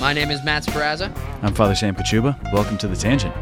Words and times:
My 0.00 0.12
name 0.12 0.30
is 0.30 0.44
Matt 0.44 0.64
Sparaza. 0.64 1.16
I'm 1.42 1.54
Father 1.54 1.74
Sam 1.76 1.94
Kachuba. 1.94 2.52
Welcome 2.52 2.76
to 2.78 2.88
The 2.88 2.96
Tangent. 2.96 3.32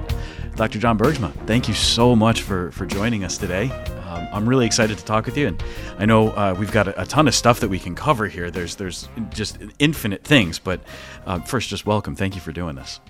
Dr. 0.56 0.78
John 0.78 0.98
Bergsma, 0.98 1.32
thank 1.46 1.68
you 1.68 1.74
so 1.74 2.14
much 2.14 2.42
for, 2.42 2.70
for 2.72 2.84
joining 2.84 3.24
us 3.24 3.38
today. 3.38 3.70
Um, 4.06 4.28
I'm 4.30 4.48
really 4.48 4.66
excited 4.66 4.98
to 4.98 5.04
talk 5.04 5.24
with 5.24 5.38
you, 5.38 5.48
and 5.48 5.64
I 5.98 6.04
know 6.04 6.28
uh, 6.32 6.54
we've 6.58 6.70
got 6.70 6.88
a, 6.88 7.00
a, 7.00 7.06
ton 7.06 7.26
of 7.26 7.34
stuff 7.34 7.60
that 7.60 7.68
we 7.68 7.78
can 7.78 7.94
cover 7.94 8.26
here. 8.26 8.50
There's 8.50 8.76
there's 8.76 9.08
just 9.30 9.56
infinite 9.78 10.22
things, 10.22 10.58
but 10.58 10.82
uh, 11.24 11.40
first, 11.40 11.70
just 11.70 11.86
welcome. 11.86 12.14
Thank 12.14 12.34
you 12.34 12.42
for 12.42 12.52
doing 12.52 12.76
this. 12.76 13.00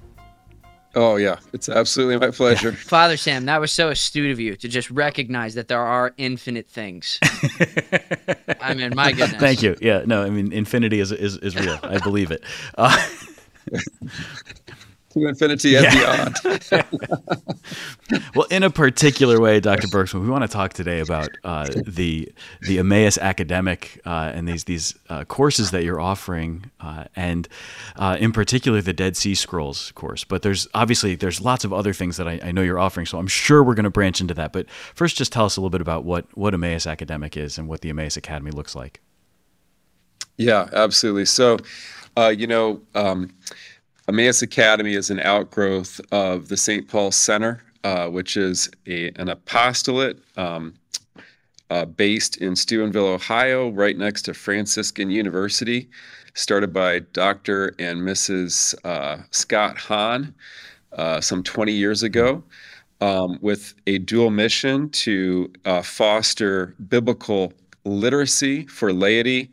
Oh 0.94 1.16
yeah, 1.16 1.38
it's 1.52 1.68
absolutely 1.68 2.18
my 2.18 2.32
pleasure. 2.32 2.72
Father 2.90 3.16
Sam, 3.16 3.44
that 3.44 3.60
was 3.60 3.70
so 3.70 3.90
astute 3.90 4.32
of 4.32 4.40
you 4.40 4.56
to 4.56 4.68
just 4.68 4.90
recognize 4.90 5.54
that 5.54 5.68
there 5.68 5.80
are 5.80 6.12
infinite 6.16 6.68
things. 6.68 7.20
I 8.60 8.74
mean, 8.74 8.94
my 8.96 9.12
goodness. 9.12 9.40
Thank 9.40 9.62
you. 9.62 9.76
Yeah, 9.80 10.02
no, 10.04 10.24
I 10.24 10.30
mean, 10.30 10.52
infinity 10.52 10.98
is 10.98 11.12
is, 11.12 11.36
is 11.38 11.54
real. 11.54 11.78
I 11.82 11.98
believe 11.98 12.32
it. 12.32 12.42
Uh, 12.76 12.96
to 15.10 15.26
infinity 15.26 15.76
and 15.76 15.84
yeah. 15.84 16.28
beyond. 16.40 16.74
well, 18.34 18.46
in 18.50 18.62
a 18.62 18.70
particular 18.70 19.40
way, 19.40 19.60
Dr. 19.60 19.88
Bergsma, 19.88 20.20
we 20.20 20.28
want 20.28 20.42
to 20.42 20.48
talk 20.48 20.72
today 20.72 21.00
about 21.00 21.28
uh, 21.44 21.68
the 21.86 22.32
the 22.62 22.78
Emmaus 22.78 23.18
academic 23.18 24.00
uh, 24.06 24.32
and 24.34 24.46
these 24.46 24.64
these 24.64 24.94
uh, 25.08 25.24
courses 25.24 25.72
that 25.72 25.84
you're 25.84 26.00
offering, 26.00 26.70
uh, 26.80 27.04
and 27.16 27.48
uh, 27.96 28.16
in 28.20 28.32
particular 28.32 28.80
the 28.80 28.92
Dead 28.92 29.16
Sea 29.16 29.34
Scrolls 29.34 29.92
course. 29.92 30.24
But 30.24 30.42
there's 30.42 30.68
obviously 30.74 31.16
there's 31.16 31.40
lots 31.40 31.64
of 31.64 31.72
other 31.72 31.92
things 31.92 32.16
that 32.16 32.28
I, 32.28 32.40
I 32.44 32.52
know 32.52 32.62
you're 32.62 32.78
offering, 32.78 33.06
so 33.06 33.18
I'm 33.18 33.26
sure 33.26 33.62
we're 33.62 33.74
going 33.74 33.84
to 33.84 33.90
branch 33.90 34.20
into 34.20 34.34
that. 34.34 34.52
But 34.52 34.70
first, 34.94 35.16
just 35.16 35.32
tell 35.32 35.44
us 35.44 35.56
a 35.56 35.60
little 35.60 35.70
bit 35.70 35.80
about 35.80 36.04
what 36.04 36.26
what 36.36 36.54
Emmaus 36.54 36.86
academic 36.86 37.36
is 37.36 37.58
and 37.58 37.68
what 37.68 37.80
the 37.80 37.90
Emmaus 37.90 38.16
Academy 38.16 38.52
looks 38.52 38.74
like. 38.76 39.00
Yeah, 40.36 40.68
absolutely. 40.72 41.26
So, 41.26 41.58
uh, 42.16 42.28
you 42.28 42.46
know. 42.46 42.80
Um, 42.94 43.32
Emmaus 44.10 44.42
Academy 44.42 44.94
is 44.94 45.08
an 45.10 45.20
outgrowth 45.20 46.00
of 46.10 46.48
the 46.48 46.56
St. 46.56 46.88
Paul 46.88 47.12
Center, 47.12 47.62
uh, 47.84 48.08
which 48.08 48.36
is 48.36 48.68
a, 48.88 49.10
an 49.10 49.28
apostolate 49.28 50.18
um, 50.36 50.74
uh, 51.70 51.84
based 51.84 52.38
in 52.38 52.56
Steubenville, 52.56 53.06
Ohio, 53.06 53.68
right 53.68 53.96
next 53.96 54.22
to 54.22 54.34
Franciscan 54.34 55.12
University, 55.12 55.88
started 56.34 56.72
by 56.72 56.98
Dr. 57.12 57.72
and 57.78 58.00
Mrs. 58.00 58.74
Uh, 58.84 59.22
Scott 59.30 59.78
Hahn 59.78 60.34
uh, 60.94 61.20
some 61.20 61.44
20 61.44 61.70
years 61.70 62.02
ago. 62.02 62.42
Um, 63.00 63.38
with 63.40 63.74
a 63.86 63.98
dual 63.98 64.30
mission 64.30 64.90
to 64.90 65.52
uh, 65.64 65.82
foster 65.82 66.74
biblical 66.88 67.52
literacy 67.84 68.66
for 68.66 68.92
laity 68.92 69.52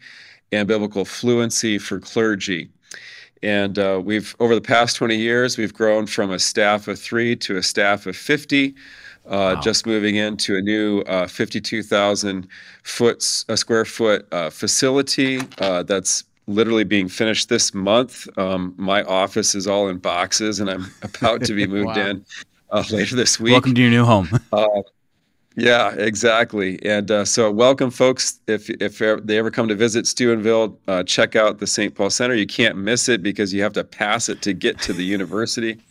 and 0.51 0.67
biblical 0.67 1.05
fluency 1.05 1.77
for 1.77 1.99
clergy. 1.99 2.71
And 3.43 3.77
uh, 3.77 4.01
we've, 4.03 4.35
over 4.39 4.55
the 4.55 4.61
past 4.61 4.95
20 4.97 5.15
years, 5.15 5.57
we've 5.57 5.73
grown 5.73 6.07
from 6.07 6.31
a 6.31 6.39
staff 6.39 6.87
of 6.87 6.99
three 6.99 7.35
to 7.37 7.57
a 7.57 7.63
staff 7.63 8.05
of 8.05 8.15
50. 8.15 8.69
Uh, 8.69 9.29
wow. 9.29 9.61
Just 9.61 9.85
moving 9.85 10.15
into 10.15 10.55
a 10.55 10.61
new 10.61 11.01
uh, 11.01 11.27
52,000 11.27 12.47
foot, 12.83 13.45
a 13.49 13.57
square 13.57 13.85
foot 13.85 14.27
uh, 14.31 14.49
facility 14.49 15.41
uh, 15.59 15.83
that's 15.83 16.23
literally 16.47 16.85
being 16.85 17.09
finished 17.09 17.49
this 17.49 17.73
month. 17.73 18.27
Um, 18.37 18.73
my 18.77 19.03
office 19.03 19.53
is 19.53 19.67
all 19.67 19.89
in 19.89 19.97
boxes, 19.97 20.59
and 20.59 20.69
I'm 20.69 20.85
about 21.01 21.43
to 21.43 21.53
be 21.53 21.67
moved 21.67 21.97
wow. 21.97 22.07
in 22.07 22.25
uh, 22.71 22.83
later 22.89 23.15
this 23.15 23.39
week. 23.39 23.51
Welcome 23.51 23.75
to 23.75 23.81
your 23.81 23.91
new 23.91 24.05
home. 24.05 24.29
Yeah, 25.57 25.91
exactly. 25.95 26.79
And 26.85 27.09
uh, 27.09 27.25
so, 27.25 27.49
welcome, 27.51 27.89
folks. 27.89 28.39
If 28.45 28.69
if 28.69 28.99
they 29.25 29.39
ever 29.39 29.49
come 29.49 29.67
to 29.69 29.75
visit 29.75 30.05
Steubenville, 30.05 30.77
uh, 30.87 31.01
check 31.01 31.35
out 31.35 31.57
the 31.57 31.65
St. 31.65 31.95
Paul 31.95 32.11
Center. 32.11 32.35
You 32.35 32.45
can't 32.45 32.77
miss 32.77 33.09
it 33.09 33.23
because 33.23 33.51
you 33.51 33.63
have 33.63 33.73
to 33.73 33.83
pass 33.83 34.29
it 34.29 34.43
to 34.43 34.53
get 34.53 34.79
to 34.81 34.93
the 34.93 35.03
university. 35.03 35.79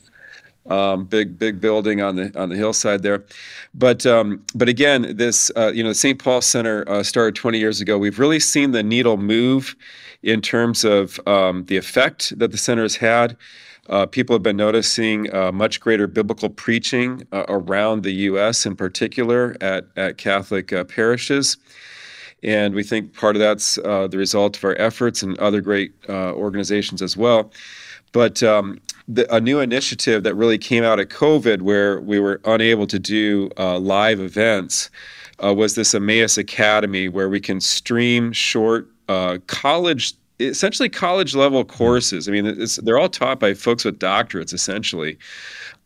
Um, 0.69 1.05
big 1.05 1.39
big 1.39 1.61
building 1.61 2.03
on 2.03 2.17
the 2.17 2.37
on 2.37 2.49
the 2.49 2.57
hillside 2.57 3.05
there, 3.05 3.25
but 3.73 4.05
um, 4.05 4.43
but 4.53 4.69
again, 4.69 5.17
this 5.17 5.49
uh, 5.55 5.71
you 5.73 5.85
know 5.85 5.91
the 5.91 5.95
St. 5.95 6.19
Paul 6.19 6.41
Center 6.41 6.85
uh, 6.89 7.05
started 7.05 7.37
20 7.37 7.57
years 7.61 7.81
ago. 7.81 7.97
We've 7.99 8.19
really 8.19 8.41
seen 8.41 8.73
the 8.73 8.83
needle 8.83 9.17
move 9.17 9.77
in 10.25 10.41
terms 10.43 10.85
of 10.85 11.21
um, 11.29 11.67
the 11.67 11.77
effect 11.77 12.37
that 12.41 12.51
the 12.51 12.59
center 12.59 12.83
has 12.83 12.97
had. 12.97 13.37
Uh, 13.89 14.07
people 14.07 14.35
have 14.35 14.43
been 14.43 14.57
noticing 14.57 15.33
uh, 15.35 15.53
much 15.53 15.81
greater 15.81 16.07
biblical 16.07 16.49
preaching 16.49 17.27
uh, 17.33 17.45
around 17.49 18.03
the 18.03 18.13
U.S. 18.13 18.67
in 18.67 18.77
particular 18.77 19.57
at, 19.61 19.87
at 19.97 20.19
Catholic 20.19 20.73
uh, 20.73 20.85
parishes. 20.85 21.57
And 22.43 22.75
we 22.75 22.83
think 22.83 23.15
part 23.15 23.37
of 23.37 23.41
that's 23.41 23.79
uh, 23.79 24.09
the 24.09 24.19
result 24.19 24.57
of 24.57 24.65
our 24.65 24.77
efforts 24.79 25.23
and 25.23 25.39
other 25.39 25.61
great 25.61 25.95
uh, 26.09 26.33
organizations 26.33 27.01
as 27.01 27.17
well. 27.17 27.51
But 28.13 28.43
um, 28.43 28.81
the, 29.09 29.33
a 29.35 29.41
new 29.41 29.61
initiative 29.61 30.23
that 30.25 30.35
really 30.35 30.59
came 30.59 30.85
out 30.85 31.01
of 31.01 31.09
COVID, 31.09 31.63
where 31.63 32.01
we 32.01 32.21
were 32.21 32.41
unable 32.45 32.87
to 32.87 32.99
do 32.99 33.51
live 33.57 34.21
events, 34.21 34.91
was 35.41 35.75
this 35.75 35.95
Emmaus 35.95 36.39
Academy, 36.39 37.09
where 37.09 37.29
we 37.29 37.41
can 37.41 37.61
stream 37.61 38.33
short 38.33 38.89
college 39.47 40.15
essentially 40.39 40.89
college 40.89 41.35
level 41.35 41.65
courses. 41.65 42.29
I 42.29 42.33
mean, 42.33 42.67
they're 42.83 42.99
all 42.99 43.09
taught 43.09 43.41
by 43.41 43.55
folks 43.55 43.85
with 43.85 43.99
doctorates, 43.99 44.53
essentially. 44.53 45.19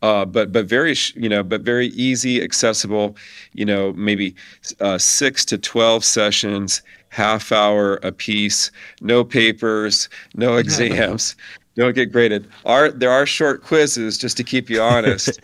Uh, 0.02 0.24
but 0.24 0.50
but 0.50 0.66
very 0.66 0.94
you 1.14 1.28
know 1.28 1.42
but 1.42 1.60
very 1.60 1.88
easy, 1.88 2.42
accessible. 2.42 3.16
You 3.52 3.66
know, 3.66 3.92
maybe 3.92 4.34
uh, 4.80 4.98
six 4.98 5.44
to 5.46 5.58
twelve 5.58 6.04
sessions, 6.04 6.82
half 7.10 7.52
hour 7.52 7.96
a 7.96 8.10
piece. 8.10 8.70
No 9.02 9.24
papers, 9.24 10.08
no 10.34 10.56
exams. 10.56 11.36
Don't 11.76 11.94
get 11.94 12.12
graded. 12.12 12.48
Are 12.64 12.90
there 12.90 13.10
are 13.10 13.26
short 13.26 13.62
quizzes 13.62 14.18
just 14.18 14.36
to 14.38 14.44
keep 14.44 14.70
you 14.70 14.80
honest, 14.82 15.38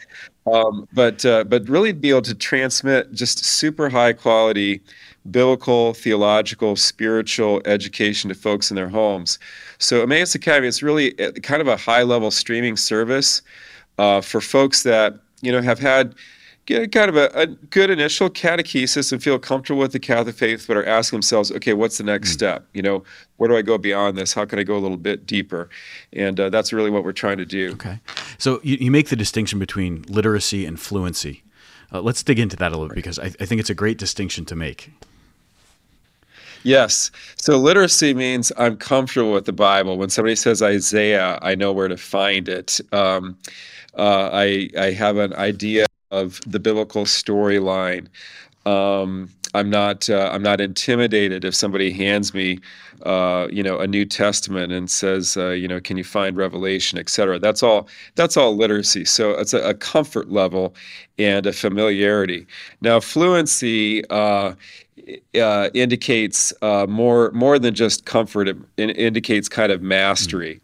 um, 0.51 0.89
but 0.93 1.25
uh, 1.25 1.45
but 1.45 1.69
really 1.69 1.93
be 1.93 2.11
able 2.11 2.23
to 2.23 2.35
transmit 2.35 3.13
just 3.13 3.45
super 3.45 3.91
high 3.91 4.15
quality 4.15 4.81
biblical, 5.31 5.95
theological, 5.95 6.77
spiritual 6.77 7.61
education 7.65 8.29
to 8.29 8.35
folks 8.35 8.71
in 8.71 8.75
their 8.77 8.89
homes. 8.89 9.39
So 9.79 10.03
Emmaus 10.03 10.35
Academy 10.35 10.69
is 10.69 10.83
really 10.83 11.19
uh, 11.21 11.33
kind 11.43 11.61
of 11.61 11.69
a 11.69 11.77
high 11.77 12.03
level 12.03 12.31
streaming 12.31 12.77
service 12.77 13.43
uh, 13.99 14.21
for 14.21 14.41
folks 14.41 14.83
that 14.83 15.19
you 15.43 15.53
know 15.53 15.63
have 15.63 15.79
had 15.79 16.15
kind 16.67 17.09
of 17.09 17.17
a, 17.17 17.31
a, 17.35 17.47
good 17.47 17.91
initial 17.91 18.29
catechesis 18.29 19.13
and 19.13 19.23
feel 19.23 19.39
comfortable 19.39 19.81
with 19.81 19.93
the 19.93 20.01
Catholic 20.01 20.35
faith, 20.35 20.65
but 20.67 20.77
are 20.77 20.85
asking 20.85 21.19
themselves, 21.19 21.53
okay, 21.53 21.73
what's 21.73 21.99
the 21.99 22.05
next 22.05 22.31
mm 22.31 22.33
step? 22.33 22.67
You 22.75 22.83
know, 22.83 23.05
where 23.37 23.49
do 23.49 23.57
I 23.57 23.63
go 23.63 23.79
beyond 23.79 24.19
this? 24.19 24.35
How 24.35 24.45
can 24.45 24.59
I 24.59 24.63
go 24.63 24.77
a 24.77 24.81
little 24.81 24.97
bit 24.97 25.27
deeper? 25.27 25.71
And 26.13 26.39
uh, 26.39 26.51
that's 26.51 26.73
really 26.73 26.91
what 26.91 27.05
we're 27.05 27.13
trying 27.13 27.39
to 27.39 27.47
do. 27.47 27.73
Okay. 27.73 28.01
So 28.37 28.61
you, 28.63 28.77
you 28.81 28.91
make 28.91 29.09
the 29.09 29.17
distinction 29.17 29.59
between 29.59 30.05
literacy 30.09 30.67
and 30.67 30.79
fluency. 30.79 31.45
Uh, 31.93 32.01
let's 32.01 32.23
dig 32.23 32.39
into 32.39 32.57
that 32.57 32.73
a 32.73 32.77
little 32.77 32.89
right. 32.89 32.97
because 32.97 33.19
I, 33.19 33.27
I 33.27 33.47
think 33.47 33.61
it's 33.61 33.71
a 33.71 33.75
great 33.75 33.97
distinction 33.97 34.45
to 34.47 34.57
make. 34.57 34.91
Yes. 36.67 37.13
So 37.37 37.59
literacy 37.59 38.13
means 38.13 38.51
I'm 38.59 38.77
comfortable 38.77 39.33
with 39.33 39.45
the 39.45 39.53
Bible. 39.53 39.99
When 39.99 40.11
somebody 40.11 40.35
says 40.35 40.63
Isaiah, 40.63 41.39
I 41.41 41.55
know 41.55 41.73
where 41.73 41.87
to 41.87 41.97
find 41.97 42.49
it. 42.49 42.81
Um, 42.91 43.39
uh, 43.97 44.31
I 44.33 44.69
I 44.77 44.91
have 44.91 45.17
an 45.17 45.33
idea 45.35 45.87
of 46.11 46.41
the 46.45 46.59
biblical 46.59 47.05
storyline. 47.05 48.09
Um, 48.67 49.31
I'm 49.55 49.71
not 49.71 50.11
uh, 50.11 50.29
I'm 50.33 50.43
not 50.43 50.61
intimidated 50.61 51.45
if 51.45 51.55
somebody 51.55 51.93
hands 51.93 52.35
me, 52.35 52.59
uh, 53.05 53.47
you 53.49 53.63
know, 53.63 53.79
a 53.79 53.87
New 53.87 54.05
Testament 54.05 54.73
and 54.73 54.91
says, 54.91 55.37
uh, 55.37 55.51
you 55.51 55.69
know, 55.69 55.79
can 55.79 55.97
you 55.97 56.05
find 56.05 56.37
Revelation, 56.37 56.99
et 56.99 57.09
cetera. 57.09 57.39
That's 57.39 57.63
all. 57.63 57.89
That's 58.17 58.37
all 58.37 58.57
literacy. 58.57 59.05
So 59.05 59.31
it's 59.31 59.55
a, 59.55 59.61
a 59.61 59.75
comfort 59.75 60.31
level 60.33 60.75
and 61.17 61.47
a 61.47 61.53
familiarity. 61.53 62.45
Now, 62.81 62.99
fluency 62.99 64.05
uh, 65.41 65.69
indicates 65.75 66.53
uh, 66.63 66.87
more 66.89 67.31
more 67.33 67.59
than 67.59 67.75
just 67.75 68.05
comfort. 68.05 68.49
It, 68.49 68.57
it 68.77 68.97
indicates 68.97 69.49
kind 69.49 69.73
of 69.73 69.83
mastery. 69.83 70.61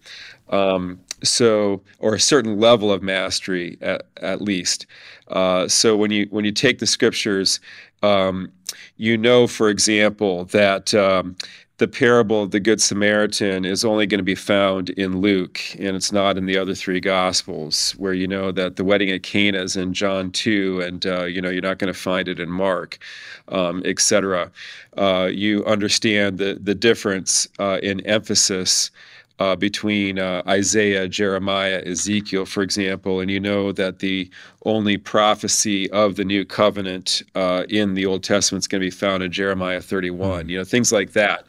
Um, 0.49 1.01
so, 1.23 1.83
or 1.99 2.15
a 2.15 2.21
certain 2.21 2.59
level 2.59 2.93
of 2.93 3.03
mastery 3.03 3.79
at, 3.81 4.07
at 4.21 4.43
least. 4.43 4.87
Uh, 5.29 5.69
so 5.69 5.97
when 5.97 6.11
you 6.11 6.27
when 6.31 6.45
you 6.45 6.53
take 6.53 6.79
the 6.79 6.87
scriptures, 6.87 7.61
um, 8.03 8.53
you 8.97 9.17
know, 9.17 9.47
for 9.47 9.69
example, 9.69 10.45
that 10.47 10.95
um, 10.95 11.37
the 11.83 11.89
parable 11.89 12.45
of 12.45 12.53
the 12.53 12.61
Good 12.61 12.81
Samaritan 12.81 13.65
is 13.65 13.85
only 13.85 14.07
going 14.07 14.21
to 14.21 14.23
be 14.23 14.37
found 14.37 14.91
in 14.91 15.21
Luke, 15.21 15.59
and 15.81 15.97
it's 15.97 16.13
not 16.13 16.39
in 16.39 16.47
the 16.47 16.57
other 16.57 16.77
three 16.77 17.01
Gospels, 17.01 17.91
where 17.99 18.13
you 18.13 18.29
know 18.29 18.53
that 18.53 18.77
the 18.77 18.85
wedding 18.85 19.11
at 19.11 19.25
Cana 19.25 19.61
is 19.61 19.75
in 19.75 19.93
John 19.93 20.31
2, 20.31 20.81
and 20.81 21.05
uh, 21.05 21.25
you 21.25 21.43
know 21.43 21.51
you're 21.51 21.61
not 21.61 21.81
going 21.81 21.93
to 21.93 21.99
find 21.99 22.29
it 22.29 22.39
in 22.39 22.49
Mark, 22.49 23.01
um, 23.49 23.83
etc. 23.85 24.53
Uh, 24.97 25.29
you 25.33 25.65
understand 25.65 26.39
the, 26.39 26.57
the 26.63 26.77
difference 26.77 27.49
uh, 27.59 27.81
in 27.83 27.99
emphasis 28.07 28.93
uh, 29.39 29.57
between 29.57 30.19
uh, 30.19 30.43
Isaiah, 30.47 31.09
Jeremiah, 31.09 31.83
Ezekiel, 31.85 32.47
for 32.47 32.63
example, 32.63 33.21
and 33.21 33.31
you 33.31 33.41
know 33.41 33.73
that 33.73 33.99
the 33.99 34.31
only 34.65 34.97
prophecy 34.97 35.91
of 35.91 36.17
the 36.17 36.25
new 36.25 36.45
covenant 36.45 37.23
uh, 37.35 37.65
in 37.69 37.95
the 37.95 38.07
Old 38.07 38.23
Testament 38.23 38.63
is 38.63 38.69
going 38.69 38.81
to 38.81 38.87
be 38.87 38.91
found 38.91 39.23
in 39.23 39.33
Jeremiah 39.33 39.81
31. 39.81 40.49
You 40.49 40.59
know, 40.59 40.65
things 40.65 40.93
like 40.93 41.13
that. 41.13 41.45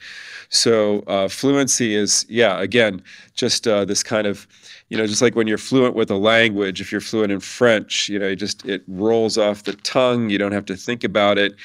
So 0.50 1.00
uh, 1.08 1.28
fluency 1.28 1.96
is, 1.96 2.26
yeah, 2.30 2.60
again, 2.62 3.02
just 3.34 3.68
uh, 3.68 3.86
this 3.86 4.04
kind 4.04 4.28
of, 4.28 4.48
you 4.90 4.98
know, 4.98 5.08
just 5.08 5.22
like 5.22 5.36
when 5.36 5.48
you're 5.48 5.58
fluent 5.58 5.96
with 5.96 6.12
a 6.12 6.16
language, 6.16 6.82
if 6.82 6.92
you're 6.92 7.02
fluent 7.02 7.32
in 7.32 7.40
French, 7.40 8.10
you 8.10 8.20
know, 8.20 8.28
you 8.28 8.36
just 8.36 8.66
it 8.66 8.84
rolls 8.88 9.38
off 9.38 9.64
the 9.64 9.74
tongue. 9.74 10.30
You 10.30 10.38
don't 10.38 10.52
have 10.52 10.66
to 10.66 10.76
think 10.76 11.04
about 11.04 11.38
it. 11.38 11.56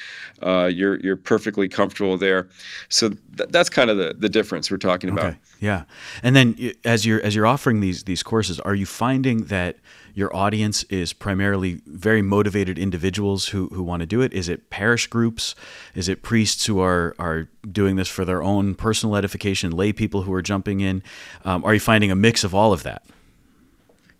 Uh, 0.41 0.69
you're 0.73 0.99
you're 1.01 1.17
perfectly 1.17 1.67
comfortable 1.67 2.17
there. 2.17 2.47
So 2.89 3.09
th- 3.09 3.49
that's 3.49 3.69
kind 3.69 3.89
of 3.89 3.97
the 3.97 4.15
the 4.17 4.29
difference 4.29 4.71
we're 4.71 4.77
talking 4.77 5.09
about. 5.09 5.25
Okay. 5.25 5.37
Yeah. 5.59 5.83
And 6.23 6.35
then 6.35 6.73
as 6.85 7.05
you're 7.05 7.21
as 7.21 7.35
you're 7.35 7.47
offering 7.47 7.81
these 7.81 8.05
these 8.05 8.23
courses, 8.23 8.59
are 8.61 8.75
you 8.75 8.85
finding 8.85 9.45
that 9.45 9.77
your 10.13 10.35
audience 10.35 10.83
is 10.83 11.13
primarily 11.13 11.81
very 11.85 12.21
motivated 12.21 12.77
individuals 12.77 13.49
who, 13.49 13.67
who 13.67 13.83
want 13.83 14.01
to 14.01 14.05
do 14.05 14.21
it? 14.21 14.33
Is 14.33 14.49
it 14.49 14.69
parish 14.69 15.07
groups? 15.07 15.55
Is 15.95 16.09
it 16.09 16.21
priests 16.21 16.65
who 16.65 16.79
are, 16.79 17.15
are 17.19 17.47
doing 17.71 17.95
this 17.95 18.07
for 18.07 18.25
their 18.25 18.43
own 18.43 18.75
personal 18.75 19.15
edification, 19.15 19.71
lay 19.71 19.93
people 19.93 20.23
who 20.23 20.33
are 20.33 20.41
jumping 20.41 20.81
in? 20.81 21.03
Um, 21.45 21.63
are 21.63 21.73
you 21.73 21.79
finding 21.79 22.11
a 22.11 22.15
mix 22.15 22.43
of 22.43 22.53
all 22.53 22.73
of 22.73 22.83
that? 22.83 23.03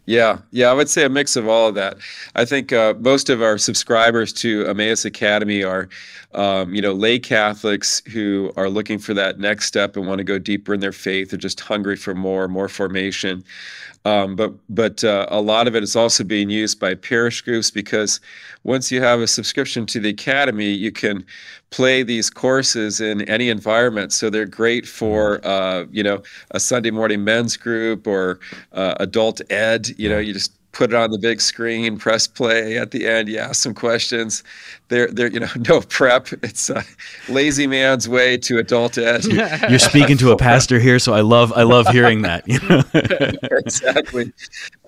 Yeah, 0.10 0.40
yeah, 0.50 0.72
I 0.72 0.74
would 0.74 0.90
say 0.90 1.06
a 1.06 1.10
mix 1.10 1.36
of 1.36 1.48
all 1.48 1.68
of 1.68 1.76
that. 1.76 1.98
I 2.34 2.44
think 2.44 2.74
uh, 2.74 2.96
most 2.98 3.30
of 3.30 3.44
our 3.44 3.60
subscribers 3.60 4.34
to 4.34 4.66
Emmaus 4.66 5.06
Academy 5.06 5.64
are, 5.64 5.88
um, 6.34 6.74
you 6.74 6.82
know, 6.82 6.94
lay 6.94 7.20
Catholics 7.20 8.02
who 8.12 8.52
are 8.58 8.72
looking 8.72 8.98
for 8.98 9.14
that 9.14 9.38
next 9.38 9.68
step 9.68 9.96
and 9.96 10.08
want 10.08 10.18
to 10.18 10.24
go 10.24 10.40
deeper 10.40 10.74
in 10.74 10.80
their 10.80 10.92
faith. 10.92 11.30
They're 11.30 11.38
just 11.38 11.60
hungry 11.60 11.96
for 11.96 12.16
more, 12.16 12.48
more 12.48 12.68
formation. 12.68 13.44
Um, 14.06 14.36
but 14.36 14.54
but 14.70 15.04
uh, 15.04 15.26
a 15.30 15.42
lot 15.42 15.68
of 15.68 15.76
it 15.76 15.84
is 15.84 15.96
also 15.96 16.24
being 16.24 16.50
used 16.50 16.80
by 16.80 16.96
parish 16.96 17.42
groups 17.42 17.70
because 17.70 18.20
once 18.64 18.92
you 18.92 19.02
have 19.02 19.20
a 19.20 19.28
subscription 19.28 19.86
to 19.88 20.00
the 20.00 20.10
academy, 20.10 20.70
you 20.70 20.92
can 20.92 21.26
play 21.72 22.02
these 22.04 22.30
courses 22.30 23.02
in 23.02 23.22
any 23.24 23.50
environment. 23.50 24.14
So 24.14 24.30
they're 24.30 24.46
great 24.46 24.88
for 24.88 25.46
uh, 25.46 25.86
you 25.92 26.04
know 26.04 26.24
a 26.52 26.60
Sunday 26.60 26.92
morning 26.92 27.24
men's 27.24 27.58
group 27.58 28.08
or 28.08 28.40
uh, 28.72 28.96
adult 29.00 29.42
ed. 29.52 29.90
You 29.98 30.10
know, 30.10 30.18
you 30.20 30.34
just 30.34 30.54
put 30.72 30.92
it 30.92 30.96
on 30.96 31.12
the 31.12 31.18
big 31.18 31.42
screen, 31.42 31.98
press 31.98 32.28
play 32.28 32.78
at 32.78 32.92
the 32.92 33.08
end. 33.08 33.28
You 33.28 33.40
ask 33.40 33.62
some 33.62 33.74
questions. 33.74 34.44
They're, 34.90 35.08
they're 35.08 35.32
you 35.32 35.40
know, 35.40 35.48
no 35.68 35.82
prep. 35.82 36.28
It's 36.44 36.70
a 36.70 36.84
lazy 37.28 37.68
man's 37.68 38.08
way 38.08 38.38
to 38.38 38.58
adult 38.60 38.98
ed. 38.98 39.26
You're 39.70 39.80
speaking 39.80 40.18
to 40.18 40.32
a 40.32 40.38
pastor 40.38 40.80
here, 40.80 41.00
so 41.00 41.14
I 41.14 41.22
love, 41.22 41.52
I 41.56 41.64
love 41.64 41.88
hearing 41.88 42.22
that. 42.24 42.48
You 42.48 42.60
know? 42.70 42.84
exactly. 43.58 44.32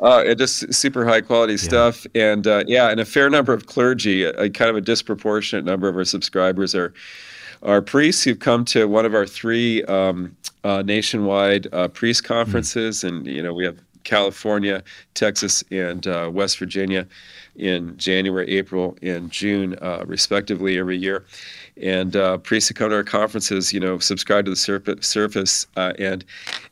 Uh, 0.02 0.24
it 0.26 0.38
just 0.38 0.74
super 0.74 1.06
high 1.06 1.22
quality 1.22 1.58
stuff, 1.58 2.06
and 2.16 2.48
uh, 2.48 2.64
yeah, 2.68 2.90
and 2.90 3.00
a 3.00 3.06
fair 3.06 3.30
number 3.30 3.54
of 3.54 3.66
clergy, 3.66 4.24
a, 4.24 4.32
a 4.34 4.50
kind 4.50 4.70
of 4.70 4.76
a 4.76 4.82
disproportionate 4.82 5.66
number 5.66 5.88
of 5.88 5.96
our 5.96 6.06
subscribers 6.06 6.76
are 6.76 6.94
are 7.64 7.82
priests 7.82 8.24
who've 8.24 8.40
come 8.40 8.66
to 8.66 8.88
one 8.88 9.06
of 9.06 9.14
our 9.14 9.28
three 9.28 9.84
um, 9.84 10.36
uh, 10.64 10.82
nationwide 10.82 11.68
uh, 11.74 11.88
priest 11.88 12.24
conferences, 12.24 13.04
mm. 13.04 13.10
and 13.10 13.28
you 13.28 13.44
know 13.44 13.54
we 13.54 13.66
have 13.66 13.78
California, 14.04 14.84
Texas, 15.14 15.64
and 15.72 16.08
uh, 16.08 16.30
West 16.32 16.58
Virginia 16.58 17.08
in 17.56 17.98
January, 17.98 18.50
April, 18.50 18.98
and 19.02 19.30
June, 19.32 19.78
uh, 19.82 20.04
respectively, 20.06 20.78
every 20.78 20.98
year. 20.98 21.26
And 21.82 22.16
uh, 22.16 22.38
priests 22.38 22.70
who 22.70 22.74
come 22.74 22.90
to 22.90 22.96
our 22.96 23.04
conferences, 23.04 23.74
you 23.74 23.80
know, 23.80 23.98
subscribe 24.00 24.46
to 24.46 24.52
the 24.52 24.56
surface, 24.56 25.08
surface 25.08 25.68
uh, 25.78 25.94
and 25.98 26.24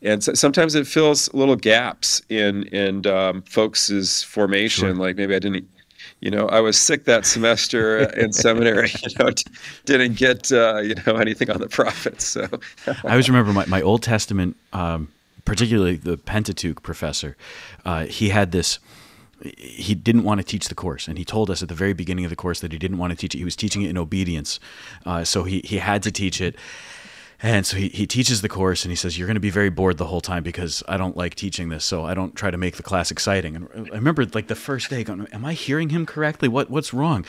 and 0.02 0.24
so 0.24 0.34
sometimes 0.34 0.76
it 0.76 0.88
fills 0.88 1.34
little 1.34 1.56
gaps 1.56 2.22
in 2.30 2.64
in 2.68 3.08
um, 3.08 3.42
folks' 3.44 4.24
formation. 4.24 4.90
Sure. 4.90 4.96
Like 4.96 5.16
maybe 5.16 5.36
I 5.36 5.40
didn't 5.40 5.68
you 6.22 6.32
know, 6.32 6.48
I 6.48 6.60
was 6.60 6.80
sick 6.80 7.06
that 7.06 7.26
semester 7.26 8.00
in 8.00 8.34
seminary. 8.34 8.92
You 9.04 9.16
know, 9.20 9.32
didn't 9.86 10.16
get 10.16 10.52
uh, 10.52 10.80
you 10.80 10.96
know 11.06 11.16
anything 11.16 11.50
on 11.50 11.60
the 11.60 11.68
prophets. 11.70 12.26
So 12.26 12.48
I 12.88 13.12
always 13.12 13.30
remember 13.30 13.54
my, 13.54 13.66
my 13.66 13.82
Old 13.82 14.04
Testament 14.04 14.56
um, 14.74 15.10
particularly 15.50 15.96
the 15.96 16.16
Pentateuch 16.16 16.84
professor, 16.84 17.36
uh, 17.84 18.06
he 18.06 18.30
had 18.30 18.52
this. 18.52 18.78
He 19.42 19.96
didn't 19.96 20.24
want 20.24 20.40
to 20.40 20.44
teach 20.44 20.68
the 20.68 20.76
course, 20.76 21.08
and 21.08 21.18
he 21.18 21.26
told 21.26 21.50
us 21.50 21.64
at 21.64 21.70
the 21.70 21.76
very 21.76 21.94
beginning 21.94 22.26
of 22.26 22.30
the 22.30 22.36
course 22.36 22.60
that 22.60 22.72
he 22.72 22.78
didn't 22.78 22.98
want 22.98 23.12
to 23.12 23.18
teach 23.18 23.34
it. 23.34 23.40
He 23.40 23.46
was 23.46 23.56
teaching 23.56 23.82
it 23.82 23.90
in 23.90 23.98
obedience, 23.98 24.60
uh, 25.06 25.24
so 25.24 25.44
he 25.44 25.62
he 25.66 25.78
had 25.78 26.04
to 26.04 26.12
teach 26.12 26.40
it. 26.40 26.56
And 27.42 27.66
so 27.66 27.78
he, 27.78 27.88
he 27.88 28.06
teaches 28.06 28.42
the 28.42 28.50
course 28.50 28.84
and 28.84 28.92
he 28.92 28.98
says, 28.98 29.18
You're 29.18 29.28
going 29.28 29.36
to 29.36 29.40
be 29.40 29.50
very 29.50 29.70
bored 29.70 29.98
the 29.98 30.08
whole 30.08 30.20
time 30.20 30.44
because 30.44 30.84
I 30.90 30.98
don't 30.98 31.16
like 31.16 31.36
teaching 31.36 31.70
this. 31.70 31.86
So 31.86 32.04
I 32.04 32.14
don't 32.14 32.36
try 32.36 32.52
to 32.52 32.58
make 32.58 32.76
the 32.76 32.84
class 32.84 33.12
exciting. 33.12 33.56
And 33.56 33.70
I 33.94 33.96
remember 33.96 34.26
like 34.26 34.48
the 34.48 34.56
first 34.56 34.90
day 34.90 35.06
going, 35.06 35.26
Am 35.32 35.46
I 35.46 35.54
hearing 35.54 35.88
him 35.88 36.06
correctly? 36.06 36.50
What, 36.50 36.70
what's 36.70 36.94
wrong? 36.94 37.26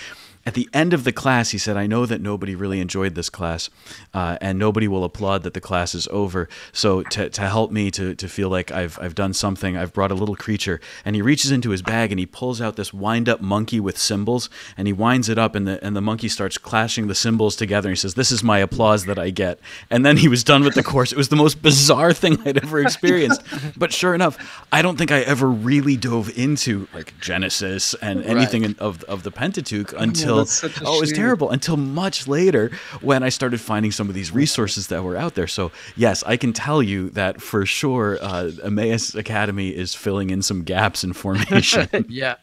At 0.47 0.55
the 0.55 0.71
end 0.73 0.95
of 0.95 1.05
the 1.05 1.13
class, 1.13 1.51
he 1.51 1.59
said, 1.59 1.77
I 1.77 1.87
know 1.87 2.07
that 2.07 2.23
nobody 2.23 2.55
really 2.55 2.81
enjoyed 2.81 3.15
this 3.15 3.29
class, 3.29 3.69
uh, 4.15 4.39
and 4.41 4.59
nobody 4.59 4.89
will 4.89 5.05
applaud 5.05 5.43
that 5.43 5.53
the 5.53 5.61
class 5.61 5.95
is 5.95 6.09
over. 6.09 6.49
So, 6.73 7.03
to, 7.03 7.29
to 7.29 7.43
help 7.43 7.71
me 7.71 7.91
to, 7.91 8.15
to 8.15 8.27
feel 8.27 8.49
like 8.49 8.73
I've, 8.73 8.99
I've 9.03 9.15
done 9.15 9.35
something, 9.35 9.77
I've 9.77 9.93
brought 9.93 10.11
a 10.11 10.15
little 10.15 10.37
creature. 10.37 10.81
And 11.05 11.15
he 11.15 11.21
reaches 11.21 11.51
into 11.51 11.71
his 11.71 11.83
bag 11.83 12.11
and 12.11 12.19
he 12.19 12.25
pulls 12.25 12.61
out 12.61 12.77
this 12.77 12.95
wind 12.95 13.29
up 13.29 13.43
monkey 13.43 13.81
with 13.81 13.99
cymbals, 13.99 14.49
and 14.79 14.87
he 14.89 14.95
winds 14.95 15.29
it 15.29 15.37
up, 15.37 15.55
and 15.55 15.69
the, 15.69 15.85
and 15.85 15.95
the 15.95 16.01
monkey 16.01 16.29
starts 16.29 16.57
clashing 16.57 17.07
the 17.07 17.15
cymbals 17.15 17.55
together. 17.55 17.91
And 17.91 17.97
he 17.97 18.01
says, 18.01 18.15
This 18.15 18.33
is 18.33 18.43
my 18.43 18.61
applause 18.61 19.05
that 19.05 19.19
I 19.19 19.29
get. 19.29 19.61
And 19.91 20.07
then 20.07 20.17
he 20.17 20.29
was 20.29 20.43
done 20.43 20.65
with 20.65 20.75
the 20.75 20.83
course. 20.83 21.13
It 21.13 21.19
was 21.19 21.29
the 21.29 21.37
most 21.37 21.61
bizarre 21.61 22.15
thing 22.15 22.39
I'd 22.47 22.57
ever 22.57 22.81
experienced. 22.83 23.43
but 23.77 23.93
sure 23.93 24.15
enough, 24.15 24.65
I 24.73 24.81
don't 24.81 24.97
think 24.97 25.13
I 25.13 25.21
ever 25.21 25.49
really 25.49 25.99
dove 25.99 26.31
into 26.37 26.89
like 26.95 27.13
Genesis 27.21 27.93
and 27.95 28.25
anything 28.25 28.63
right. 28.63 28.79
of, 28.79 29.05
of 29.05 29.23
the 29.23 29.31
Pentateuch 29.31 29.93
until 29.93 30.30
until 30.39 30.89
oh, 30.89 30.97
it 30.97 31.01
was 31.01 31.13
terrible 31.13 31.51
until 31.51 31.77
much 31.77 32.29
later 32.29 32.71
when 33.01 33.23
I 33.23 33.29
started 33.29 33.61
finding 33.61 33.93
some 33.93 34.09
of 34.09 34.15
these 34.15 34.33
resources 34.33 34.87
that 34.89 35.03
were 35.03 35.17
out 35.17 35.35
there. 35.35 35.47
So 35.47 35.73
yes, 35.97 36.23
I 36.25 36.37
can 36.37 36.53
tell 36.53 36.83
you 36.83 37.11
that 37.11 37.41
for 37.41 37.67
sure. 37.67 38.19
Uh, 38.21 38.51
Emmaus 38.65 39.15
Academy 39.15 39.71
is 39.71 39.95
filling 39.95 40.31
in 40.31 40.43
some 40.43 40.63
gaps 40.63 41.05
in 41.05 41.13
formation. 41.13 41.89
yeah, 42.09 42.37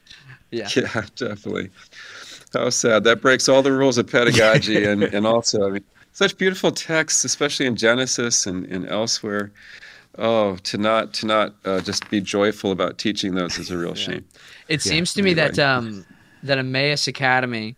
yeah, 0.52 0.70
yeah, 0.76 1.06
definitely. 1.16 1.70
How 2.54 2.70
sad 2.70 3.04
that 3.04 3.22
breaks 3.22 3.50
all 3.50 3.62
the 3.62 3.72
rules 3.74 3.98
of 3.98 4.08
pedagogy, 4.08 4.86
and 4.90 5.04
and 5.04 5.28
also 5.28 5.68
I 5.68 5.72
mean, 5.72 5.84
such 6.14 6.38
beautiful 6.38 6.72
texts, 6.72 7.24
especially 7.26 7.66
in 7.66 7.76
Genesis 7.76 8.48
and, 8.48 8.66
and 8.66 8.88
elsewhere. 8.88 9.52
Oh, 10.20 10.56
to 10.64 10.78
not 10.80 11.14
to 11.16 11.28
not 11.28 11.54
uh, 11.64 11.80
just 11.82 12.10
be 12.10 12.22
joyful 12.22 12.72
about 12.72 12.98
teaching 12.98 13.36
those 13.36 13.60
is 13.60 13.70
a 13.70 13.78
real 13.78 13.90
yeah. 13.90 13.94
shame. 13.94 14.26
It 14.68 14.84
yeah. 14.84 14.92
seems 14.92 15.14
to 15.14 15.22
me 15.22 15.36
that 15.36 15.60
um, 15.60 16.06
that 16.44 16.58
Emmaus 16.58 17.08
Academy 17.08 17.76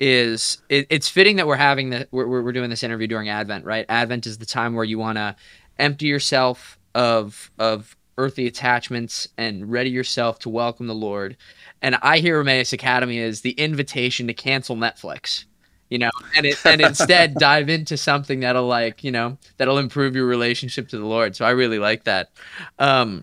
is 0.00 0.60
it, 0.68 0.86
it's 0.90 1.08
fitting 1.08 1.36
that 1.36 1.46
we're 1.46 1.56
having 1.56 1.90
that 1.90 2.08
we're, 2.10 2.26
we're 2.26 2.52
doing 2.52 2.70
this 2.70 2.82
interview 2.82 3.06
during 3.06 3.28
Advent, 3.28 3.64
right? 3.64 3.86
Advent 3.88 4.26
is 4.26 4.38
the 4.38 4.46
time 4.46 4.74
where 4.74 4.84
you 4.84 4.98
want 4.98 5.16
to 5.16 5.36
empty 5.78 6.06
yourself 6.06 6.78
of 6.94 7.50
of 7.58 7.96
earthly 8.18 8.46
attachments 8.46 9.28
and 9.38 9.70
ready 9.70 9.90
yourself 9.90 10.38
to 10.40 10.48
welcome 10.48 10.86
the 10.86 10.94
Lord. 10.94 11.36
And 11.80 11.96
I 12.02 12.18
hear 12.18 12.40
Emmaus 12.40 12.72
Academy 12.72 13.18
is 13.18 13.40
the 13.40 13.52
invitation 13.52 14.26
to 14.26 14.34
cancel 14.34 14.76
Netflix, 14.76 15.44
you 15.88 15.98
know, 15.98 16.10
and 16.36 16.46
it, 16.46 16.64
and 16.64 16.80
instead 16.80 17.34
dive 17.38 17.68
into 17.68 17.96
something 17.96 18.40
that'll 18.40 18.66
like, 18.66 19.02
you 19.02 19.10
know, 19.10 19.38
that'll 19.56 19.78
improve 19.78 20.14
your 20.14 20.26
relationship 20.26 20.88
to 20.88 20.98
the 20.98 21.06
Lord. 21.06 21.36
So 21.36 21.44
I 21.44 21.50
really 21.50 21.78
like 21.78 22.04
that. 22.04 22.30
Um, 22.78 23.22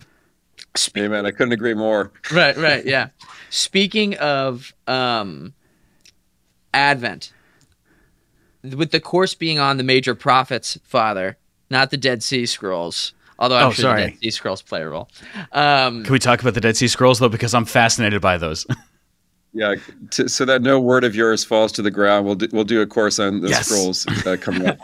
spe- 0.76 0.98
Amen. 0.98 1.26
I 1.26 1.30
couldn't 1.30 1.52
agree 1.52 1.74
more. 1.74 2.12
right, 2.32 2.56
right, 2.56 2.84
yeah. 2.84 3.08
Speaking 3.50 4.16
of 4.16 4.72
um, 4.86 5.54
Advent, 6.74 7.32
with 8.62 8.90
the 8.90 9.00
course 9.00 9.34
being 9.34 9.58
on 9.58 9.76
the 9.76 9.82
major 9.82 10.14
prophets, 10.14 10.78
Father, 10.84 11.36
not 11.70 11.90
the 11.90 11.96
Dead 11.96 12.22
Sea 12.22 12.46
Scrolls. 12.46 13.14
Although 13.38 13.56
I'm 13.56 13.68
oh, 13.68 13.70
sure 13.70 13.82
sorry. 13.84 14.02
the 14.02 14.10
Dead 14.10 14.18
Sea 14.20 14.30
Scrolls 14.30 14.62
play 14.62 14.82
a 14.82 14.88
role. 14.88 15.08
Um, 15.52 16.04
Can 16.04 16.12
we 16.12 16.18
talk 16.18 16.40
about 16.42 16.54
the 16.54 16.60
Dead 16.60 16.76
Sea 16.76 16.88
Scrolls 16.88 17.18
though? 17.18 17.28
Because 17.28 17.54
I'm 17.54 17.64
fascinated 17.64 18.20
by 18.20 18.36
those. 18.36 18.66
yeah, 19.52 19.76
to, 20.10 20.28
so 20.28 20.44
that 20.44 20.62
no 20.62 20.78
word 20.78 21.04
of 21.04 21.14
yours 21.14 21.42
falls 21.42 21.72
to 21.72 21.82
the 21.82 21.90
ground. 21.90 22.26
We'll 22.26 22.34
do, 22.34 22.48
we'll 22.52 22.64
do 22.64 22.82
a 22.82 22.86
course 22.86 23.18
on 23.18 23.40
the 23.40 23.48
yes. 23.48 23.66
scrolls 23.66 24.06
uh, 24.26 24.36
coming 24.38 24.66
up. 24.66 24.78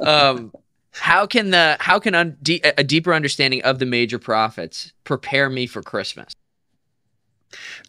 um, 0.00 0.52
how 0.92 1.26
can 1.26 1.50
the 1.50 1.76
how 1.80 1.98
can 1.98 2.14
un, 2.14 2.36
a 2.76 2.84
deeper 2.84 3.14
understanding 3.14 3.62
of 3.62 3.78
the 3.78 3.86
major 3.86 4.18
prophets 4.18 4.92
prepare 5.04 5.48
me 5.48 5.66
for 5.66 5.82
Christmas? 5.82 6.34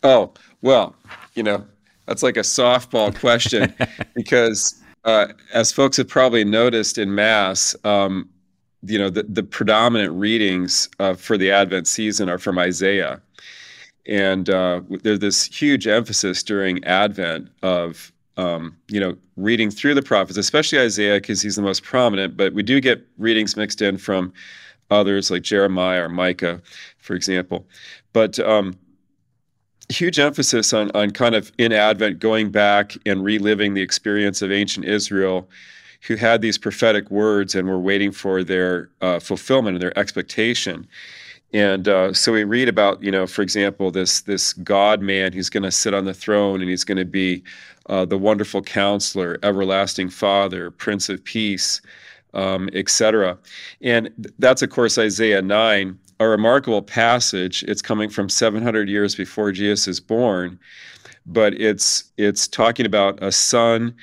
Oh 0.01 0.33
well, 0.61 0.95
you 1.35 1.43
know 1.43 1.65
that's 2.05 2.23
like 2.23 2.37
a 2.37 2.41
softball 2.41 3.17
question 3.17 3.73
because 4.15 4.81
uh, 5.05 5.27
as 5.53 5.71
folks 5.71 5.97
have 5.97 6.07
probably 6.07 6.43
noticed 6.43 6.97
in 6.97 7.13
mass 7.13 7.75
um, 7.83 8.29
you 8.85 8.97
know 8.97 9.09
the, 9.09 9.23
the 9.23 9.43
predominant 9.43 10.13
readings 10.13 10.89
uh, 10.99 11.13
for 11.13 11.37
the 11.37 11.51
advent 11.51 11.87
season 11.87 12.29
are 12.29 12.37
from 12.37 12.57
isaiah 12.57 13.21
and 14.05 14.49
uh, 14.49 14.81
there's 15.01 15.19
this 15.19 15.43
huge 15.45 15.87
emphasis 15.87 16.43
during 16.43 16.83
advent 16.83 17.49
of 17.61 18.11
um, 18.37 18.75
you 18.87 18.99
know 18.99 19.15
reading 19.35 19.69
through 19.69 19.93
the 19.93 20.01
prophets 20.01 20.37
especially 20.37 20.79
isaiah 20.79 21.15
because 21.15 21.41
he's 21.41 21.55
the 21.55 21.61
most 21.61 21.83
prominent 21.83 22.35
but 22.35 22.53
we 22.53 22.63
do 22.63 22.79
get 22.81 23.05
readings 23.17 23.55
mixed 23.55 23.81
in 23.81 23.97
from 23.97 24.33
others 24.93 25.31
like 25.31 25.41
Jeremiah 25.41 26.03
or 26.03 26.09
Micah, 26.09 26.61
for 26.99 27.15
example. 27.15 27.65
But 28.13 28.39
um, 28.39 28.77
huge 29.89 30.19
emphasis 30.19 30.73
on, 30.73 30.91
on 30.95 31.11
kind 31.11 31.35
of 31.35 31.51
in 31.57 31.71
Advent 31.71 32.19
going 32.19 32.51
back 32.51 32.95
and 33.05 33.23
reliving 33.23 33.73
the 33.73 33.81
experience 33.81 34.41
of 34.41 34.51
ancient 34.51 34.85
Israel 34.85 35.49
who 36.07 36.15
had 36.15 36.41
these 36.41 36.57
prophetic 36.57 37.09
words 37.09 37.55
and 37.55 37.67
were 37.67 37.79
waiting 37.79 38.11
for 38.11 38.43
their 38.43 38.89
uh, 39.01 39.19
fulfillment 39.19 39.75
and 39.75 39.81
their 39.81 39.97
expectation. 39.97 40.85
And 41.53 41.87
uh, 41.87 42.13
so 42.13 42.33
we 42.33 42.43
read 42.43 42.67
about, 42.67 43.01
you 43.03 43.11
know, 43.11 43.27
for 43.27 43.43
example, 43.43 43.91
this 43.91 44.21
this 44.21 44.53
God 44.53 45.01
man 45.01 45.33
who's 45.33 45.49
going 45.49 45.63
to 45.63 45.71
sit 45.71 45.93
on 45.93 46.05
the 46.05 46.13
throne 46.13 46.61
and 46.61 46.69
he's 46.69 46.83
going 46.83 46.97
to 46.97 47.05
be 47.05 47.43
uh, 47.87 48.05
the 48.05 48.17
wonderful 48.17 48.61
counselor, 48.61 49.37
everlasting 49.43 50.09
Father, 50.09 50.71
Prince 50.71 51.09
of 51.09 51.23
Peace, 51.23 51.81
um, 52.33 52.69
etc. 52.73 53.37
And 53.81 54.09
that's 54.39 54.63
of 54.63 54.71
course 54.71 54.97
Isaiah 54.97 55.43
nine, 55.43 55.99
a 56.19 56.27
remarkable 56.27 56.81
passage. 56.81 57.63
It's 57.67 57.81
coming 57.81 58.09
from 58.09 58.29
700 58.29 58.89
years 58.89 59.13
before 59.13 59.51
Jesus 59.51 59.87
is 59.87 59.99
born, 59.99 60.59
but 61.27 61.53
it's 61.53 62.05
it's 62.17 62.47
talking 62.47 62.87
about 62.87 63.21
a 63.21 63.31
son 63.31 63.93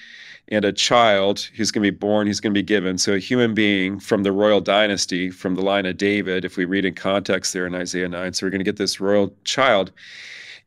and 0.51 0.65
a 0.65 0.73
child 0.73 1.49
who's 1.55 1.71
going 1.71 1.85
to 1.85 1.91
be 1.91 1.97
born, 1.97 2.27
he's 2.27 2.41
going 2.41 2.53
to 2.53 2.59
be 2.59 2.63
given. 2.63 2.99
So 2.99 3.15
a 3.15 3.19
human 3.19 3.55
being 3.55 4.01
from 4.01 4.25
the 4.25 4.33
royal 4.33 4.61
dynasty, 4.61 5.31
from 5.31 5.55
the 5.55 5.63
line 5.63 5.87
of 5.87 5.97
David, 5.97 6.45
if 6.45 6.57
we 6.57 6.65
read 6.65 6.85
in 6.85 6.95
context 6.95 7.53
there 7.53 7.67
in 7.67 7.75
Isaiah 7.75 8.09
9. 8.09 8.33
So 8.33 8.47
we're 8.47 8.51
going 8.51 8.61
to 8.61 8.65
get 8.65 8.77
this 8.77 9.01
royal 9.01 9.33
child. 9.45 9.93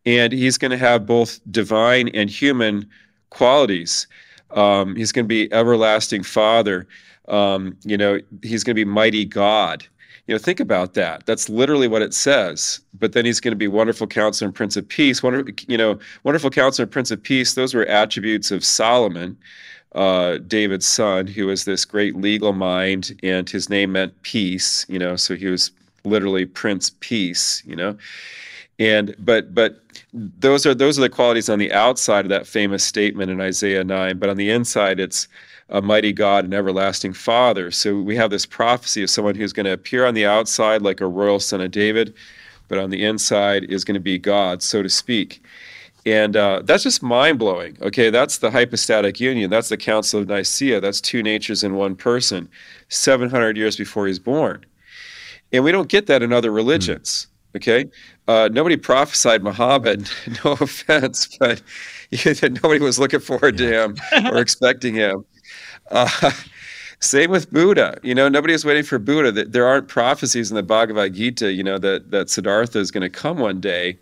And 0.06 0.32
he's 0.32 0.58
going 0.58 0.72
to 0.72 0.78
have 0.78 1.06
both 1.06 1.40
divine 1.52 2.10
and 2.10 2.30
human 2.30 2.90
qualities. 3.30 4.08
Um, 4.52 4.96
he's 4.96 5.12
going 5.12 5.26
to 5.26 5.30
be 5.30 5.52
everlasting 5.52 6.24
father. 6.24 6.88
Um, 7.28 7.78
you 7.84 7.98
know, 7.98 8.20
he's 8.42 8.64
going 8.64 8.76
to 8.76 8.80
be 8.80 8.90
mighty 8.90 9.26
God. 9.26 9.86
You 10.28 10.36
know, 10.36 10.40
think 10.40 10.62
about 10.62 10.94
that. 10.94 11.26
That's 11.26 11.50
literally 11.50 11.88
what 11.88 12.02
it 12.02 12.14
says. 12.14 12.80
But 12.98 13.12
then 13.12 13.26
he's 13.26 13.42
going 13.42 13.52
to 13.52 13.58
be 13.58 13.68
wonderful 13.68 14.08
counselor 14.08 14.48
and 14.48 14.56
prince 14.56 14.78
of 14.78 14.88
peace. 14.88 15.22
Wonder, 15.22 15.46
you 15.68 15.78
know, 15.78 16.00
wonderful 16.24 16.50
counselor 16.50 16.84
and 16.84 16.92
prince 16.92 17.12
of 17.12 17.22
peace. 17.22 17.56
Those 17.56 17.74
were 17.74 17.86
attributes 17.88 18.50
of 18.50 18.64
Solomon, 18.64 19.38
uh, 19.96 20.38
David's 20.38 20.88
son, 20.88 21.28
who 21.28 21.48
was 21.48 21.66
this 21.66 21.84
great 21.84 22.16
legal 22.16 22.54
mind, 22.54 23.20
and 23.22 23.50
his 23.50 23.70
name 23.70 23.92
meant 23.92 24.22
peace. 24.22 24.86
You 24.88 24.98
know, 24.98 25.18
so 25.18 25.36
he 25.36 25.48
was 25.48 25.72
literally 26.06 26.46
Prince 26.46 26.92
Peace. 27.02 27.62
You 27.66 27.76
know, 27.76 27.98
and 28.80 29.14
but 29.20 29.54
but 29.54 29.82
those 30.14 30.66
are 30.66 30.74
those 30.74 30.98
are 30.98 31.02
the 31.02 31.10
qualities 31.10 31.50
on 31.50 31.60
the 31.60 31.74
outside 31.74 32.24
of 32.24 32.30
that 32.30 32.48
famous 32.48 32.84
statement 32.84 33.30
in 33.30 33.42
Isaiah 33.42 33.84
nine. 33.84 34.20
But 34.20 34.30
on 34.30 34.38
the 34.38 34.50
inside, 34.50 35.02
it's 35.02 35.28
a 35.74 35.82
mighty 35.82 36.14
God 36.14 36.46
and 36.46 36.54
everlasting 36.54 37.14
Father. 37.14 37.72
So 37.72 38.00
we 38.00 38.16
have 38.16 38.30
this 38.30 38.46
prophecy 38.46 39.04
of 39.04 39.10
someone 39.10 39.36
who's 39.36 39.52
going 39.52 39.66
to 39.66 39.74
appear 39.74 40.06
on 40.06 40.14
the 40.14 40.26
outside 40.26 40.84
like 40.84 41.02
a 41.02 41.08
royal 41.08 41.40
son 41.40 41.62
of 41.62 41.72
David, 41.72 42.14
but 42.68 42.78
on 42.78 42.92
the 42.92 43.04
inside 43.04 43.66
is 43.66 43.84
going 43.84 43.96
to 43.96 44.00
be 44.00 44.20
God, 44.20 44.62
so 44.62 44.84
to 44.84 44.90
speak. 44.90 45.44
And 46.06 46.36
uh, 46.36 46.62
that's 46.64 46.84
just 46.84 47.02
mind 47.02 47.40
blowing. 47.40 47.78
Okay, 47.82 48.10
that's 48.12 48.38
the 48.38 48.52
hypostatic 48.52 49.20
union. 49.20 49.50
That's 49.50 49.70
the 49.70 49.78
Council 49.78 50.22
of 50.22 50.28
Nicaea. 50.28 50.80
That's 50.80 51.02
two 51.02 51.24
natures 51.24 51.64
in 51.64 51.76
one 51.76 51.96
person, 51.96 52.50
700 52.90 53.58
years 53.58 53.76
before 53.76 54.06
he's 54.06 54.20
born. 54.20 54.66
And 55.52 55.64
we 55.64 55.72
don't 55.72 55.90
get 55.90 56.06
that 56.08 56.22
in 56.22 56.32
other 56.32 56.52
religions. 56.52 57.28
Okay, 57.56 57.86
uh, 58.28 58.50
nobody 58.52 58.76
prophesied 58.78 59.44
Muhammad. 59.44 60.10
No 60.44 60.54
offense, 60.54 61.38
but 61.38 61.62
nobody 62.26 62.80
was 62.80 63.00
looking 63.00 63.20
forward 63.20 63.58
to 63.58 63.68
him 63.68 63.96
or 64.32 64.38
expecting 64.38 64.96
him. 64.96 65.24
Uh, 65.94 66.32
same 67.00 67.32
with 67.32 67.52
Buddha. 67.52 67.98
You 68.04 68.16
know, 68.16 68.28
nobody 68.28 68.54
is 68.54 68.66
waiting 68.66 68.84
for 68.84 69.00
Buddha. 69.00 69.46
There 69.46 69.66
aren't 69.66 69.88
prophecies 69.88 70.52
in 70.52 70.56
the 70.56 70.64
Bhagavad 70.64 71.14
Gita, 71.14 71.54
you 71.54 71.64
know, 71.64 71.78
that, 71.78 72.12
that 72.12 72.30
Siddhartha 72.30 72.80
is 72.80 72.92
going 72.92 73.04
to 73.04 73.10
come 73.10 73.38
one 73.38 73.62
day. 73.62 73.98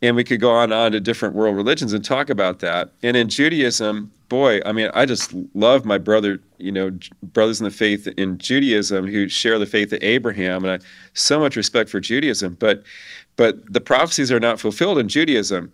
And 0.00 0.16
we 0.16 0.24
could 0.24 0.40
go 0.40 0.50
on 0.50 0.72
on 0.72 0.92
to 0.92 1.00
different 1.00 1.36
world 1.36 1.54
religions 1.54 1.92
and 1.92 2.04
talk 2.04 2.28
about 2.28 2.58
that. 2.58 2.90
And 3.04 3.16
in 3.16 3.28
Judaism, 3.28 4.10
boy, 4.28 4.60
I 4.66 4.72
mean, 4.72 4.90
I 4.94 5.06
just 5.06 5.32
love 5.54 5.84
my 5.84 5.98
brother, 5.98 6.40
you 6.58 6.72
know, 6.72 6.90
brothers 7.22 7.60
in 7.60 7.64
the 7.64 7.70
faith 7.70 8.08
in 8.16 8.38
Judaism 8.38 9.06
who 9.06 9.28
share 9.28 9.60
the 9.60 9.66
faith 9.66 9.92
of 9.92 10.02
Abraham, 10.02 10.64
and 10.64 10.82
I 10.82 10.86
so 11.14 11.38
much 11.38 11.54
respect 11.54 11.88
for 11.88 12.00
Judaism. 12.00 12.56
But, 12.58 12.82
but 13.36 13.72
the 13.72 13.80
prophecies 13.80 14.32
are 14.32 14.40
not 14.40 14.58
fulfilled 14.58 14.98
in 14.98 15.08
Judaism 15.08 15.70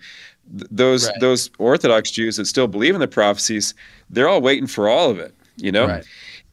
those 0.50 1.06
right. 1.06 1.20
those 1.20 1.50
Orthodox 1.58 2.10
Jews 2.10 2.36
that 2.36 2.46
still 2.46 2.66
believe 2.66 2.94
in 2.94 3.00
the 3.00 3.08
prophecies, 3.08 3.74
they're 4.10 4.28
all 4.28 4.40
waiting 4.40 4.66
for 4.66 4.88
all 4.88 5.10
of 5.10 5.18
it, 5.18 5.34
you 5.56 5.72
know. 5.72 5.86
Right. 5.86 6.04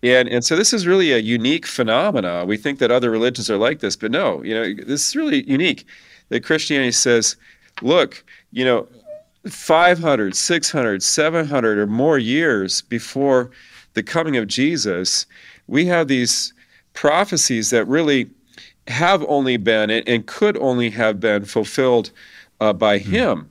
And 0.03 0.27
and 0.27 0.43
so 0.43 0.55
this 0.55 0.73
is 0.73 0.85
really 0.85 1.11
a 1.11 1.17
unique 1.17 1.65
phenomena. 1.65 2.45
We 2.45 2.57
think 2.57 2.79
that 2.79 2.91
other 2.91 3.09
religions 3.09 3.49
are 3.49 3.57
like 3.57 3.79
this, 3.79 3.95
but 3.95 4.11
no, 4.11 4.43
you 4.43 4.53
know, 4.53 4.73
this 4.85 5.09
is 5.09 5.15
really 5.15 5.49
unique. 5.49 5.85
That 6.29 6.43
Christianity 6.43 6.91
says, 6.91 7.35
look, 7.81 8.23
you 8.51 8.65
know, 8.65 8.87
500, 9.47 10.35
600, 10.35 11.03
700 11.03 11.77
or 11.77 11.87
more 11.87 12.17
years 12.17 12.81
before 12.81 13.51
the 13.93 14.01
coming 14.03 14.37
of 14.37 14.47
Jesus, 14.47 15.25
we 15.67 15.85
have 15.85 16.07
these 16.07 16.53
prophecies 16.93 17.69
that 17.69 17.85
really 17.85 18.29
have 18.87 19.23
only 19.27 19.57
been 19.57 19.89
and 19.89 20.25
could 20.25 20.57
only 20.57 20.89
have 20.89 21.19
been 21.19 21.45
fulfilled 21.45 22.11
uh, 22.59 22.73
by 22.73 22.99
mm. 22.99 23.03
him 23.03 23.49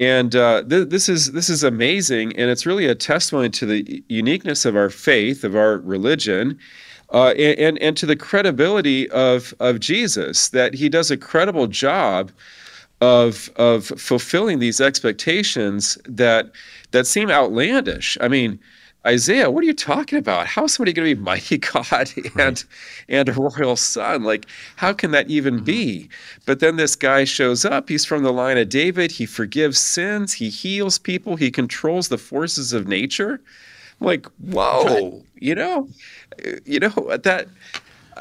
and 0.00 0.34
uh, 0.34 0.62
th- 0.62 0.88
this 0.88 1.10
is 1.10 1.32
this 1.32 1.50
is 1.50 1.62
amazing, 1.62 2.34
and 2.36 2.50
it's 2.50 2.64
really 2.64 2.86
a 2.86 2.94
testimony 2.94 3.50
to 3.50 3.66
the 3.66 4.02
uniqueness 4.08 4.64
of 4.64 4.74
our 4.74 4.88
faith, 4.88 5.44
of 5.44 5.54
our 5.54 5.76
religion, 5.78 6.58
uh, 7.12 7.28
and, 7.36 7.78
and, 7.78 7.96
to 7.98 8.06
the 8.06 8.16
credibility 8.16 9.08
of 9.10 9.52
of 9.60 9.78
Jesus. 9.78 10.48
That 10.48 10.72
he 10.72 10.88
does 10.88 11.10
a 11.10 11.18
credible 11.18 11.66
job 11.66 12.32
of 13.02 13.50
of 13.56 13.86
fulfilling 13.86 14.58
these 14.58 14.80
expectations 14.80 15.98
that 16.06 16.50
that 16.92 17.06
seem 17.06 17.30
outlandish. 17.30 18.16
I 18.22 18.28
mean, 18.28 18.58
Isaiah, 19.06 19.50
what 19.50 19.64
are 19.64 19.66
you 19.66 19.74
talking 19.74 20.18
about? 20.18 20.46
How 20.46 20.64
is 20.64 20.74
somebody 20.74 20.92
going 20.92 21.08
to 21.08 21.14
be 21.14 21.20
mighty 21.30 21.58
God 21.58 22.12
and 22.16 22.36
right. 22.36 22.64
and 23.08 23.28
a 23.28 23.32
royal 23.32 23.76
son? 23.76 24.24
Like, 24.24 24.46
how 24.76 24.92
can 24.92 25.10
that 25.12 25.30
even 25.30 25.56
mm-hmm. 25.56 25.64
be? 25.64 26.08
But 26.46 26.60
then 26.60 26.76
this 26.76 26.96
guy 26.96 27.24
shows 27.24 27.64
up. 27.64 27.88
He's 27.88 28.04
from 28.04 28.22
the 28.22 28.32
line 28.32 28.58
of 28.58 28.68
David. 28.68 29.12
He 29.12 29.26
forgives 29.26 29.78
sins. 29.78 30.34
He 30.34 30.50
heals 30.50 30.98
people. 30.98 31.36
He 31.36 31.50
controls 31.50 32.08
the 32.08 32.18
forces 32.18 32.72
of 32.72 32.86
nature. 32.86 33.40
I'm 34.00 34.06
like, 34.06 34.26
whoa, 34.38 35.22
you 35.36 35.54
know, 35.54 35.88
you 36.64 36.80
know 36.80 37.16
that, 37.16 37.48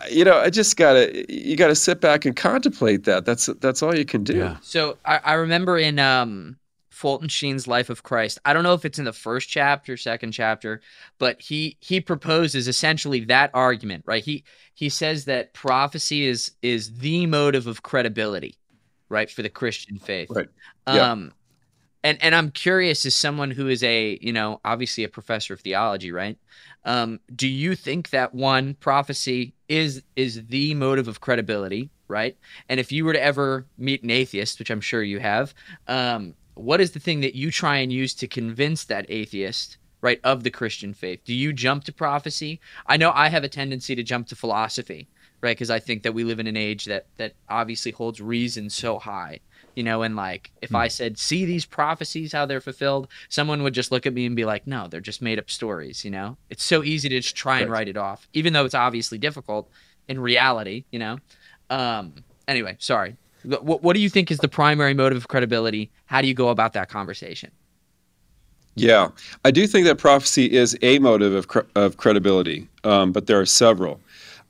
you 0.09 0.25
know, 0.25 0.37
I 0.37 0.49
just 0.49 0.75
gotta, 0.75 1.25
you 1.33 1.55
gotta 1.55 1.75
sit 1.75 2.01
back 2.01 2.25
and 2.25 2.35
contemplate 2.35 3.05
that. 3.05 3.25
That's 3.25 3.45
that's 3.61 3.81
all 3.81 3.95
you 3.95 4.05
can 4.05 4.23
do. 4.23 4.37
Yeah. 4.37 4.57
So 4.61 4.97
I, 5.05 5.19
I 5.23 5.33
remember 5.33 5.77
in 5.77 5.99
um 5.99 6.57
Fulton 6.99 7.29
Sheen's 7.29 7.65
Life 7.65 7.89
of 7.89 8.03
Christ. 8.03 8.39
I 8.43 8.51
don't 8.51 8.63
know 8.63 8.73
if 8.73 8.83
it's 8.83 8.99
in 8.99 9.05
the 9.05 9.13
first 9.13 9.47
chapter, 9.47 9.95
second 9.95 10.33
chapter, 10.33 10.81
but 11.17 11.41
he 11.41 11.77
he 11.79 12.01
proposes 12.01 12.67
essentially 12.67 13.21
that 13.21 13.51
argument, 13.53 14.03
right? 14.05 14.21
He 14.21 14.43
he 14.73 14.89
says 14.89 15.23
that 15.25 15.53
prophecy 15.53 16.25
is 16.25 16.51
is 16.61 16.97
the 16.97 17.25
motive 17.25 17.67
of 17.67 17.83
credibility, 17.83 18.57
right, 19.07 19.31
for 19.31 19.43
the 19.43 19.49
Christian 19.49 19.97
faith. 19.97 20.29
Right. 20.29 20.49
Yeah. 20.87 21.09
Um 21.11 21.31
and 22.03 22.17
and 22.21 22.35
I'm 22.35 22.51
curious 22.51 23.05
as 23.05 23.15
someone 23.15 23.51
who 23.51 23.69
is 23.69 23.81
a, 23.81 24.19
you 24.21 24.33
know, 24.33 24.59
obviously 24.65 25.05
a 25.05 25.09
professor 25.09 25.53
of 25.53 25.61
theology, 25.61 26.11
right? 26.11 26.37
Um, 26.83 27.21
do 27.33 27.47
you 27.47 27.75
think 27.75 28.09
that 28.09 28.35
one 28.35 28.73
prophecy 28.75 29.53
is 29.69 30.03
is 30.17 30.45
the 30.47 30.73
motive 30.75 31.07
of 31.07 31.21
credibility, 31.21 31.91
right? 32.09 32.37
And 32.67 32.77
if 32.77 32.91
you 32.91 33.05
were 33.05 33.13
to 33.13 33.21
ever 33.21 33.67
meet 33.77 34.03
an 34.03 34.09
atheist, 34.09 34.59
which 34.59 34.69
I'm 34.69 34.81
sure 34.81 35.01
you 35.01 35.19
have, 35.19 35.53
um, 35.87 36.35
what 36.59 36.81
is 36.81 36.91
the 36.91 36.99
thing 36.99 37.21
that 37.21 37.35
you 37.35 37.51
try 37.51 37.77
and 37.77 37.91
use 37.91 38.13
to 38.15 38.27
convince 38.27 38.83
that 38.83 39.05
atheist 39.09 39.77
right 40.01 40.19
of 40.23 40.43
the 40.43 40.51
christian 40.51 40.93
faith? 40.93 41.21
Do 41.25 41.33
you 41.33 41.53
jump 41.53 41.83
to 41.85 41.93
prophecy? 41.93 42.59
I 42.85 42.97
know 42.97 43.11
i 43.13 43.29
have 43.29 43.43
a 43.43 43.49
tendency 43.49 43.95
to 43.95 44.03
jump 44.03 44.27
to 44.27 44.35
philosophy 44.35 45.07
right 45.41 45.55
because 45.55 45.69
i 45.69 45.79
think 45.79 46.03
that 46.03 46.13
we 46.13 46.23
live 46.23 46.39
in 46.39 46.47
an 46.47 46.57
age 46.57 46.85
that 46.85 47.05
that 47.17 47.33
obviously 47.49 47.91
holds 47.91 48.21
reason 48.21 48.69
so 48.69 48.99
high 48.99 49.39
you 49.75 49.83
know 49.83 50.01
and 50.01 50.15
like 50.15 50.51
if 50.61 50.73
i 50.75 50.85
hmm. 50.85 50.89
said 50.89 51.17
see 51.17 51.45
these 51.45 51.65
prophecies 51.65 52.33
how 52.33 52.45
they're 52.45 52.61
fulfilled? 52.61 53.07
someone 53.29 53.63
would 53.63 53.73
just 53.73 53.91
look 53.91 54.05
at 54.05 54.13
me 54.13 54.25
and 54.25 54.35
be 54.35 54.45
like 54.45 54.67
no 54.67 54.87
they're 54.87 55.01
just 55.01 55.21
made 55.21 55.39
up 55.39 55.49
stories 55.49 56.03
you 56.03 56.11
know? 56.11 56.37
It's 56.49 56.63
so 56.63 56.83
easy 56.83 57.09
to 57.09 57.19
just 57.19 57.35
try 57.35 57.59
and 57.59 57.71
write 57.71 57.87
it 57.87 57.97
off 57.97 58.27
even 58.33 58.53
though 58.53 58.65
it's 58.65 58.75
obviously 58.75 59.17
difficult 59.17 59.69
in 60.07 60.19
reality 60.19 60.85
you 60.91 60.99
know? 60.99 61.19
Um 61.69 62.13
anyway 62.47 62.75
sorry 62.79 63.17
what, 63.43 63.83
what 63.83 63.93
do 63.93 64.01
you 64.01 64.09
think 64.09 64.31
is 64.31 64.39
the 64.39 64.47
primary 64.47 64.93
motive 64.93 65.17
of 65.17 65.27
credibility? 65.27 65.91
How 66.05 66.21
do 66.21 66.27
you 66.27 66.33
go 66.33 66.49
about 66.49 66.73
that 66.73 66.89
conversation? 66.89 67.51
Yeah, 68.75 69.09
I 69.43 69.51
do 69.51 69.67
think 69.67 69.85
that 69.87 69.97
prophecy 69.97 70.45
is 70.45 70.77
a 70.81 70.99
motive 70.99 71.33
of, 71.33 71.47
cre- 71.47 71.59
of 71.75 71.97
credibility, 71.97 72.67
um, 72.83 73.11
but 73.11 73.27
there 73.27 73.39
are 73.39 73.45
several. 73.45 73.99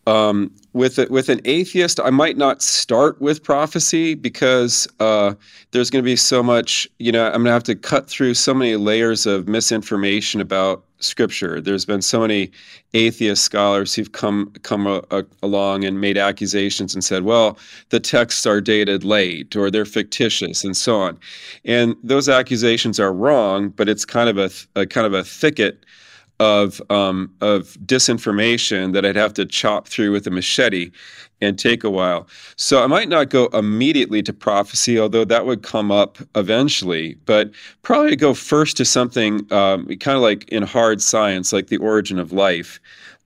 Um, 0.09 0.51
with 0.73 0.97
a, 0.97 1.07
with 1.09 1.29
an 1.29 1.39
atheist, 1.45 1.99
I 1.99 2.09
might 2.09 2.35
not 2.35 2.63
start 2.63 3.21
with 3.21 3.43
prophecy 3.43 4.15
because 4.15 4.87
uh, 4.99 5.35
there's 5.71 5.91
going 5.91 6.03
to 6.03 6.05
be 6.05 6.15
so 6.15 6.41
much. 6.41 6.87
You 6.97 7.11
know, 7.11 7.27
I'm 7.27 7.43
going 7.43 7.45
to 7.45 7.51
have 7.51 7.63
to 7.65 7.75
cut 7.75 8.09
through 8.09 8.33
so 8.33 8.53
many 8.53 8.75
layers 8.75 9.27
of 9.27 9.47
misinformation 9.47 10.41
about 10.41 10.83
Scripture. 10.99 11.61
There's 11.61 11.85
been 11.85 12.01
so 12.01 12.19
many 12.21 12.51
atheist 12.93 13.43
scholars 13.43 13.93
who've 13.93 14.11
come 14.11 14.51
come 14.63 14.87
a, 14.87 15.03
a, 15.11 15.23
along 15.43 15.85
and 15.85 16.01
made 16.01 16.17
accusations 16.17 16.93
and 16.93 17.03
said, 17.03 17.23
"Well, 17.23 17.57
the 17.89 17.99
texts 17.99 18.45
are 18.45 18.59
dated 18.59 19.03
late 19.03 19.55
or 19.55 19.69
they're 19.69 19.85
fictitious," 19.85 20.63
and 20.63 20.75
so 20.75 20.99
on. 20.99 21.19
And 21.65 21.95
those 22.03 22.27
accusations 22.27 22.99
are 22.99 23.13
wrong, 23.13 23.69
but 23.69 23.87
it's 23.87 24.05
kind 24.05 24.29
of 24.29 24.37
a, 24.37 24.81
a 24.81 24.85
kind 24.87 25.05
of 25.07 25.13
a 25.13 25.23
thicket 25.23 25.85
of 26.39 26.81
um, 26.89 27.31
of 27.41 27.77
disinformation 27.85 28.93
that 28.93 29.05
I'd 29.05 29.15
have 29.15 29.33
to 29.35 29.45
chop 29.45 29.87
through 29.87 30.11
with 30.11 30.25
a 30.25 30.31
machete 30.31 30.91
and 31.41 31.57
take 31.57 31.83
a 31.83 31.89
while. 31.89 32.27
So 32.55 32.83
I 32.83 32.87
might 32.87 33.09
not 33.09 33.29
go 33.29 33.47
immediately 33.47 34.21
to 34.23 34.33
prophecy, 34.33 34.99
although 34.99 35.25
that 35.25 35.45
would 35.45 35.63
come 35.63 35.91
up 35.91 36.17
eventually. 36.35 37.15
But 37.25 37.51
probably 37.81 38.15
go 38.15 38.33
first 38.33 38.77
to 38.77 38.85
something 38.85 39.51
um, 39.51 39.85
kind 39.97 40.15
of 40.15 40.21
like 40.21 40.47
in 40.49 40.63
hard 40.63 41.01
science, 41.01 41.53
like 41.53 41.67
the 41.67 41.77
origin 41.77 42.19
of 42.19 42.31
life, 42.31 42.79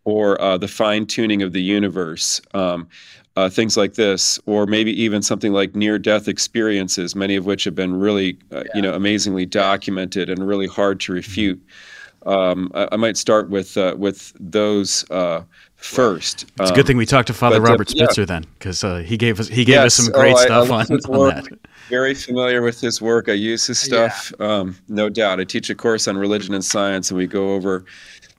or 0.05 0.39
uh, 0.41 0.57
the 0.57 0.67
fine 0.67 1.05
tuning 1.05 1.41
of 1.41 1.53
the 1.53 1.61
universe. 1.61 2.41
Um, 2.53 2.87
uh, 3.35 3.49
things 3.49 3.75
like 3.75 3.95
this, 3.95 4.39
or 4.45 4.67
maybe 4.67 4.91
even 5.01 5.23
something 5.23 5.53
like 5.53 5.75
near-death 5.75 6.27
experiences, 6.27 7.15
many 7.15 7.35
of 7.35 7.47
which 7.47 7.63
have 7.63 7.73
been 7.73 7.99
really, 7.99 8.37
uh, 8.51 8.57
yeah. 8.57 8.71
you 8.75 8.81
know, 8.83 8.93
amazingly 8.93 9.43
documented 9.43 10.29
and 10.29 10.47
really 10.47 10.67
hard 10.67 10.99
to 10.99 11.11
refute. 11.11 11.57
Mm-hmm 11.57 11.92
um, 12.25 12.71
I, 12.73 12.87
I, 12.91 12.95
might 12.95 13.17
start 13.17 13.49
with 13.49 13.77
uh, 13.77 13.95
with 13.97 14.33
those 14.39 15.09
uh, 15.11 15.43
first. 15.75 16.43
It's 16.59 16.69
um, 16.69 16.73
a 16.73 16.75
good 16.75 16.87
thing 16.87 16.97
we 16.97 17.05
talked 17.05 17.27
to 17.27 17.33
Father 17.33 17.59
but, 17.59 17.67
uh, 17.67 17.71
Robert 17.71 17.89
Spitzer 17.89 18.21
yeah. 18.21 18.25
then, 18.25 18.45
because 18.57 18.83
uh, 18.83 18.97
he 18.97 19.17
gave 19.17 19.39
us 19.39 19.47
he 19.47 19.65
gave 19.65 19.75
yes. 19.75 19.85
us 19.85 20.05
some 20.05 20.13
great 20.13 20.35
oh, 20.35 20.45
stuff 20.45 20.71
I, 20.71 20.75
I 20.75 20.83
on, 20.83 21.21
on 21.21 21.29
that. 21.35 21.59
Very 21.89 22.13
familiar 22.13 22.61
with 22.61 22.79
his 22.79 23.01
work. 23.01 23.27
I 23.27 23.33
use 23.33 23.67
his 23.67 23.77
stuff, 23.77 24.31
yeah. 24.39 24.45
um, 24.45 24.77
no 24.87 25.09
doubt. 25.09 25.39
I 25.39 25.43
teach 25.43 25.69
a 25.69 25.75
course 25.75 26.07
on 26.07 26.17
religion 26.17 26.53
and 26.53 26.63
science, 26.63 27.11
and 27.11 27.17
we 27.17 27.27
go 27.27 27.53
over 27.53 27.85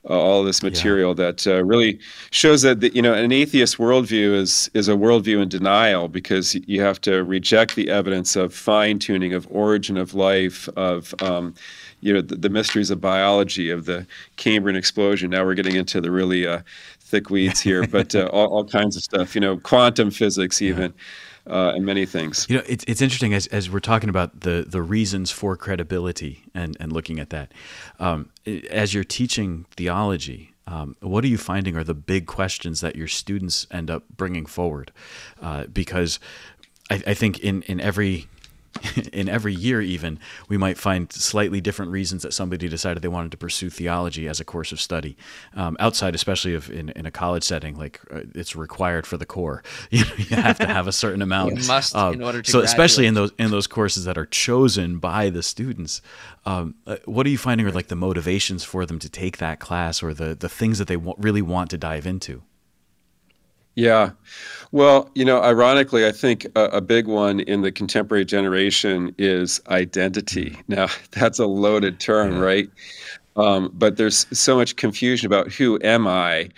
uh, 0.09 0.19
all 0.19 0.45
this 0.45 0.63
material 0.63 1.11
yeah. 1.11 1.27
that 1.27 1.47
uh, 1.47 1.65
really 1.65 1.99
shows 2.31 2.63
that 2.63 2.81
the, 2.81 2.95
you 2.95 3.03
know 3.03 3.15
an 3.15 3.33
atheist 3.33 3.79
worldview 3.79 4.35
is 4.35 4.71
is 4.75 4.89
a 4.89 4.93
worldview 4.93 5.43
in 5.43 5.49
denial 5.49 6.09
because 6.09 6.55
you 6.67 6.81
have 6.81 7.01
to 7.01 7.25
reject 7.25 7.75
the 7.75 7.91
evidence 7.91 8.37
of 8.37 8.53
fine 8.53 8.99
tuning 8.99 9.33
of 9.33 9.47
origin 9.51 9.97
of 9.97 10.15
life 10.15 10.69
of 10.77 11.15
um, 11.23 11.55
you 12.01 12.13
know 12.13 12.21
the, 12.21 12.37
the, 12.37 12.51
mysteries 12.51 12.91
of 12.91 13.01
biology 13.01 13.71
of 13.71 13.87
the 13.87 14.07
Cambrian 14.37 14.77
explosion. 14.77 15.31
Now 15.31 15.45
we're 15.45 15.55
getting 15.55 15.77
into 15.77 16.01
the 16.03 16.11
really 16.11 16.47
uh, 16.47 16.61
thick 17.01 17.31
weeds 17.31 17.61
here, 17.61 17.87
but 17.87 18.15
uh, 18.15 18.27
all, 18.33 18.49
all, 18.49 18.65
kinds 18.65 18.97
of 18.97 19.03
stuff. 19.03 19.35
You 19.35 19.41
know, 19.41 19.57
quantum 19.57 20.11
physics 20.11 20.61
even. 20.61 20.93
Yeah. 20.97 21.03
Uh, 21.47 21.73
and 21.75 21.85
many 21.85 22.07
things. 22.07 22.47
You 22.49 22.57
know, 22.57 22.63
it's 22.67 22.85
it's 22.89 23.03
interesting 23.03 23.35
as, 23.35 23.47
as 23.49 23.69
we're 23.69 23.81
talking 23.81 24.09
about 24.09 24.41
the 24.41 24.65
the 24.67 24.81
reasons 24.81 25.31
for 25.31 25.57
credibility 25.57 26.43
and 26.55 26.75
and 26.81 26.91
looking 26.91 27.21
at 27.21 27.29
that. 27.31 27.53
Um, 28.01 28.31
as 28.71 28.95
you're 28.95 29.05
teaching 29.05 29.67
theology, 29.77 30.55
um, 30.67 30.97
what 31.01 31.23
are 31.23 31.29
you 31.29 31.37
finding 31.37 31.77
are 31.77 31.85
the 31.85 31.95
big 31.95 32.27
questions 32.27 32.81
that 32.81 32.97
your 32.97 33.09
students 33.09 33.67
end 33.71 33.91
up 33.91 34.05
bringing 34.17 34.47
forward? 34.47 34.91
Uh, 35.43 35.67
because 35.67 36.19
I, 36.91 37.03
I, 37.09 37.15
think 37.15 37.41
in 37.41 37.63
in 37.63 37.81
every 37.81 38.27
in 39.13 39.29
every 39.29 39.55
year 39.55 39.81
even 39.81 40.19
we 40.49 40.57
might 40.57 40.77
find 40.77 41.13
slightly 41.13 41.61
different 41.61 41.91
reasons 41.91 42.23
that 42.23 42.33
somebody 42.33 42.69
decided 42.69 43.03
they 43.03 43.09
wanted 43.09 43.31
to 43.31 43.37
pursue 43.37 43.71
theology 43.71 44.29
as 44.29 44.41
a 44.41 44.45
course 44.45 44.73
of 44.73 44.81
study 44.81 45.17
um, 45.55 45.77
outside 45.81 46.15
especially 46.15 46.55
of 46.55 46.71
in, 46.71 46.91
in 46.91 47.07
a 47.07 47.11
college 47.11 47.45
setting 47.45 47.77
like 47.77 48.01
uh, 48.13 48.21
it's 48.35 48.57
required 48.57 49.07
for 49.07 49.17
the 49.17 49.27
core 49.27 49.63
you, 49.91 50.05
know, 50.05 50.11
you 50.17 50.37
have 50.37 50.59
to 50.59 50.67
have 50.67 50.87
a 50.87 50.93
certain 50.93 51.23
amount 51.23 51.57
you 51.57 51.67
must 51.67 51.95
um, 51.95 52.15
in 52.15 52.23
order 52.23 52.43
to 52.43 52.51
so 52.51 52.59
graduate. 52.59 52.71
especially 52.71 53.07
in 53.07 53.15
those 53.15 53.33
in 53.39 53.51
those 53.51 53.67
courses 53.67 54.05
that 54.05 54.19
are 54.19 54.27
chosen 54.27 54.99
by 54.99 55.31
the 55.31 55.43
students 55.43 56.03
um, 56.47 56.75
uh, 56.87 56.97
what 57.05 57.27
are 57.27 57.31
you 57.31 57.39
finding 57.39 57.67
are 57.67 57.73
like 57.73 57.89
the 57.89 57.97
motivations 57.97 58.65
for 58.65 58.87
them 58.87 58.99
to 58.99 59.09
take 59.09 59.39
that 59.39 59.61
class 59.61 60.03
or 60.03 60.15
the 60.15 60.35
the 60.35 60.49
things 60.49 60.79
that 60.79 60.89
they 60.89 60.97
w- 60.97 61.15
really 61.19 61.43
want 61.43 61.71
to 61.71 61.79
dive 61.79 62.07
into 62.07 62.43
yeah. 63.75 64.11
Well, 64.73 65.11
you 65.15 65.25
know, 65.25 65.41
ironically, 65.41 66.07
I 66.07 66.13
think 66.13 66.47
a, 66.57 66.65
a, 66.65 66.81
big 66.81 67.07
one 67.07 67.41
in 67.41 67.63
the 67.63 67.71
contemporary 67.71 68.25
generation 68.25 69.15
is 69.19 69.61
identity. 69.69 70.51
Mm. 70.51 70.63
Now, 70.69 70.87
that's 71.13 71.39
a 71.39 71.47
loaded 71.47 72.01
term, 72.01 72.35
yeah. 72.35 72.41
right? 72.41 72.71
Um, 73.37 73.71
but 73.75 73.97
there's 73.97 74.27
so 74.37 74.57
much 74.57 74.77
confusion 74.77 75.27
about 75.27 75.53
who 75.53 75.79
am 75.83 76.07
I? 76.07 76.51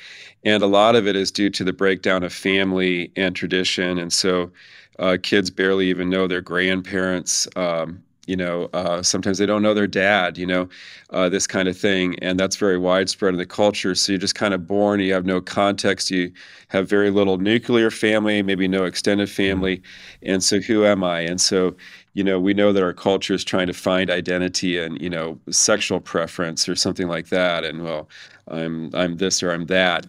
And 0.45 0.63
a 0.63 0.67
lot 0.67 0.95
of 0.95 1.07
it 1.07 1.17
is 1.17 1.31
due 1.31 1.51
to 1.51 1.65
the 1.65 1.73
breakdown 1.73 2.23
of 2.23 2.33
family 2.33 3.11
and 3.17 3.35
tradition. 3.35 3.99
And 3.99 4.13
so 4.13 4.51
uh, 4.99 5.17
kids 5.23 5.51
barely 5.51 5.89
even 5.89 6.09
know 6.11 6.27
their 6.27 6.41
grandparents. 6.41 7.49
Um, 7.57 8.03
you 8.27 8.37
know 8.37 8.69
uh, 8.73 9.03
sometimes 9.03 9.39
they 9.39 9.47
don't 9.47 9.63
know 9.63 9.75
their 9.75 9.87
dad 9.87 10.37
you 10.37 10.47
know 10.47 10.69
uh, 11.11 11.29
this 11.29 11.47
kind 11.47 11.69
of 11.69 11.77
thing 11.77 12.19
and 12.21 12.39
that's 12.39 12.57
very 12.57 12.79
widespread 12.79 13.33
in 13.33 13.39
the 13.39 13.47
culture. 13.47 13.95
So 13.95 14.13
you're 14.13 14.19
just 14.19 14.35
kind 14.35 14.55
of 14.55 14.67
born 14.67 15.01
you 15.01 15.13
have 15.13 15.27
no 15.27 15.41
context 15.41 16.11
you 16.11 16.33
have 16.69 16.89
very 16.89 17.11
little 17.11 17.39
nuclear 17.39 17.91
family 17.91 18.43
maybe 18.43 18.69
no 18.69 18.85
extended 18.85 19.29
mm-hmm. 19.29 19.37
family 19.37 19.83
and 20.23 20.43
so 20.43 20.61
who 20.61 20.85
am 20.85 21.05
i? 21.05 21.21
And 21.21 21.41
so 21.41 21.77
you 22.15 22.25
know 22.25 22.41
we 22.41 22.55
know 22.55 22.73
that 22.73 22.83
our 22.83 22.95
culture 22.95 23.35
is 23.35 23.45
trying 23.45 23.67
to 23.67 23.75
find 23.75 24.11
identity 24.11 24.79
and 24.79 25.01
you 25.01 25.11
know 25.11 25.39
sexual 25.51 26.01
preference 26.01 26.69
or 26.69 26.75
something 26.75 27.09
like 27.09 27.29
that 27.29 27.65
and 27.65 27.85
well 27.85 28.09
i'm 28.49 28.91
i'm 28.95 29.17
this 29.17 29.43
or 29.43 29.51
i'm 29.53 29.67
that. 29.67 30.07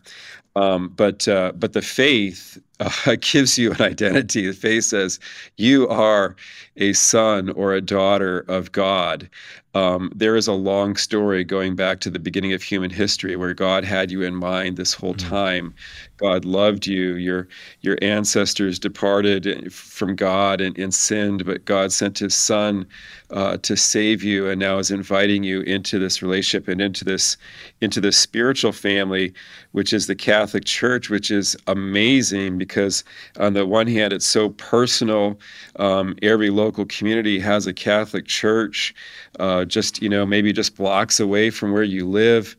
Um, 0.57 0.89
but 0.95 1.27
uh, 1.27 1.51
but 1.55 1.73
the 1.73 1.83
faith 1.83 2.57
uh, 2.79 3.15
gives 3.21 3.57
you 3.57 3.71
an 3.71 3.81
identity. 3.81 4.47
The 4.47 4.53
faith 4.53 4.85
says 4.85 5.19
you 5.57 5.87
are 5.87 6.35
a 6.77 6.93
son 6.93 7.49
or 7.51 7.73
a 7.73 7.81
daughter 7.81 8.45
of 8.47 8.71
God. 8.71 9.29
Um, 9.73 10.11
there 10.15 10.35
is 10.35 10.47
a 10.47 10.53
long 10.53 10.95
story 10.95 11.43
going 11.43 11.75
back 11.75 11.99
to 11.99 12.09
the 12.09 12.19
beginning 12.19 12.53
of 12.53 12.63
human 12.63 12.89
history 12.89 13.35
where 13.35 13.53
God 13.53 13.83
had 13.83 14.09
you 14.09 14.23
in 14.23 14.35
mind 14.35 14.75
this 14.75 14.93
whole 14.93 15.13
mm-hmm. 15.13 15.29
time 15.29 15.75
God 16.17 16.45
loved 16.45 16.87
you. 16.87 17.15
Your 17.15 17.47
your 17.81 17.97
ancestors 18.01 18.79
departed 18.79 19.71
from 19.71 20.15
God 20.15 20.61
and, 20.61 20.77
and 20.77 20.93
sinned, 20.93 21.45
but 21.45 21.65
God 21.65 21.91
sent 21.91 22.17
His 22.17 22.33
Son 22.33 22.87
uh, 23.29 23.57
to 23.57 23.77
save 23.77 24.23
you, 24.23 24.49
and 24.49 24.59
now 24.59 24.79
is 24.79 24.89
inviting 24.89 25.43
you 25.43 25.61
into 25.61 25.99
this 25.99 26.21
relationship 26.23 26.67
and 26.67 26.81
into 26.81 27.05
this 27.05 27.37
into 27.81 28.01
this 28.01 28.17
spiritual 28.17 28.71
family, 28.71 29.31
which 29.73 29.93
is 29.93 30.07
the 30.07 30.15
Catholic 30.15 30.65
Church, 30.65 31.09
which 31.09 31.29
is 31.29 31.55
amazing 31.67 32.57
because 32.67 33.03
on 33.39 33.53
the 33.53 33.65
one 33.65 33.87
hand 33.87 34.13
it's 34.13 34.25
so 34.25 34.49
personal. 34.49 35.39
Um, 35.77 36.15
every 36.21 36.49
local 36.49 36.85
community 36.85 37.39
has 37.39 37.67
a 37.67 37.73
Catholic 37.73 38.25
church, 38.25 38.93
uh, 39.39 39.65
just 39.65 40.01
you 40.01 40.09
know 40.09 40.25
maybe 40.25 40.53
just 40.53 40.75
blocks 40.75 41.19
away 41.19 41.49
from 41.49 41.71
where 41.71 41.83
you 41.83 42.07
live 42.07 42.55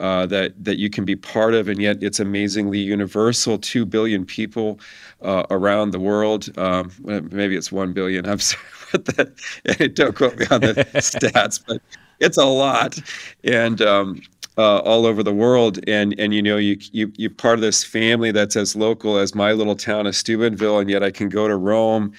uh, 0.00 0.26
that 0.26 0.52
that 0.64 0.78
you 0.78 0.90
can 0.90 1.04
be 1.04 1.16
part 1.16 1.54
of, 1.54 1.68
and 1.68 1.80
yet 1.80 2.02
it's 2.02 2.20
amazingly 2.20 2.78
universal. 2.78 3.58
Two 3.58 3.84
billion 3.84 4.24
people 4.24 4.80
uh, 5.22 5.44
around 5.50 5.90
the 5.90 6.00
world. 6.00 6.56
Um, 6.58 6.90
maybe 7.30 7.56
it's 7.56 7.70
one 7.70 7.92
billion. 7.92 8.26
I'm 8.26 8.38
sorry, 8.40 8.62
but 8.92 9.04
that, 9.16 9.92
don't 9.94 10.14
quote 10.16 10.38
me 10.38 10.46
on 10.50 10.60
the 10.60 10.74
stats, 10.94 11.62
but 11.66 11.80
it's 12.20 12.36
a 12.36 12.44
lot, 12.44 12.98
and. 13.44 13.80
Um, 13.80 14.22
uh, 14.58 14.78
all 14.78 15.06
over 15.06 15.22
the 15.22 15.32
world, 15.32 15.78
and 15.88 16.18
and 16.18 16.34
you 16.34 16.42
know 16.42 16.56
you 16.56 16.76
you 16.92 17.12
you're 17.16 17.30
part 17.30 17.54
of 17.54 17.62
this 17.62 17.82
family 17.84 18.32
that's 18.32 18.56
as 18.56 18.76
local 18.76 19.18
as 19.18 19.34
my 19.34 19.52
little 19.52 19.76
town 19.76 20.06
of 20.06 20.14
Steubenville, 20.14 20.78
and 20.78 20.90
yet 20.90 21.02
I 21.02 21.10
can 21.10 21.28
go 21.28 21.48
to 21.48 21.56
Rome 21.56 22.12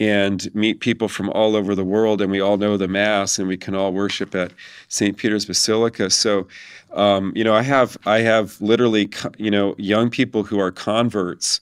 and 0.00 0.52
meet 0.54 0.80
people 0.80 1.08
from 1.08 1.30
all 1.30 1.54
over 1.54 1.74
the 1.74 1.84
world, 1.84 2.20
and 2.20 2.30
we 2.30 2.40
all 2.40 2.56
know 2.56 2.76
the 2.76 2.88
Mass, 2.88 3.38
and 3.38 3.46
we 3.46 3.56
can 3.56 3.74
all 3.74 3.92
worship 3.92 4.34
at 4.34 4.52
St. 4.88 5.16
Peter's 5.16 5.44
Basilica. 5.44 6.10
So, 6.10 6.48
um, 6.94 7.32
you 7.36 7.44
know, 7.44 7.54
I 7.54 7.62
have 7.62 7.96
I 8.06 8.18
have 8.20 8.60
literally 8.60 9.10
you 9.38 9.50
know 9.50 9.74
young 9.78 10.10
people 10.10 10.42
who 10.42 10.58
are 10.58 10.70
converts 10.70 11.60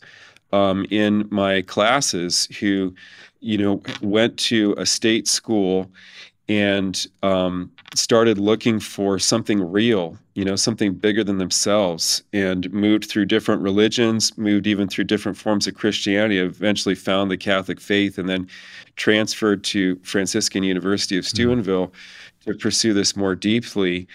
um, 0.53 0.87
in 0.91 1.27
my 1.31 1.63
classes 1.63 2.47
who 2.61 2.95
you 3.41 3.59
know 3.59 3.83
went 4.03 4.39
to 4.39 4.75
a 4.79 4.87
state 4.87 5.27
school 5.27 5.91
and 6.49 7.07
um, 7.23 7.71
started 7.95 8.39
looking 8.39 8.81
for 8.81 9.19
something 9.19 9.71
real, 9.71 10.17
you 10.35 10.45
know, 10.45 10.57
something 10.57 10.95
bigger 10.95 11.23
than 11.23 11.39
themselves, 11.39 12.23
and 12.33 12.73
moved 12.73 13.05
through 13.05 13.27
different 13.27 13.63
religions, 13.63 14.37
moved 14.39 14.67
even 14.67 14.89
through 14.89 15.05
different 15.05 15.37
forms 15.37 15.67
of 15.67 15.75
Christianity, 15.75 16.39
eventually 16.39 16.95
found 16.95 17.31
the 17.31 17.37
Catholic 17.37 17.81
faith, 17.81 18.19
and 18.19 18.29
then 18.29 18.49
transferred 18.97 19.63
to 19.65 19.97
Franciscan 20.03 20.63
University 20.63 21.19
of 21.19 21.25
mm-hmm. 21.25 21.37
Steubenville 21.37 21.89
mm-hmm. 21.89 22.51
to 22.51 22.59
pursue 22.59 22.95
this 22.95 23.15
more 23.15 23.35
deeply. 23.35 24.07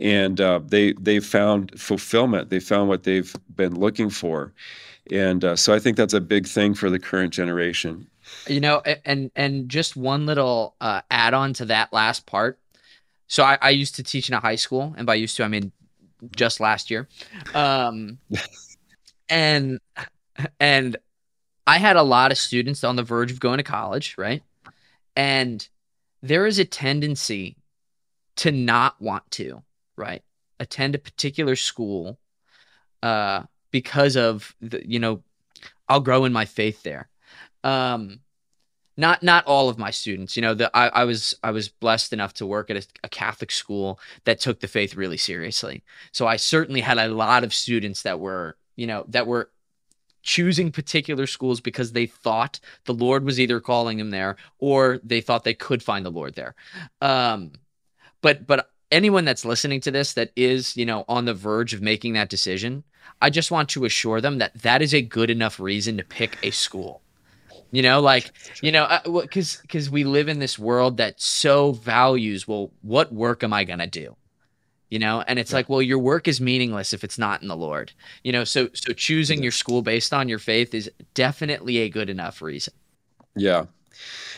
And 0.00 0.40
uh, 0.40 0.60
they 0.64 0.92
they 0.92 1.20
found 1.20 1.78
fulfillment. 1.78 2.50
They 2.50 2.60
found 2.60 2.88
what 2.88 3.02
they've 3.02 3.34
been 3.56 3.74
looking 3.74 4.10
for, 4.10 4.52
and 5.10 5.44
uh, 5.44 5.56
so 5.56 5.74
I 5.74 5.80
think 5.80 5.96
that's 5.96 6.14
a 6.14 6.20
big 6.20 6.46
thing 6.46 6.74
for 6.74 6.88
the 6.88 6.98
current 6.98 7.32
generation. 7.32 8.06
You 8.46 8.60
know, 8.60 8.82
and 9.04 9.30
and 9.34 9.68
just 9.68 9.96
one 9.96 10.24
little 10.24 10.76
uh, 10.80 11.02
add 11.10 11.34
on 11.34 11.52
to 11.54 11.64
that 11.66 11.92
last 11.92 12.26
part 12.26 12.58
so 13.34 13.42
I, 13.42 13.58
I 13.60 13.70
used 13.70 13.96
to 13.96 14.04
teach 14.04 14.28
in 14.28 14.34
a 14.36 14.38
high 14.38 14.54
school, 14.54 14.94
and 14.96 15.08
by 15.08 15.16
used 15.16 15.36
to 15.38 15.42
I 15.42 15.48
mean 15.48 15.72
just 16.36 16.60
last 16.60 16.88
year. 16.88 17.08
Um, 17.52 18.18
and 19.28 19.80
and 20.60 20.96
I 21.66 21.78
had 21.78 21.96
a 21.96 22.02
lot 22.04 22.30
of 22.30 22.38
students 22.38 22.84
on 22.84 22.94
the 22.94 23.02
verge 23.02 23.32
of 23.32 23.40
going 23.40 23.56
to 23.56 23.64
college, 23.64 24.14
right? 24.16 24.44
And 25.16 25.68
there 26.22 26.46
is 26.46 26.60
a 26.60 26.64
tendency 26.64 27.56
to 28.36 28.52
not 28.52 29.00
want 29.00 29.28
to, 29.32 29.64
right? 29.96 30.22
Attend 30.60 30.94
a 30.94 30.98
particular 30.98 31.56
school 31.56 32.20
uh, 33.02 33.42
because 33.72 34.16
of 34.16 34.54
the, 34.60 34.80
you 34.88 35.00
know, 35.00 35.24
I'll 35.88 35.98
grow 35.98 36.24
in 36.24 36.32
my 36.32 36.44
faith 36.44 36.84
there. 36.84 37.08
Um, 37.64 38.20
not 38.96 39.22
not 39.22 39.44
all 39.46 39.68
of 39.68 39.78
my 39.78 39.90
students, 39.90 40.36
you 40.36 40.42
know, 40.42 40.54
the, 40.54 40.74
I, 40.76 40.88
I 40.88 41.04
was 41.04 41.34
I 41.42 41.50
was 41.50 41.68
blessed 41.68 42.12
enough 42.12 42.34
to 42.34 42.46
work 42.46 42.70
at 42.70 42.76
a, 42.76 42.86
a 43.04 43.08
Catholic 43.08 43.50
school 43.50 43.98
that 44.24 44.40
took 44.40 44.60
the 44.60 44.68
faith 44.68 44.94
really 44.94 45.16
seriously. 45.16 45.82
So 46.12 46.26
I 46.26 46.36
certainly 46.36 46.80
had 46.80 46.98
a 46.98 47.08
lot 47.08 47.44
of 47.44 47.52
students 47.52 48.02
that 48.02 48.20
were, 48.20 48.56
you 48.76 48.86
know, 48.86 49.04
that 49.08 49.26
were 49.26 49.50
choosing 50.22 50.72
particular 50.72 51.26
schools 51.26 51.60
because 51.60 51.92
they 51.92 52.06
thought 52.06 52.58
the 52.86 52.94
Lord 52.94 53.24
was 53.24 53.38
either 53.38 53.60
calling 53.60 53.98
them 53.98 54.10
there 54.10 54.36
or 54.58 55.00
they 55.04 55.20
thought 55.20 55.44
they 55.44 55.54
could 55.54 55.82
find 55.82 56.04
the 56.04 56.10
Lord 56.10 56.34
there. 56.34 56.54
Um, 57.00 57.52
but 58.22 58.46
but 58.46 58.70
anyone 58.92 59.24
that's 59.24 59.44
listening 59.44 59.80
to 59.80 59.90
this 59.90 60.12
that 60.14 60.30
is 60.36 60.76
you 60.76 60.86
know 60.86 61.04
on 61.08 61.24
the 61.24 61.34
verge 61.34 61.74
of 61.74 61.82
making 61.82 62.12
that 62.12 62.30
decision, 62.30 62.84
I 63.20 63.30
just 63.30 63.50
want 63.50 63.68
to 63.70 63.84
assure 63.84 64.20
them 64.20 64.38
that 64.38 64.54
that 64.62 64.82
is 64.82 64.94
a 64.94 65.02
good 65.02 65.30
enough 65.30 65.58
reason 65.58 65.96
to 65.96 66.04
pick 66.04 66.38
a 66.42 66.50
school. 66.50 67.02
You 67.74 67.82
know, 67.82 68.00
like 68.00 68.30
you 68.62 68.70
know, 68.72 68.88
because 69.04 69.56
uh, 69.56 69.62
because 69.62 69.90
we 69.90 70.04
live 70.04 70.28
in 70.28 70.38
this 70.38 70.58
world 70.58 70.96
that 70.98 71.20
so 71.20 71.72
values. 71.72 72.46
Well, 72.46 72.70
what 72.82 73.12
work 73.12 73.42
am 73.42 73.52
I 73.52 73.64
gonna 73.64 73.86
do? 73.86 74.16
you 74.94 75.00
know 75.00 75.24
and 75.26 75.40
it's 75.40 75.50
yeah. 75.50 75.56
like 75.56 75.68
well 75.68 75.82
your 75.82 75.98
work 75.98 76.28
is 76.28 76.40
meaningless 76.40 76.92
if 76.92 77.02
it's 77.02 77.18
not 77.18 77.42
in 77.42 77.48
the 77.48 77.56
lord 77.56 77.90
you 78.22 78.30
know 78.30 78.44
so 78.44 78.68
so 78.74 78.92
choosing 78.92 79.42
your 79.42 79.50
school 79.50 79.82
based 79.82 80.12
on 80.12 80.28
your 80.28 80.38
faith 80.38 80.72
is 80.72 80.88
definitely 81.14 81.78
a 81.78 81.88
good 81.88 82.08
enough 82.08 82.40
reason 82.40 82.72
yeah 83.34 83.64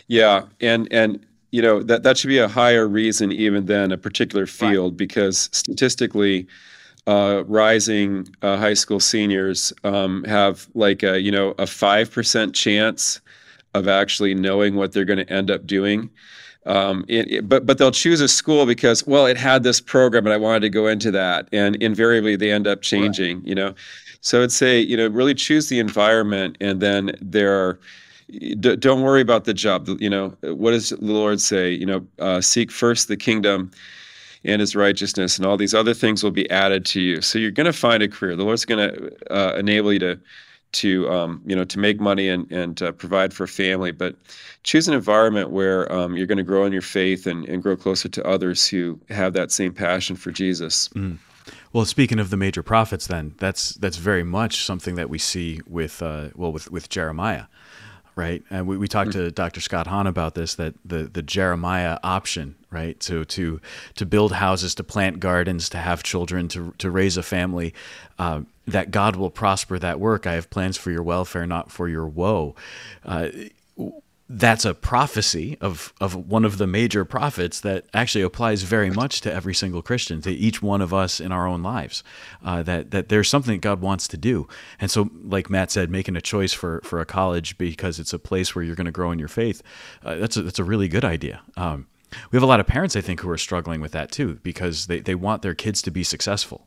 yeah 0.08 0.44
and 0.60 0.90
and 0.90 1.26
you 1.50 1.60
know 1.60 1.82
that 1.82 2.02
that 2.04 2.16
should 2.16 2.28
be 2.28 2.38
a 2.38 2.48
higher 2.48 2.88
reason 2.88 3.32
even 3.32 3.66
than 3.66 3.92
a 3.92 3.98
particular 3.98 4.46
field 4.46 4.92
right. 4.92 4.96
because 4.96 5.50
statistically 5.52 6.46
uh, 7.06 7.44
rising 7.46 8.26
uh, 8.42 8.56
high 8.56 8.74
school 8.74 8.98
seniors 8.98 9.72
um, 9.84 10.24
have 10.24 10.68
like 10.74 11.02
a 11.02 11.20
you 11.20 11.30
know 11.30 11.54
a 11.58 11.66
five 11.66 12.10
percent 12.10 12.54
chance 12.54 13.20
of 13.76 13.88
actually 13.88 14.34
knowing 14.34 14.74
what 14.74 14.92
they're 14.92 15.04
going 15.04 15.18
to 15.18 15.32
end 15.32 15.50
up 15.50 15.66
doing. 15.66 16.10
Um, 16.66 17.04
it, 17.06 17.30
it, 17.30 17.48
but 17.48 17.64
but 17.64 17.78
they'll 17.78 17.92
choose 17.92 18.20
a 18.20 18.26
school 18.26 18.66
because 18.66 19.06
well 19.06 19.24
it 19.26 19.36
had 19.36 19.62
this 19.62 19.80
program 19.80 20.26
and 20.26 20.34
I 20.34 20.36
wanted 20.36 20.60
to 20.60 20.68
go 20.68 20.88
into 20.88 21.12
that. 21.12 21.48
And 21.52 21.76
invariably 21.76 22.34
they 22.34 22.50
end 22.50 22.66
up 22.66 22.82
changing 22.82 23.38
right. 23.38 23.46
you 23.46 23.54
know? 23.54 23.74
So 24.20 24.42
I'd 24.42 24.50
say 24.50 24.80
you 24.80 24.96
know 24.96 25.06
really 25.08 25.34
choose 25.34 25.68
the 25.68 25.78
environment 25.78 26.56
and 26.60 26.80
then 26.80 27.12
there 27.20 27.54
are 27.54 27.78
d- 28.58 28.74
don't 28.76 29.02
worry 29.02 29.20
about 29.20 29.44
the 29.44 29.54
job. 29.54 29.88
You 30.00 30.10
know 30.10 30.30
what 30.42 30.72
does 30.72 30.88
the 30.88 30.98
Lord 31.00 31.40
say? 31.40 31.70
You 31.70 31.86
know 31.86 32.06
uh, 32.18 32.40
seek 32.40 32.72
first 32.72 33.06
the 33.06 33.16
kingdom 33.16 33.70
and 34.44 34.60
his 34.60 34.74
righteousness 34.74 35.36
and 35.36 35.46
all 35.46 35.56
these 35.56 35.74
other 35.74 35.94
things 35.94 36.24
will 36.24 36.32
be 36.32 36.50
added 36.50 36.84
to 36.86 37.00
you. 37.00 37.20
So 37.20 37.38
you're 37.38 37.50
going 37.50 37.66
to 37.66 37.72
find 37.72 38.02
a 38.02 38.08
career. 38.08 38.36
The 38.36 38.44
Lord's 38.44 38.64
going 38.64 38.88
to 38.88 39.32
uh, 39.32 39.56
enable 39.56 39.92
you 39.92 39.98
to 40.00 40.20
to 40.76 41.08
um, 41.10 41.42
you 41.46 41.56
know 41.56 41.64
to 41.64 41.78
make 41.78 42.00
money 42.00 42.28
and 42.28 42.50
and 42.52 42.82
uh, 42.82 42.92
provide 42.92 43.32
for 43.32 43.44
a 43.44 43.48
family 43.48 43.92
but 43.92 44.14
choose 44.62 44.86
an 44.88 44.94
environment 44.94 45.50
where 45.50 45.90
um, 45.92 46.16
you're 46.16 46.26
going 46.26 46.38
to 46.38 46.44
grow 46.44 46.64
in 46.64 46.72
your 46.72 46.82
faith 46.82 47.26
and, 47.26 47.48
and 47.48 47.62
grow 47.62 47.76
closer 47.76 48.08
to 48.08 48.26
others 48.26 48.68
who 48.68 48.98
have 49.08 49.32
that 49.32 49.50
same 49.50 49.72
passion 49.72 50.16
for 50.16 50.30
jesus 50.30 50.88
mm. 50.90 51.16
well 51.72 51.84
speaking 51.84 52.18
of 52.18 52.30
the 52.30 52.36
major 52.36 52.62
prophets 52.62 53.06
then 53.06 53.34
that's 53.38 53.74
that's 53.74 53.96
very 53.96 54.24
much 54.24 54.64
something 54.64 54.94
that 54.96 55.08
we 55.08 55.18
see 55.18 55.60
with 55.66 56.02
uh, 56.02 56.28
well 56.34 56.52
with 56.52 56.70
with 56.70 56.88
jeremiah 56.88 57.44
right? 58.16 58.42
And 58.50 58.66
we, 58.66 58.78
we 58.78 58.88
talked 58.88 59.12
to 59.12 59.30
Dr. 59.30 59.60
Scott 59.60 59.86
Hahn 59.86 60.06
about 60.06 60.34
this 60.34 60.54
that 60.56 60.74
the 60.84 61.04
the 61.04 61.22
Jeremiah 61.22 61.98
option, 62.02 62.56
right? 62.70 63.00
So 63.02 63.22
to 63.22 63.60
to 63.94 64.06
build 64.06 64.32
houses, 64.32 64.74
to 64.76 64.84
plant 64.84 65.20
gardens, 65.20 65.68
to 65.68 65.78
have 65.78 66.02
children, 66.02 66.48
to 66.48 66.74
to 66.78 66.90
raise 66.90 67.16
a 67.16 67.22
family, 67.22 67.74
uh, 68.18 68.40
that 68.66 68.90
God 68.90 69.16
will 69.16 69.30
prosper 69.30 69.78
that 69.78 70.00
work. 70.00 70.26
I 70.26 70.32
have 70.32 70.50
plans 70.50 70.76
for 70.76 70.90
your 70.90 71.02
welfare, 71.02 71.46
not 71.46 71.70
for 71.70 71.88
your 71.88 72.06
woe. 72.06 72.56
Uh, 73.04 73.28
that's 74.28 74.64
a 74.64 74.74
prophecy 74.74 75.56
of, 75.60 75.92
of 76.00 76.14
one 76.14 76.44
of 76.44 76.58
the 76.58 76.66
major 76.66 77.04
prophets 77.04 77.60
that 77.60 77.84
actually 77.94 78.22
applies 78.22 78.62
very 78.64 78.90
much 78.90 79.20
to 79.20 79.32
every 79.32 79.54
single 79.54 79.82
Christian, 79.82 80.20
to 80.22 80.32
each 80.32 80.60
one 80.60 80.82
of 80.82 80.92
us 80.92 81.20
in 81.20 81.30
our 81.30 81.46
own 81.46 81.62
lives. 81.62 82.02
Uh, 82.44 82.62
that 82.64 82.90
that 82.90 83.08
there's 83.08 83.28
something 83.28 83.54
that 83.54 83.60
God 83.60 83.80
wants 83.80 84.08
to 84.08 84.16
do, 84.16 84.48
and 84.80 84.90
so, 84.90 85.10
like 85.22 85.48
Matt 85.48 85.70
said, 85.70 85.90
making 85.90 86.16
a 86.16 86.20
choice 86.20 86.52
for 86.52 86.80
for 86.82 87.00
a 87.00 87.06
college 87.06 87.56
because 87.56 88.00
it's 88.00 88.12
a 88.12 88.18
place 88.18 88.54
where 88.54 88.64
you're 88.64 88.74
going 88.74 88.86
to 88.86 88.92
grow 88.92 89.12
in 89.12 89.18
your 89.18 89.28
faith, 89.28 89.62
uh, 90.04 90.16
that's 90.16 90.36
a, 90.36 90.42
that's 90.42 90.58
a 90.58 90.64
really 90.64 90.88
good 90.88 91.04
idea. 91.04 91.42
Um, 91.56 91.86
we 92.30 92.36
have 92.36 92.42
a 92.42 92.46
lot 92.46 92.60
of 92.60 92.66
parents, 92.66 92.96
I 92.96 93.00
think, 93.00 93.20
who 93.20 93.30
are 93.30 93.38
struggling 93.38 93.80
with 93.80 93.92
that 93.92 94.10
too 94.10 94.40
because 94.42 94.86
they, 94.86 95.00
they 95.00 95.14
want 95.14 95.42
their 95.42 95.54
kids 95.54 95.82
to 95.82 95.90
be 95.90 96.02
successful 96.02 96.66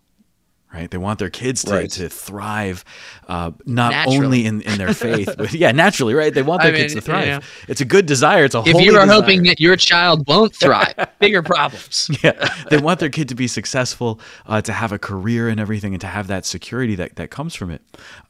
right? 0.73 0.89
They 0.89 0.97
want 0.97 1.19
their 1.19 1.29
kids 1.29 1.63
to, 1.65 1.71
right. 1.71 1.89
to 1.91 2.10
thrive, 2.10 2.86
uh, 3.27 3.51
not 3.65 3.91
naturally. 3.91 4.25
only 4.25 4.45
in, 4.45 4.62
in 4.62 4.77
their 4.77 4.93
faith, 4.93 5.34
but 5.38 5.53
yeah, 5.53 5.71
naturally, 5.71 6.13
right? 6.13 6.34
They 6.34 6.43
want 6.43 6.62
their 6.62 6.73
I 6.73 6.77
kids 6.77 6.93
mean, 6.93 7.01
to 7.01 7.05
thrive. 7.05 7.27
Yeah. 7.27 7.39
It's 7.67 7.82
a 7.82 7.86
good 7.86 8.05
desire. 8.05 8.45
It's 8.45 8.55
a 8.55 8.60
if 8.60 8.67
you 8.67 8.95
are 8.97 9.05
desire. 9.05 9.08
hoping 9.08 9.43
that 9.43 9.60
your 9.60 9.75
child 9.75 10.27
won't 10.27 10.55
thrive, 10.55 10.95
bigger 11.19 11.41
problems. 11.41 12.10
yeah, 12.23 12.53
they 12.69 12.77
want 12.77 12.99
their 12.99 13.10
kid 13.10 13.29
to 13.29 13.36
be 13.36 13.47
successful, 13.47 14.19
uh, 14.45 14.62
to 14.62 14.73
have 14.73 14.91
a 14.91 14.99
career 14.99 15.49
and 15.49 15.60
everything, 15.60 15.93
and 15.93 16.01
to 16.01 16.08
have 16.08 16.27
that 16.27 16.45
security 16.45 16.95
that 16.95 17.15
that 17.15 17.32
comes 17.32 17.55
from 17.55 17.71
it. 17.71 17.82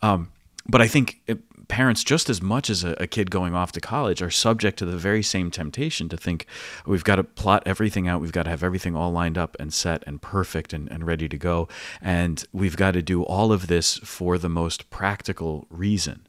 Um, 0.02 0.32
but 0.68 0.82
I 0.82 0.88
think 0.88 1.20
it, 1.28 1.40
parents, 1.70 2.04
just 2.04 2.30
as 2.30 2.42
much 2.42 2.70
as 2.70 2.84
a, 2.84 2.96
a, 3.00 3.08
kid 3.08 3.32
going 3.32 3.56
off 3.56 3.72
to 3.72 3.80
college, 3.80 4.22
are 4.22 4.30
subject 4.30 4.78
to 4.80 4.86
the 4.86 4.98
very 4.98 5.24
same 5.24 5.50
temptation 5.50 6.10
to 6.10 6.18
think 6.18 6.46
we've 6.86 7.06
got 7.06 7.16
to 7.16 7.24
plot 7.24 7.64
everything 7.66 8.08
out, 8.08 8.20
we've 8.20 8.34
got 8.34 8.44
to 8.44 8.50
have 8.50 8.64
everything 8.64 8.96
all 8.96 9.12
lined 9.12 9.38
up 9.38 9.56
and 9.60 9.74
set 9.74 10.04
and 10.06 10.22
perfect 10.22 10.74
and, 10.74 10.92
and 10.92 11.08
ready 11.08 11.30
to 11.30 11.38
go. 11.38 11.70
And 12.02 12.44
we've 12.52 12.76
got 12.76 12.92
to 12.92 13.02
do 13.02 13.24
all 13.24 13.54
of 13.54 13.68
this 13.68 13.98
for 14.00 14.38
the 14.38 14.50
most 14.50 14.90
practical 14.90 15.68
reason. 15.70 16.28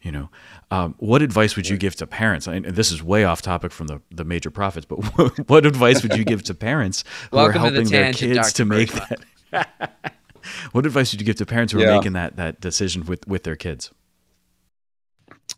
You 0.00 0.12
know, 0.12 0.30
um, 0.70 0.94
what 0.98 1.22
advice 1.22 1.56
would 1.56 1.68
you 1.68 1.76
give 1.76 1.96
to 1.96 2.06
parents? 2.06 2.46
And 2.46 2.64
this 2.64 2.92
is 2.92 3.02
way 3.02 3.24
off 3.24 3.42
topic 3.42 3.72
from 3.72 3.88
the, 3.88 4.00
the 4.12 4.24
major 4.24 4.50
prophets, 4.50 4.86
but 4.86 4.96
what 5.48 5.66
advice 5.66 6.04
would 6.04 6.16
you 6.16 6.24
give 6.24 6.44
to 6.44 6.54
parents 6.54 7.02
who 7.32 7.38
are 7.38 7.50
helping 7.50 7.84
the 7.84 7.90
their 7.90 8.12
kids 8.12 8.36
Dr. 8.36 8.56
to 8.58 8.64
make 8.64 8.92
that? 8.92 10.14
what 10.72 10.86
advice 10.86 11.12
would 11.12 11.20
you 11.20 11.26
give 11.26 11.36
to 11.36 11.46
parents 11.46 11.72
who 11.72 11.80
yeah. 11.80 11.88
are 11.88 11.96
making 11.96 12.12
that 12.12 12.36
that 12.36 12.60
decision 12.60 13.04
with 13.06 13.26
with 13.26 13.42
their 13.42 13.56
kids? 13.56 13.90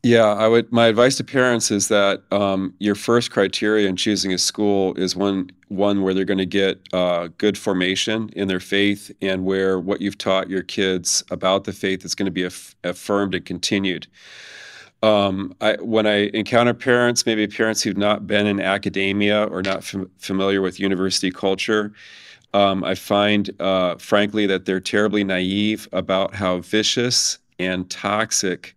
Yeah, 0.02 0.24
I 0.28 0.48
would. 0.48 0.72
My 0.72 0.86
advice 0.86 1.16
to 1.18 1.24
parents 1.24 1.70
is 1.70 1.88
that 1.88 2.22
um, 2.32 2.74
your 2.78 2.94
first 2.94 3.30
criteria 3.30 3.86
in 3.86 3.96
choosing 3.96 4.32
a 4.32 4.38
school 4.38 4.94
is 4.94 5.14
one 5.14 5.50
one 5.68 6.02
where 6.02 6.14
they're 6.14 6.24
going 6.24 6.38
to 6.38 6.46
get 6.46 6.80
uh, 6.92 7.28
good 7.38 7.56
formation 7.58 8.30
in 8.34 8.48
their 8.48 8.60
faith, 8.60 9.10
and 9.20 9.44
where 9.44 9.78
what 9.78 10.00
you've 10.00 10.16
taught 10.16 10.48
your 10.48 10.62
kids 10.62 11.22
about 11.30 11.64
the 11.64 11.72
faith 11.72 12.04
is 12.04 12.14
going 12.14 12.24
to 12.26 12.32
be 12.32 12.44
aff- 12.44 12.74
affirmed 12.82 13.34
and 13.34 13.44
continued. 13.44 14.06
Um, 15.02 15.54
I, 15.60 15.76
when 15.80 16.06
I 16.06 16.28
encounter 16.34 16.74
parents, 16.74 17.26
maybe 17.26 17.46
parents 17.46 17.82
who've 17.82 17.96
not 17.96 18.26
been 18.26 18.46
in 18.46 18.60
academia 18.60 19.44
or 19.46 19.62
not 19.62 19.84
fam- 19.84 20.10
familiar 20.18 20.60
with 20.62 20.80
university 20.80 21.30
culture, 21.30 21.92
um, 22.54 22.84
I 22.84 22.94
find, 22.94 23.50
uh, 23.60 23.96
frankly, 23.96 24.46
that 24.46 24.66
they're 24.66 24.80
terribly 24.80 25.24
naive 25.24 25.88
about 25.92 26.34
how 26.34 26.58
vicious 26.60 27.38
and 27.58 27.88
toxic 27.90 28.74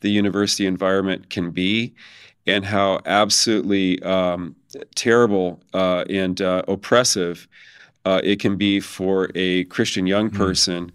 the 0.00 0.10
university 0.10 0.66
environment 0.66 1.30
can 1.30 1.50
be 1.50 1.94
and 2.46 2.64
how 2.64 3.00
absolutely 3.06 4.02
um, 4.02 4.54
terrible 4.94 5.60
uh, 5.74 6.04
and 6.08 6.40
uh, 6.40 6.62
oppressive 6.68 7.46
uh, 8.04 8.20
it 8.24 8.40
can 8.40 8.56
be 8.56 8.80
for 8.80 9.30
a 9.34 9.64
Christian 9.64 10.06
young 10.06 10.30
hmm. 10.30 10.36
person 10.36 10.92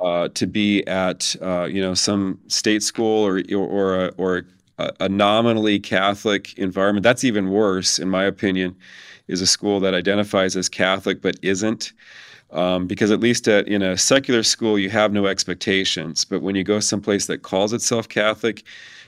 mm. 0.00 0.34
to 0.34 0.46
be 0.46 0.84
at 0.86 1.36
uh, 1.40 1.64
you 1.70 1.80
know 1.80 1.94
some 1.94 2.40
state 2.48 2.82
school 2.82 3.24
or 3.24 3.40
or 3.54 4.06
a, 4.06 4.08
or 4.16 4.44
a, 4.78 4.92
a, 5.00 5.08
nominally 5.08 5.78
Catholic 5.78 6.58
environment. 6.58 7.04
That's 7.04 7.22
even 7.22 7.50
worse, 7.50 7.98
in 7.98 8.08
my 8.10 8.24
opinion, 8.24 8.74
is 9.28 9.40
a 9.40 9.46
school 9.46 9.78
that 9.80 9.94
identifies 9.94 10.56
as 10.56 10.68
Catholic 10.68 11.22
but 11.22 11.36
isn't. 11.42 11.92
Um, 12.52 12.86
because 12.86 13.10
at 13.10 13.20
least 13.20 13.46
at, 13.46 13.68
in 13.68 13.80
a 13.82 13.96
secular 13.96 14.42
school, 14.42 14.78
you 14.78 14.90
have 14.90 15.12
no 15.12 15.26
expectations. 15.26 16.24
But 16.24 16.42
when 16.42 16.56
you 16.56 16.64
go 16.64 16.80
someplace 16.80 17.26
that 17.26 17.42
calls 17.42 17.72
itself 17.72 18.08
Catholic, 18.08 18.64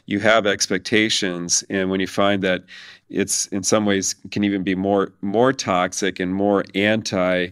you 0.07 0.21
have 0.21 0.47
expectations. 0.47 1.65
And 1.69 1.91
when 1.91 2.01
you 2.01 2.07
find 2.07 2.43
that 2.43 2.63
it's 3.11 3.47
in 3.49 3.63
some 3.63 3.85
ways 3.85 4.15
can 4.31 4.45
even 4.45 4.63
be 4.63 4.75
more 4.75 5.13
more 5.23 5.53
toxic 5.53 6.19
and 6.21 6.35
more 6.35 6.65
anti 6.75 7.49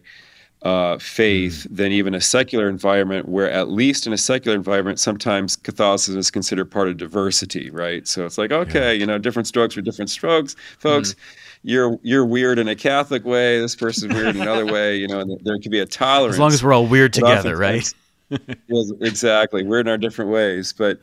uh, 0.63 0.99
faith 0.99 1.67
mm. 1.71 1.77
than 1.77 1.91
even 1.91 2.15
a 2.15 2.21
secular 2.21 2.69
environment, 2.69 3.29
where 3.29 3.51
at 3.51 3.71
least 3.71 4.07
in 4.07 4.13
a 4.13 4.19
secular 4.19 4.55
environment, 4.57 5.01
sometimes 5.01 5.57
Catholicism 5.57 6.19
is 6.19 6.31
considered 6.31 6.71
part 6.71 6.89
of 6.89 6.99
diversity, 6.99 7.71
right? 7.71 8.07
So 8.07 8.27
it's 8.27 8.37
like, 8.37 8.53
okay, 8.53 8.93
yeah. 8.93 9.01
you 9.01 9.07
know, 9.07 9.17
different 9.17 9.47
strokes 9.47 9.75
for 9.75 9.81
different 9.81 10.11
strokes, 10.11 10.57
folks. 10.79 11.15
Mm 11.15 11.47
you're 11.63 11.99
you're 12.03 12.25
weird 12.25 12.59
in 12.59 12.69
a 12.69 12.77
Catholic 12.77 13.25
way. 13.25 13.61
This 13.61 13.77
person's 13.77 14.15
weird 14.15 14.35
in 14.35 14.43
another 14.43 14.67
way. 14.67 14.97
You 14.97 15.09
know, 15.09 15.25
there 15.43 15.59
could 15.59 15.71
be 15.71 15.81
a 15.81 15.87
tolerance. 15.87 16.37
As 16.37 16.41
long 16.41 16.53
as 16.53 16.65
we're 16.65 16.73
all 16.73 16.87
weird 16.87 17.13
together, 17.13 17.57
right? 17.57 17.93
exactly. 18.69 19.65
We're 19.65 19.81
in 19.81 19.89
our 19.89 19.99
different 19.99 20.31
ways, 20.31 20.73
but 20.73 21.01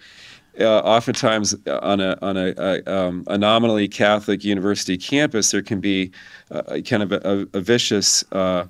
uh, 0.60 0.80
oftentimes 0.80 1.56
on 1.68 2.00
a 2.00 2.18
on 2.22 2.38
a, 2.38 2.54
a, 2.58 2.92
um, 2.92 3.24
a, 3.28 3.38
nominally 3.38 3.88
Catholic 3.88 4.44
university 4.44 4.98
campus, 4.98 5.52
there 5.52 5.62
can 5.62 5.80
be 5.80 6.12
uh, 6.50 6.80
kind 6.86 7.04
of 7.04 7.12
a, 7.12 7.48
a 7.54 7.62
vicious 7.62 8.24
uh, 8.32 8.66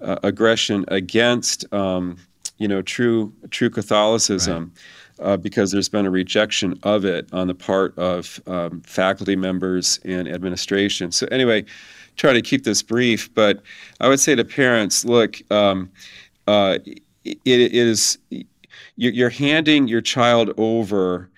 uh, 0.00 0.16
aggression 0.22 0.84
against 0.88 1.72
um, 1.72 2.16
you 2.58 2.66
know 2.66 2.82
true 2.82 3.32
true 3.50 3.70
Catholicism. 3.70 4.72
Right. 4.74 4.82
Uh, 5.20 5.36
because 5.36 5.70
there's 5.70 5.88
been 5.88 6.06
a 6.06 6.10
rejection 6.10 6.78
of 6.82 7.04
it 7.04 7.28
on 7.32 7.46
the 7.46 7.54
part 7.54 7.96
of 7.98 8.40
um, 8.46 8.80
faculty 8.80 9.36
members 9.36 10.00
and 10.04 10.26
administration. 10.26 11.12
So 11.12 11.26
anyway, 11.30 11.66
try 12.16 12.32
to 12.32 12.40
keep 12.40 12.64
this 12.64 12.82
brief, 12.82 13.32
but 13.34 13.62
I 14.00 14.08
would 14.08 14.18
say 14.18 14.34
to 14.34 14.44
parents, 14.44 15.04
look, 15.04 15.42
um, 15.52 15.90
it, 16.48 17.02
it 17.44 17.74
is 17.74 18.18
you're 18.96 19.30
handing 19.30 19.88
your 19.88 20.00
child 20.00 20.52
over 20.56 21.30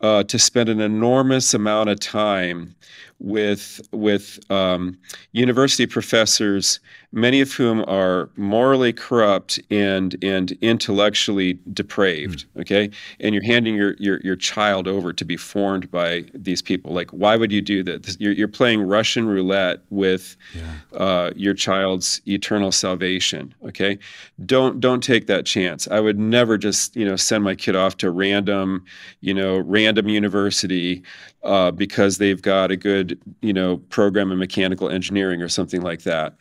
uh, 0.00 0.22
to 0.24 0.38
spend 0.38 0.68
an 0.68 0.80
enormous 0.80 1.54
amount 1.54 1.88
of 1.90 1.98
time 2.00 2.74
with 3.18 3.80
with 3.92 4.38
um, 4.50 4.96
university 5.32 5.86
professors 5.86 6.78
many 7.12 7.40
of 7.40 7.52
whom 7.52 7.84
are 7.88 8.30
morally 8.36 8.92
corrupt 8.92 9.60
and 9.70 10.16
and 10.22 10.52
intellectually 10.60 11.58
depraved 11.72 12.46
mm. 12.54 12.60
okay? 12.60 12.90
And 13.20 13.34
you're 13.34 13.44
handing 13.44 13.74
your, 13.74 13.94
your 13.98 14.20
your 14.22 14.36
child 14.36 14.88
over 14.88 15.12
to 15.12 15.24
be 15.24 15.36
formed 15.36 15.90
by 15.90 16.24
these 16.34 16.62
people. 16.62 16.92
Like 16.92 17.10
why 17.10 17.36
would 17.36 17.52
you 17.52 17.60
do 17.60 17.82
that? 17.84 18.16
You're, 18.18 18.32
you're 18.32 18.48
playing 18.48 18.82
russian 18.82 19.26
roulette 19.26 19.80
with 19.90 20.36
yeah. 20.54 20.98
uh, 20.98 21.30
your 21.36 21.54
child's 21.54 22.20
eternal 22.26 22.72
salvation 22.72 23.54
okay? 23.64 23.98
Don't 24.44 24.80
don't 24.80 25.02
take 25.02 25.26
that 25.26 25.46
chance. 25.46 25.88
I 25.88 26.00
would 26.00 26.18
never 26.18 26.58
just 26.58 26.96
you 26.96 27.04
know 27.04 27.16
send 27.16 27.44
my 27.44 27.54
kid 27.54 27.76
off 27.76 27.96
to 27.98 28.10
random 28.10 28.84
you 29.20 29.34
know 29.34 29.58
random 29.58 30.08
university 30.08 31.02
uh, 31.44 31.70
because 31.70 32.18
they've 32.18 32.42
got 32.42 32.70
a 32.70 32.76
good 32.76 33.20
you 33.40 33.52
know 33.52 33.78
program 33.88 34.32
in 34.32 34.38
mechanical 34.38 34.88
engineering 34.88 35.42
or 35.42 35.48
something 35.48 35.82
like 35.82 36.02
that 36.02 36.36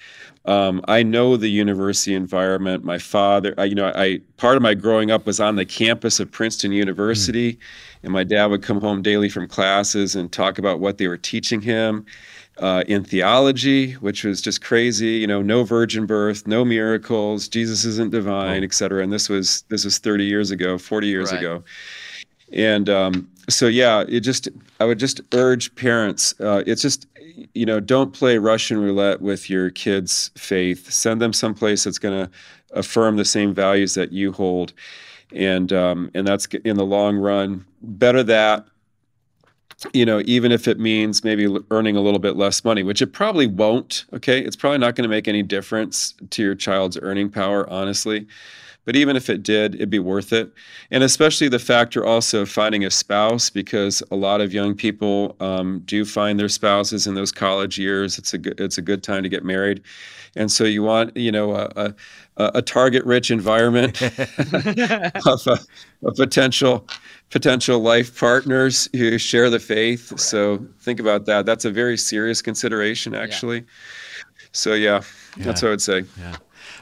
um, 0.47 0.81
I 0.87 1.03
know 1.03 1.35
the 1.35 1.49
university 1.49 2.15
environment. 2.15 2.85
My 2.85 2.97
father, 2.97 3.53
I, 3.57 3.65
you 3.65 3.75
know, 3.75 3.91
I 3.93 4.21
part 4.37 4.55
of 4.55 4.61
my 4.61 4.73
growing 4.73 5.11
up 5.11 5.25
was 5.25 5.39
on 5.41 5.57
the 5.57 5.65
campus 5.65 6.19
of 6.21 6.31
Princeton 6.31 6.71
University, 6.71 7.53
mm. 7.53 7.59
and 8.03 8.13
my 8.13 8.23
dad 8.23 8.45
would 8.45 8.63
come 8.63 8.79
home 8.79 9.01
daily 9.01 9.27
from 9.27 9.47
classes 9.47 10.15
and 10.15 10.31
talk 10.31 10.57
about 10.57 10.79
what 10.79 10.97
they 10.97 11.07
were 11.07 11.17
teaching 11.17 11.61
him 11.61 12.05
uh, 12.59 12.83
in 12.87 13.03
theology, 13.03 13.93
which 13.93 14.23
was 14.23 14.41
just 14.41 14.61
crazy. 14.61 15.17
You 15.17 15.27
know, 15.27 15.41
no 15.41 15.65
virgin 15.65 16.05
birth, 16.05 16.47
no 16.47 16.63
miracles, 16.63 17.49
Jesus 17.49 17.83
isn't 17.83 18.11
divine, 18.11 18.61
oh. 18.61 18.65
et 18.65 18.73
cetera. 18.73 19.03
And 19.03 19.11
this 19.11 19.27
was 19.27 19.63
this 19.67 19.83
was 19.83 19.97
30 19.97 20.23
years 20.23 20.49
ago, 20.51 20.77
40 20.77 21.07
years 21.07 21.31
right. 21.31 21.39
ago, 21.39 21.63
and 22.51 22.89
um, 22.89 23.29
so 23.49 23.67
yeah, 23.67 24.03
it 24.07 24.21
just 24.21 24.49
I 24.79 24.85
would 24.85 24.99
just 24.99 25.21
urge 25.33 25.73
parents. 25.75 26.33
Uh, 26.39 26.63
it's 26.65 26.81
just 26.81 27.07
you 27.53 27.65
know, 27.65 27.79
don't 27.79 28.13
play 28.13 28.37
Russian 28.37 28.79
roulette 28.79 29.21
with 29.21 29.49
your 29.49 29.69
kids' 29.69 30.31
faith. 30.35 30.91
Send 30.91 31.21
them 31.21 31.33
someplace 31.33 31.83
that's 31.83 31.99
going 31.99 32.25
to 32.25 32.31
affirm 32.71 33.17
the 33.17 33.25
same 33.25 33.53
values 33.53 33.93
that 33.93 34.11
you 34.11 34.31
hold, 34.31 34.73
and 35.33 35.71
um, 35.73 36.11
and 36.13 36.27
that's 36.27 36.45
in 36.45 36.77
the 36.77 36.85
long 36.85 37.17
run 37.17 37.65
better 37.81 38.23
that. 38.23 38.65
You 39.93 40.07
know, 40.07 40.23
even 40.25 40.51
if 40.51 40.67
it 40.67 40.79
means 40.79 41.23
maybe 41.23 41.47
earning 41.69 41.95
a 41.95 42.01
little 42.01 42.17
bit 42.19 42.35
less 42.35 42.65
money, 42.65 42.81
which 42.81 42.99
it 42.99 43.13
probably 43.13 43.45
won't. 43.45 44.05
Okay, 44.11 44.39
it's 44.39 44.55
probably 44.55 44.79
not 44.79 44.95
going 44.95 45.03
to 45.03 45.09
make 45.09 45.27
any 45.27 45.43
difference 45.43 46.15
to 46.31 46.41
your 46.41 46.55
child's 46.55 46.97
earning 46.99 47.29
power, 47.29 47.69
honestly. 47.69 48.25
But 48.87 48.95
even 48.95 49.17
if 49.17 49.29
it 49.29 49.43
did, 49.43 49.75
it'd 49.75 49.89
be 49.89 49.99
worth 49.99 50.31
it. 50.31 50.49
And 50.91 51.03
especially 51.03 51.49
the 51.49 51.59
factor 51.59 52.05
also 52.05 52.43
of 52.43 52.49
finding 52.49 52.85
a 52.85 52.89
spouse, 52.89 53.49
because 53.49 54.01
a 54.11 54.15
lot 54.15 54.39
of 54.39 54.53
young 54.53 54.75
people 54.75 55.35
um, 55.41 55.81
do 55.83 56.05
find 56.05 56.39
their 56.39 56.47
spouses 56.47 57.05
in 57.05 57.13
those 57.13 57.33
college 57.33 57.77
years. 57.77 58.17
It's 58.17 58.33
a 58.33 58.37
good, 58.37 58.57
it's 58.61 58.77
a 58.77 58.81
good 58.81 59.03
time 59.03 59.23
to 59.23 59.29
get 59.29 59.43
married, 59.43 59.81
and 60.37 60.49
so 60.49 60.63
you 60.63 60.83
want 60.83 61.17
you 61.17 61.33
know 61.33 61.53
a, 61.53 61.69
a, 61.75 61.93
a 62.37 62.61
target-rich 62.61 63.29
environment 63.29 64.01
of, 64.01 65.47
a, 65.47 65.59
of 66.03 66.15
potential 66.15 66.87
potential 67.29 67.79
life 67.79 68.17
partners 68.17 68.87
who 68.93 69.17
share 69.17 69.49
the 69.49 69.59
faith. 69.59 70.07
Correct. 70.07 70.21
So 70.21 70.65
think 70.79 71.01
about 71.01 71.25
that. 71.25 71.45
That's 71.45 71.65
a 71.65 71.71
very 71.71 71.97
serious 71.97 72.41
consideration, 72.41 73.13
actually. 73.13 73.57
Yeah. 73.57 73.65
So 74.53 74.75
yeah, 74.75 75.01
yeah, 75.35 75.43
that's 75.43 75.61
what 75.61 75.67
I 75.67 75.71
would 75.71 75.81
say. 75.81 76.05
Yeah. 76.17 76.37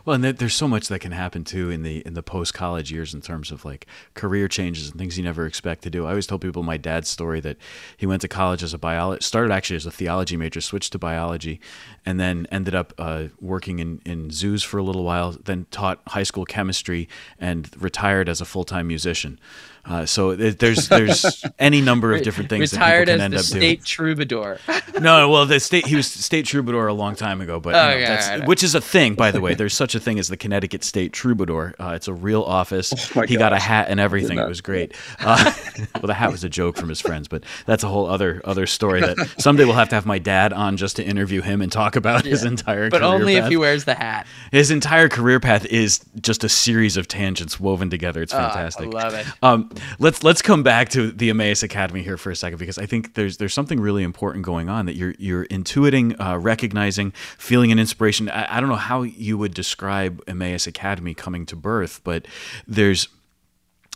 Well, 0.05 0.13
and 0.13 0.23
there's 0.23 0.53
so 0.53 0.67
much 0.67 0.87
that 0.89 0.99
can 0.99 1.13
happen 1.13 1.43
too 1.43 1.71
in 1.71 1.81
the 1.81 2.05
in 2.05 2.13
the 2.13 2.21
post 2.21 2.53
college 2.53 2.91
years 2.91 3.15
in 3.15 3.21
terms 3.21 3.49
of 3.51 3.65
like 3.65 3.87
career 4.13 4.47
changes 4.47 4.87
and 4.91 4.99
things 4.99 5.17
you 5.17 5.23
never 5.23 5.47
expect 5.47 5.81
to 5.83 5.89
do. 5.89 6.05
I 6.05 6.09
always 6.09 6.27
tell 6.27 6.37
people 6.37 6.61
my 6.61 6.77
dad's 6.77 7.09
story 7.09 7.39
that 7.39 7.57
he 7.97 8.05
went 8.05 8.21
to 8.21 8.27
college 8.27 8.61
as 8.61 8.71
a 8.71 8.77
biology 8.77 9.23
started 9.23 9.51
actually 9.51 9.77
as 9.77 9.87
a 9.87 9.91
theology 9.91 10.37
major, 10.37 10.61
switched 10.61 10.91
to 10.91 10.99
biology, 10.99 11.59
and 12.05 12.19
then 12.19 12.45
ended 12.51 12.75
up 12.75 12.93
uh, 12.99 13.25
working 13.41 13.79
in 13.79 13.99
in 14.05 14.29
zoos 14.29 14.61
for 14.61 14.77
a 14.77 14.83
little 14.83 15.03
while. 15.03 15.31
Then 15.31 15.65
taught 15.71 16.01
high 16.09 16.23
school 16.23 16.45
chemistry 16.45 17.09
and 17.39 17.69
retired 17.81 18.29
as 18.29 18.39
a 18.41 18.45
full 18.45 18.63
time 18.63 18.85
musician. 18.87 19.39
Uh, 19.87 20.05
so 20.05 20.35
there's 20.35 20.87
there's 20.89 21.43
any 21.59 21.79
number 21.79 22.13
of 22.13 22.23
different 22.23 22.49
things 22.49 22.73
Retired 22.73 23.07
that 23.07 23.13
people 23.13 23.17
can 23.17 23.21
end 23.21 23.35
up 23.35 23.45
doing. 23.45 23.61
State 23.61 23.83
troubadour. 23.83 24.59
no, 24.99 25.29
well, 25.29 25.45
the 25.45 25.59
state 25.59 25.85
he 25.85 25.95
was 25.95 26.07
state 26.07 26.45
troubadour 26.45 26.87
a 26.87 26.93
long 26.93 27.15
time 27.15 27.39
ago, 27.39 27.59
but 27.59 27.75
oh, 27.75 27.89
you 27.89 28.01
know, 28.01 28.01
yeah, 28.01 28.45
which 28.45 28.63
is 28.63 28.73
a 28.73 28.81
thing, 28.81 29.13
by 29.13 29.31
the 29.31 29.39
way. 29.39 29.53
There's 29.53 29.73
such 29.73 29.93
a 29.93 29.99
thing 29.99 30.17
as 30.17 30.27
the 30.27 30.37
Connecticut 30.37 30.83
State 30.83 31.13
Troubadour. 31.13 31.75
Uh, 31.79 31.93
it's 31.95 32.07
a 32.07 32.13
real 32.13 32.41
office. 32.41 32.93
Oh 33.15 33.21
he 33.21 33.35
gosh. 33.35 33.39
got 33.39 33.53
a 33.53 33.59
hat 33.59 33.87
and 33.89 33.99
everything. 33.99 34.39
It 34.39 34.47
was 34.47 34.61
great. 34.61 34.93
Uh, 35.19 35.53
well, 35.95 36.07
the 36.07 36.13
hat 36.13 36.31
was 36.31 36.43
a 36.43 36.49
joke 36.49 36.77
from 36.77 36.89
his 36.89 36.99
friends, 36.99 37.27
but 37.27 37.43
that's 37.65 37.83
a 37.83 37.87
whole 37.87 38.07
other 38.07 38.41
other 38.43 38.65
story 38.65 39.01
that 39.01 39.17
someday 39.37 39.65
we'll 39.65 39.73
have 39.73 39.89
to 39.89 39.95
have 39.95 40.05
my 40.05 40.17
dad 40.17 40.51
on 40.51 40.77
just 40.77 40.95
to 40.95 41.03
interview 41.03 41.41
him 41.41 41.61
and 41.61 41.71
talk 41.71 41.95
about 41.95 42.25
yeah. 42.25 42.31
his 42.31 42.43
entire. 42.43 42.75
Career. 42.75 42.89
But 42.89 43.03
only 43.03 43.35
path. 43.35 43.45
if 43.45 43.49
he 43.49 43.57
wears 43.57 43.85
the 43.85 43.95
hat. 43.95 44.25
His 44.51 44.71
entire 44.71 45.09
career 45.09 45.39
path 45.39 45.65
is 45.65 45.99
just 46.21 46.43
a 46.43 46.49
series 46.49 46.97
of 46.97 47.07
tangents 47.07 47.59
woven 47.59 47.89
together. 47.89 48.21
It's 48.21 48.33
fantastic. 48.33 48.93
Oh, 48.93 48.97
I 48.97 49.03
love 49.03 49.13
it. 49.13 49.25
Um, 49.43 49.69
let's 49.99 50.23
let's 50.23 50.41
come 50.41 50.63
back 50.63 50.89
to 50.89 51.11
the 51.11 51.29
Emmaus 51.29 51.63
Academy 51.63 52.01
here 52.01 52.17
for 52.17 52.31
a 52.31 52.35
second 52.35 52.57
because 52.59 52.77
I 52.77 52.85
think 52.85 53.13
there's 53.13 53.37
there's 53.37 53.53
something 53.53 53.79
really 53.79 54.03
important 54.03 54.45
going 54.45 54.69
on 54.69 54.85
that 54.85 54.95
you're 54.95 55.15
you're 55.17 55.45
intuiting, 55.45 56.19
uh, 56.19 56.37
recognizing, 56.37 57.11
feeling 57.37 57.71
an 57.71 57.79
inspiration. 57.79 58.29
I, 58.29 58.57
I 58.57 58.59
don't 58.59 58.69
know 58.69 58.75
how 58.75 59.03
you 59.03 59.37
would 59.37 59.53
describe 59.53 60.21
Emmaus 60.27 60.67
Academy 60.67 61.13
coming 61.13 61.45
to 61.47 61.55
birth, 61.55 62.01
but 62.03 62.27
there's 62.67 63.07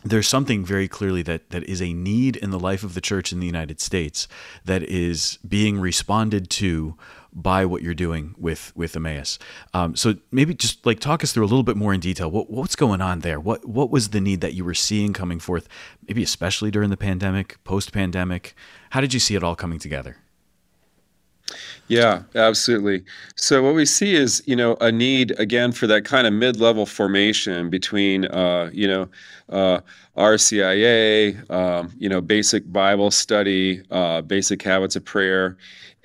there's 0.04 0.28
something 0.28 0.64
very 0.64 0.88
clearly 0.88 1.22
that 1.22 1.50
that 1.50 1.64
is 1.64 1.82
a 1.82 1.92
need 1.92 2.36
in 2.36 2.50
the 2.50 2.58
life 2.58 2.82
of 2.82 2.94
the 2.94 3.00
church 3.00 3.32
in 3.32 3.40
the 3.40 3.46
United 3.46 3.80
States 3.80 4.28
that 4.64 4.82
is 4.82 5.38
being 5.46 5.78
responded 5.78 6.48
to 6.50 6.96
by 7.32 7.64
what 7.64 7.82
you're 7.82 7.94
doing 7.94 8.34
with 8.38 8.72
with 8.74 8.96
Emmaus. 8.96 9.38
Um, 9.74 9.96
so 9.96 10.14
maybe 10.30 10.54
just 10.54 10.84
like 10.84 11.00
talk 11.00 11.22
us 11.22 11.32
through 11.32 11.44
a 11.44 11.46
little 11.46 11.62
bit 11.62 11.76
more 11.76 11.94
in 11.94 12.00
detail. 12.00 12.30
What 12.30 12.50
what's 12.50 12.76
going 12.76 13.00
on 13.00 13.20
there? 13.20 13.40
What 13.40 13.66
what 13.66 13.90
was 13.90 14.08
the 14.08 14.20
need 14.20 14.40
that 14.40 14.54
you 14.54 14.64
were 14.64 14.74
seeing 14.74 15.12
coming 15.12 15.38
forth? 15.40 15.68
Maybe 16.06 16.22
especially 16.22 16.70
during 16.70 16.90
the 16.90 16.96
pandemic, 16.96 17.62
post 17.64 17.92
pandemic. 17.92 18.54
How 18.90 19.00
did 19.00 19.14
you 19.14 19.20
see 19.20 19.34
it 19.34 19.42
all 19.42 19.56
coming 19.56 19.78
together? 19.78 20.16
Yeah, 21.88 22.22
absolutely. 22.36 23.02
So 23.34 23.64
what 23.64 23.74
we 23.74 23.84
see 23.84 24.14
is, 24.14 24.44
you 24.46 24.54
know, 24.54 24.76
a 24.80 24.92
need 24.92 25.32
again 25.40 25.72
for 25.72 25.88
that 25.88 26.04
kind 26.04 26.24
of 26.24 26.32
mid-level 26.32 26.86
formation 26.86 27.68
between, 27.68 28.26
uh, 28.26 28.70
you 28.72 28.86
know, 28.86 29.08
uh, 29.48 29.80
RCIA, 30.16 31.50
um, 31.50 31.92
you 31.98 32.08
know, 32.08 32.20
basic 32.20 32.70
Bible 32.72 33.10
study, 33.10 33.82
uh, 33.90 34.22
basic 34.22 34.62
habits 34.62 34.94
of 34.94 35.04
prayer, 35.04 35.56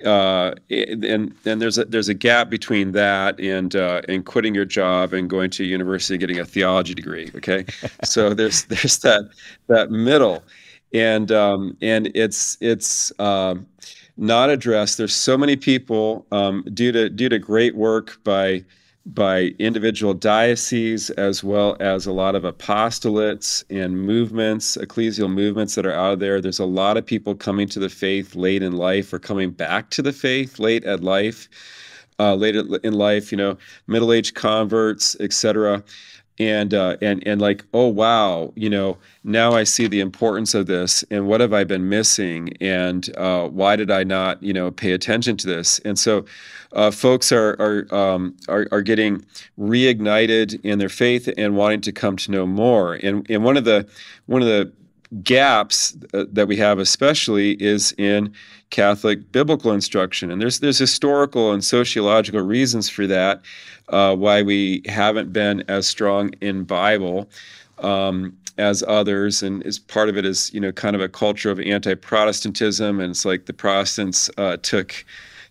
uh, 0.04 0.54
and 0.70 1.34
and 1.44 1.62
there's 1.62 1.78
a 1.78 1.84
there's 1.84 2.08
a 2.08 2.14
gap 2.14 2.50
between 2.50 2.92
that 2.92 3.40
and 3.40 3.74
uh, 3.74 4.02
and 4.08 4.26
quitting 4.26 4.54
your 4.54 4.64
job 4.64 5.12
and 5.12 5.30
going 5.30 5.50
to 5.50 5.64
university 5.64 6.14
and 6.14 6.20
getting 6.20 6.38
a 6.38 6.44
theology 6.44 6.94
degree. 6.94 7.30
Okay, 7.34 7.64
so 8.04 8.34
there's 8.34 8.64
there's 8.64 8.98
that 8.98 9.22
that 9.68 9.90
middle, 9.90 10.42
and 10.92 11.32
um, 11.32 11.76
and 11.80 12.10
it's 12.14 12.58
it's. 12.60 13.12
Um, 13.18 13.66
not 14.18 14.48
addressed. 14.48 14.96
There's 14.96 15.14
so 15.14 15.36
many 15.36 15.56
people 15.56 16.26
um, 16.32 16.64
due 16.72 16.90
to 16.90 17.10
due 17.10 17.28
to 17.28 17.38
great 17.38 17.76
work 17.76 18.18
by 18.24 18.64
by 19.06 19.54
individual 19.60 20.14
dioceses 20.14 21.10
as 21.10 21.44
well 21.44 21.76
as 21.78 22.06
a 22.06 22.12
lot 22.12 22.34
of 22.34 22.42
apostolates 22.42 23.62
and 23.70 24.02
movements, 24.02 24.76
ecclesial 24.76 25.32
movements 25.32 25.76
that 25.76 25.86
are 25.86 25.92
out 25.92 26.14
of 26.14 26.20
there. 26.20 26.40
There's 26.40 26.58
a 26.58 26.64
lot 26.64 26.96
of 26.96 27.06
people 27.06 27.36
coming 27.36 27.68
to 27.68 27.78
the 27.78 27.88
faith 27.88 28.34
late 28.34 28.62
in 28.62 28.72
life 28.76 29.12
or 29.12 29.20
coming 29.20 29.50
back 29.50 29.90
to 29.90 30.02
the 30.02 30.12
faith 30.12 30.58
late 30.58 30.84
at 30.84 31.04
life, 31.04 31.48
uh, 32.18 32.34
late 32.34 32.56
in 32.56 32.94
life. 32.94 33.30
You 33.30 33.38
know, 33.38 33.58
middle-aged 33.86 34.34
converts, 34.34 35.16
etc. 35.20 35.84
and 36.38 36.74
uh, 36.74 36.96
and 37.00 37.26
and 37.26 37.40
like 37.40 37.64
oh 37.72 37.86
wow 37.86 38.52
you 38.56 38.68
know 38.68 38.98
now 39.24 39.52
I 39.52 39.64
see 39.64 39.86
the 39.86 40.00
importance 40.00 40.54
of 40.54 40.66
this 40.66 41.04
and 41.10 41.26
what 41.26 41.40
have 41.40 41.52
I 41.52 41.64
been 41.64 41.88
missing 41.88 42.52
and 42.60 43.08
uh, 43.16 43.48
why 43.48 43.76
did 43.76 43.90
I 43.90 44.04
not 44.04 44.42
you 44.42 44.52
know 44.52 44.70
pay 44.70 44.92
attention 44.92 45.36
to 45.38 45.46
this? 45.46 45.78
And 45.80 45.98
so 45.98 46.24
uh, 46.72 46.90
folks 46.90 47.32
are 47.32 47.56
are, 47.58 47.94
um, 47.94 48.36
are 48.48 48.66
are 48.70 48.82
getting 48.82 49.24
reignited 49.58 50.60
in 50.64 50.78
their 50.78 50.88
faith 50.88 51.28
and 51.36 51.56
wanting 51.56 51.80
to 51.82 51.92
come 51.92 52.16
to 52.16 52.30
know 52.30 52.46
more. 52.46 52.94
And 52.94 53.28
and 53.30 53.44
one 53.44 53.56
of 53.56 53.64
the 53.64 53.86
one 54.26 54.42
of 54.42 54.48
the 54.48 54.72
gaps 55.22 55.96
uh, 56.14 56.24
that 56.32 56.48
we 56.48 56.56
have 56.56 56.78
especially 56.78 57.52
is 57.62 57.92
in 57.98 58.32
Catholic 58.70 59.30
biblical 59.32 59.72
instruction. 59.72 60.30
And 60.30 60.40
there's 60.40 60.60
there's 60.60 60.78
historical 60.78 61.52
and 61.52 61.64
sociological 61.64 62.40
reasons 62.40 62.88
for 62.88 63.06
that 63.06 63.42
uh, 63.88 64.16
why 64.16 64.42
we 64.42 64.82
haven't 64.86 65.32
been 65.32 65.62
as 65.68 65.86
strong 65.86 66.30
in 66.40 66.64
Bible 66.64 67.28
um, 67.78 68.36
as 68.58 68.82
others, 68.86 69.42
and 69.42 69.64
as 69.64 69.78
part 69.78 70.08
of 70.08 70.16
it 70.16 70.24
is 70.24 70.52
you 70.52 70.60
know 70.60 70.72
kind 70.72 70.96
of 70.96 71.02
a 71.02 71.08
culture 71.08 71.50
of 71.50 71.60
anti-Protestantism, 71.60 73.00
and 73.00 73.10
it's 73.10 73.24
like 73.24 73.46
the 73.46 73.52
Protestants 73.52 74.30
uh, 74.38 74.56
took 74.58 75.04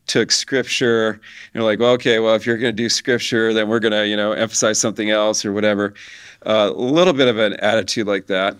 took 0.08 0.32
scripture. 0.32 1.20
You 1.54 1.60
know 1.60 1.66
like 1.66 1.80
well, 1.80 1.92
okay 1.94 2.20
well 2.20 2.36
if 2.36 2.46
you're 2.46 2.58
going 2.58 2.76
to 2.76 2.84
do 2.84 2.90
scripture 2.90 3.54
then 3.54 3.68
we're 3.70 3.80
going 3.80 3.92
to 3.94 4.08
you 4.08 4.18
know 4.18 4.34
emphasize 4.34 4.80
something 4.80 5.10
else 5.10 5.46
or 5.46 5.54
whatever. 5.54 5.94
Uh, 6.46 6.72
a 6.76 6.80
little 6.80 7.14
bit 7.14 7.28
of 7.28 7.40
an 7.40 7.54
attitude 7.56 8.06
like 8.06 8.28
that 8.28 8.56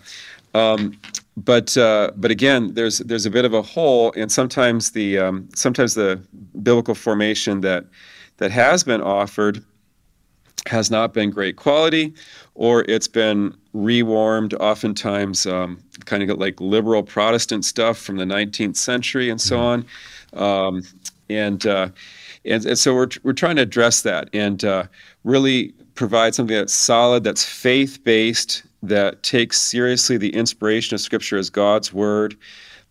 um, 0.56 0.98
but 1.38 1.76
uh, 1.78 2.12
but 2.16 2.32
again 2.32 2.74
there's 2.74 3.00
there's 3.00 3.26
a 3.26 3.30
bit 3.30 3.46
of 3.46 3.54
a 3.54 3.62
hole 3.62 4.14
and 4.16 4.32
sometimes 4.32 4.92
the 4.92 5.20
um, 5.20 5.50
sometimes 5.54 5.94
the 5.94 6.22
biblical 6.64 6.96
formation 6.96 7.62
that 7.62 7.86
that 8.38 8.52
has 8.52 8.84
been 8.84 9.02
offered 9.02 9.64
has 10.68 10.90
not 10.90 11.14
been 11.14 11.30
great 11.30 11.58
quality 11.58 12.14
or 12.56 12.84
it's 12.88 13.08
been 13.08 13.56
rewarmed 13.74 14.54
oftentimes 14.56 15.46
um, 15.46 15.78
kind 16.06 16.24
of 16.24 16.40
like 16.40 16.60
liberal 16.60 17.04
protestant 17.04 17.66
stuff 17.66 17.98
from 17.98 18.16
the 18.16 18.26
19th 18.26 18.78
century 18.78 19.30
and 19.30 19.40
so 19.40 19.58
mm-hmm. 19.58 20.40
on 20.40 20.68
um, 20.68 20.84
and, 21.30 21.66
uh, 21.66 21.90
and 22.46 22.66
and 22.66 22.78
so 22.78 22.96
we're, 22.96 23.10
we're 23.24 23.34
trying 23.34 23.58
to 23.58 23.62
address 23.62 24.02
that 24.04 24.30
and 24.34 24.64
uh, 24.64 24.86
really 25.24 25.74
provide 25.96 26.34
something 26.34 26.56
that's 26.56 26.74
solid 26.74 27.24
that's 27.24 27.44
faith-based 27.44 28.64
that 28.84 29.24
takes 29.24 29.60
seriously 29.60 30.18
the 30.18 30.34
inspiration 30.34 30.96
of 30.96 31.02
scripture 31.02 31.38
as 31.38 31.50
god's 31.50 31.94
word 31.94 32.36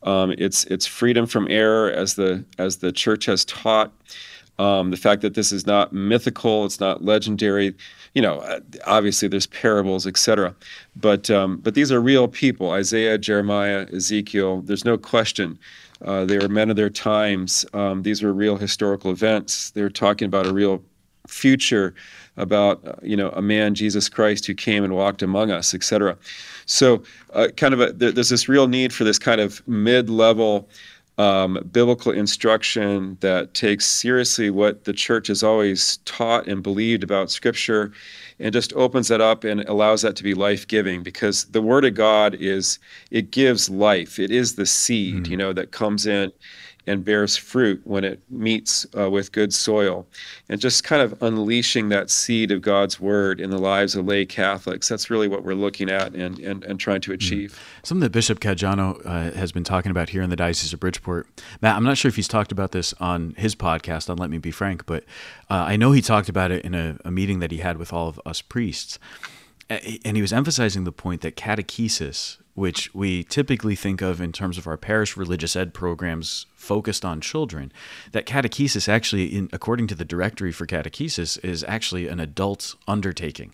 um, 0.02 0.34
it's 0.36 0.64
it's 0.64 0.86
freedom 0.86 1.26
from 1.26 1.48
error 1.50 1.90
as 1.90 2.14
the 2.14 2.44
as 2.58 2.78
the 2.78 2.92
church 2.92 3.24
has 3.26 3.44
taught 3.44 3.92
um, 4.58 4.90
the 4.90 4.96
fact 4.96 5.22
that 5.22 5.34
this 5.34 5.52
is 5.52 5.66
not 5.66 5.92
mythical, 5.92 6.64
it's 6.64 6.80
not 6.80 7.04
legendary. 7.04 7.74
You 8.14 8.22
know, 8.22 8.38
uh, 8.38 8.60
obviously 8.86 9.26
there's 9.26 9.46
parables, 9.46 10.06
etc. 10.06 10.54
But 10.94 11.30
um, 11.30 11.58
but 11.58 11.74
these 11.74 11.90
are 11.90 12.00
real 12.00 12.28
people. 12.28 12.70
Isaiah, 12.70 13.18
Jeremiah, 13.18 13.86
Ezekiel. 13.92 14.62
There's 14.62 14.84
no 14.84 14.96
question. 14.96 15.58
Uh, 16.04 16.24
they 16.24 16.38
were 16.38 16.48
men 16.48 16.70
of 16.70 16.76
their 16.76 16.90
times. 16.90 17.64
Um, 17.72 18.02
these 18.02 18.22
were 18.22 18.32
real 18.32 18.56
historical 18.56 19.10
events. 19.10 19.70
They 19.70 19.82
were 19.82 19.90
talking 19.90 20.26
about 20.26 20.46
a 20.46 20.52
real 20.52 20.82
future, 21.26 21.94
about 22.36 22.86
uh, 22.86 22.94
you 23.02 23.16
know 23.16 23.30
a 23.30 23.42
man, 23.42 23.74
Jesus 23.74 24.08
Christ, 24.08 24.46
who 24.46 24.54
came 24.54 24.84
and 24.84 24.94
walked 24.94 25.22
among 25.22 25.50
us, 25.50 25.74
etc. 25.74 26.16
So, 26.66 27.02
uh, 27.32 27.48
kind 27.56 27.74
of 27.74 27.80
a, 27.80 27.92
there's 27.92 28.28
this 28.28 28.48
real 28.48 28.68
need 28.68 28.92
for 28.92 29.04
this 29.04 29.18
kind 29.18 29.40
of 29.40 29.66
mid-level 29.68 30.68
um, 31.16 31.68
biblical 31.70 32.10
instruction 32.10 33.16
that 33.20 33.54
takes 33.54 33.86
seriously 33.86 34.50
what 34.50 34.84
the 34.84 34.92
church 34.92 35.28
has 35.28 35.42
always 35.42 35.98
taught 35.98 36.48
and 36.48 36.62
believed 36.62 37.04
about 37.04 37.30
Scripture 37.30 37.92
and 38.40 38.52
just 38.52 38.72
opens 38.72 39.08
that 39.08 39.20
up 39.20 39.44
and 39.44 39.60
allows 39.68 40.02
that 40.02 40.16
to 40.16 40.24
be 40.24 40.34
life 40.34 40.66
giving 40.66 41.02
because 41.02 41.44
the 41.46 41.62
Word 41.62 41.84
of 41.84 41.94
God 41.94 42.34
is, 42.34 42.80
it 43.12 43.30
gives 43.30 43.70
life. 43.70 44.18
It 44.18 44.32
is 44.32 44.56
the 44.56 44.66
seed, 44.66 45.14
mm-hmm. 45.24 45.30
you 45.30 45.36
know, 45.36 45.52
that 45.52 45.70
comes 45.70 46.04
in 46.04 46.32
and 46.86 47.04
bears 47.04 47.36
fruit 47.36 47.80
when 47.84 48.04
it 48.04 48.20
meets 48.30 48.86
uh, 48.96 49.10
with 49.10 49.32
good 49.32 49.52
soil. 49.52 50.06
And 50.48 50.60
just 50.60 50.84
kind 50.84 51.02
of 51.02 51.20
unleashing 51.22 51.88
that 51.88 52.10
seed 52.10 52.50
of 52.50 52.62
God's 52.62 53.00
word 53.00 53.40
in 53.40 53.50
the 53.50 53.58
lives 53.58 53.94
of 53.94 54.06
lay 54.06 54.26
Catholics. 54.26 54.88
That's 54.88 55.10
really 55.10 55.28
what 55.28 55.44
we're 55.44 55.54
looking 55.54 55.90
at 55.90 56.14
and, 56.14 56.38
and, 56.38 56.64
and 56.64 56.78
trying 56.78 57.00
to 57.02 57.10
hmm. 57.10 57.14
achieve. 57.14 57.52
Mm-hmm. 57.52 57.80
Something 57.84 58.02
that 58.02 58.12
Bishop 58.12 58.40
Caggiano 58.40 59.00
uh, 59.04 59.32
has 59.32 59.52
been 59.52 59.64
talking 59.64 59.90
about 59.90 60.10
here 60.10 60.22
in 60.22 60.30
the 60.30 60.36
Diocese 60.36 60.72
of 60.72 60.80
Bridgeport. 60.80 61.26
Matt, 61.60 61.76
I'm 61.76 61.84
not 61.84 61.98
sure 61.98 62.08
if 62.08 62.16
he's 62.16 62.28
talked 62.28 62.52
about 62.52 62.72
this 62.72 62.92
on 63.00 63.34
his 63.36 63.54
podcast 63.54 64.10
on 64.10 64.16
Let 64.16 64.30
Me 64.30 64.38
Be 64.38 64.50
Frank, 64.50 64.86
but 64.86 65.04
uh, 65.50 65.64
I 65.68 65.76
know 65.76 65.92
he 65.92 66.02
talked 66.02 66.28
about 66.28 66.50
it 66.50 66.64
in 66.64 66.74
a, 66.74 66.98
a 67.04 67.10
meeting 67.10 67.38
that 67.40 67.50
he 67.50 67.58
had 67.58 67.78
with 67.78 67.92
all 67.92 68.08
of 68.08 68.20
us 68.26 68.42
priests. 68.42 68.98
And 69.70 70.14
he 70.14 70.20
was 70.20 70.32
emphasizing 70.32 70.84
the 70.84 70.92
point 70.92 71.22
that 71.22 71.36
catechesis 71.36 72.36
which 72.54 72.94
we 72.94 73.24
typically 73.24 73.74
think 73.74 74.00
of 74.00 74.20
in 74.20 74.32
terms 74.32 74.58
of 74.58 74.66
our 74.66 74.76
parish 74.76 75.16
religious 75.16 75.56
ed 75.56 75.74
programs 75.74 76.46
focused 76.54 77.04
on 77.04 77.20
children, 77.20 77.72
that 78.12 78.26
catechesis 78.26 78.88
actually, 78.88 79.26
in, 79.26 79.48
according 79.52 79.86
to 79.86 79.94
the 79.94 80.04
directory 80.04 80.52
for 80.52 80.66
catechesis, 80.66 81.42
is 81.44 81.64
actually 81.64 82.08
an 82.08 82.20
adult 82.20 82.74
undertaking 82.86 83.52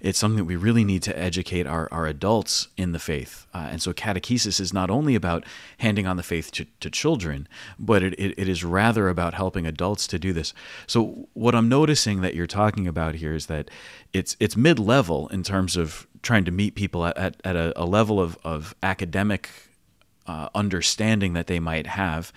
it's 0.00 0.18
something 0.18 0.36
that 0.36 0.44
we 0.44 0.56
really 0.56 0.84
need 0.84 1.02
to 1.02 1.18
educate 1.18 1.66
our, 1.66 1.88
our 1.90 2.06
adults 2.06 2.68
in 2.76 2.92
the 2.92 2.98
faith. 2.98 3.46
Uh, 3.54 3.68
and 3.70 3.82
so 3.82 3.92
catechesis 3.92 4.60
is 4.60 4.72
not 4.72 4.90
only 4.90 5.14
about 5.14 5.44
handing 5.78 6.06
on 6.06 6.16
the 6.16 6.22
faith 6.22 6.50
to, 6.52 6.66
to 6.80 6.90
children, 6.90 7.48
but 7.78 8.02
it, 8.02 8.14
it, 8.14 8.34
it 8.38 8.48
is 8.48 8.64
rather 8.64 9.08
about 9.08 9.34
helping 9.34 9.66
adults 9.66 10.06
to 10.08 10.18
do 10.18 10.32
this. 10.32 10.52
So 10.86 11.28
what 11.34 11.54
I'm 11.54 11.68
noticing 11.68 12.20
that 12.20 12.34
you're 12.34 12.46
talking 12.46 12.86
about 12.86 13.16
here 13.16 13.34
is 13.34 13.46
that 13.46 13.70
it's 14.12 14.36
it's 14.40 14.56
mid-level 14.56 15.28
in 15.28 15.42
terms 15.42 15.76
of 15.76 16.06
trying 16.26 16.44
to 16.44 16.50
meet 16.50 16.74
people 16.74 17.06
at, 17.06 17.16
at, 17.16 17.36
at 17.44 17.56
a, 17.56 17.72
a 17.80 17.86
level 17.86 18.20
of, 18.20 18.36
of 18.44 18.74
academic 18.82 19.48
uh, 20.26 20.48
understanding 20.56 21.34
that 21.34 21.46
they 21.46 21.60
might 21.60 21.86
have, 21.86 22.32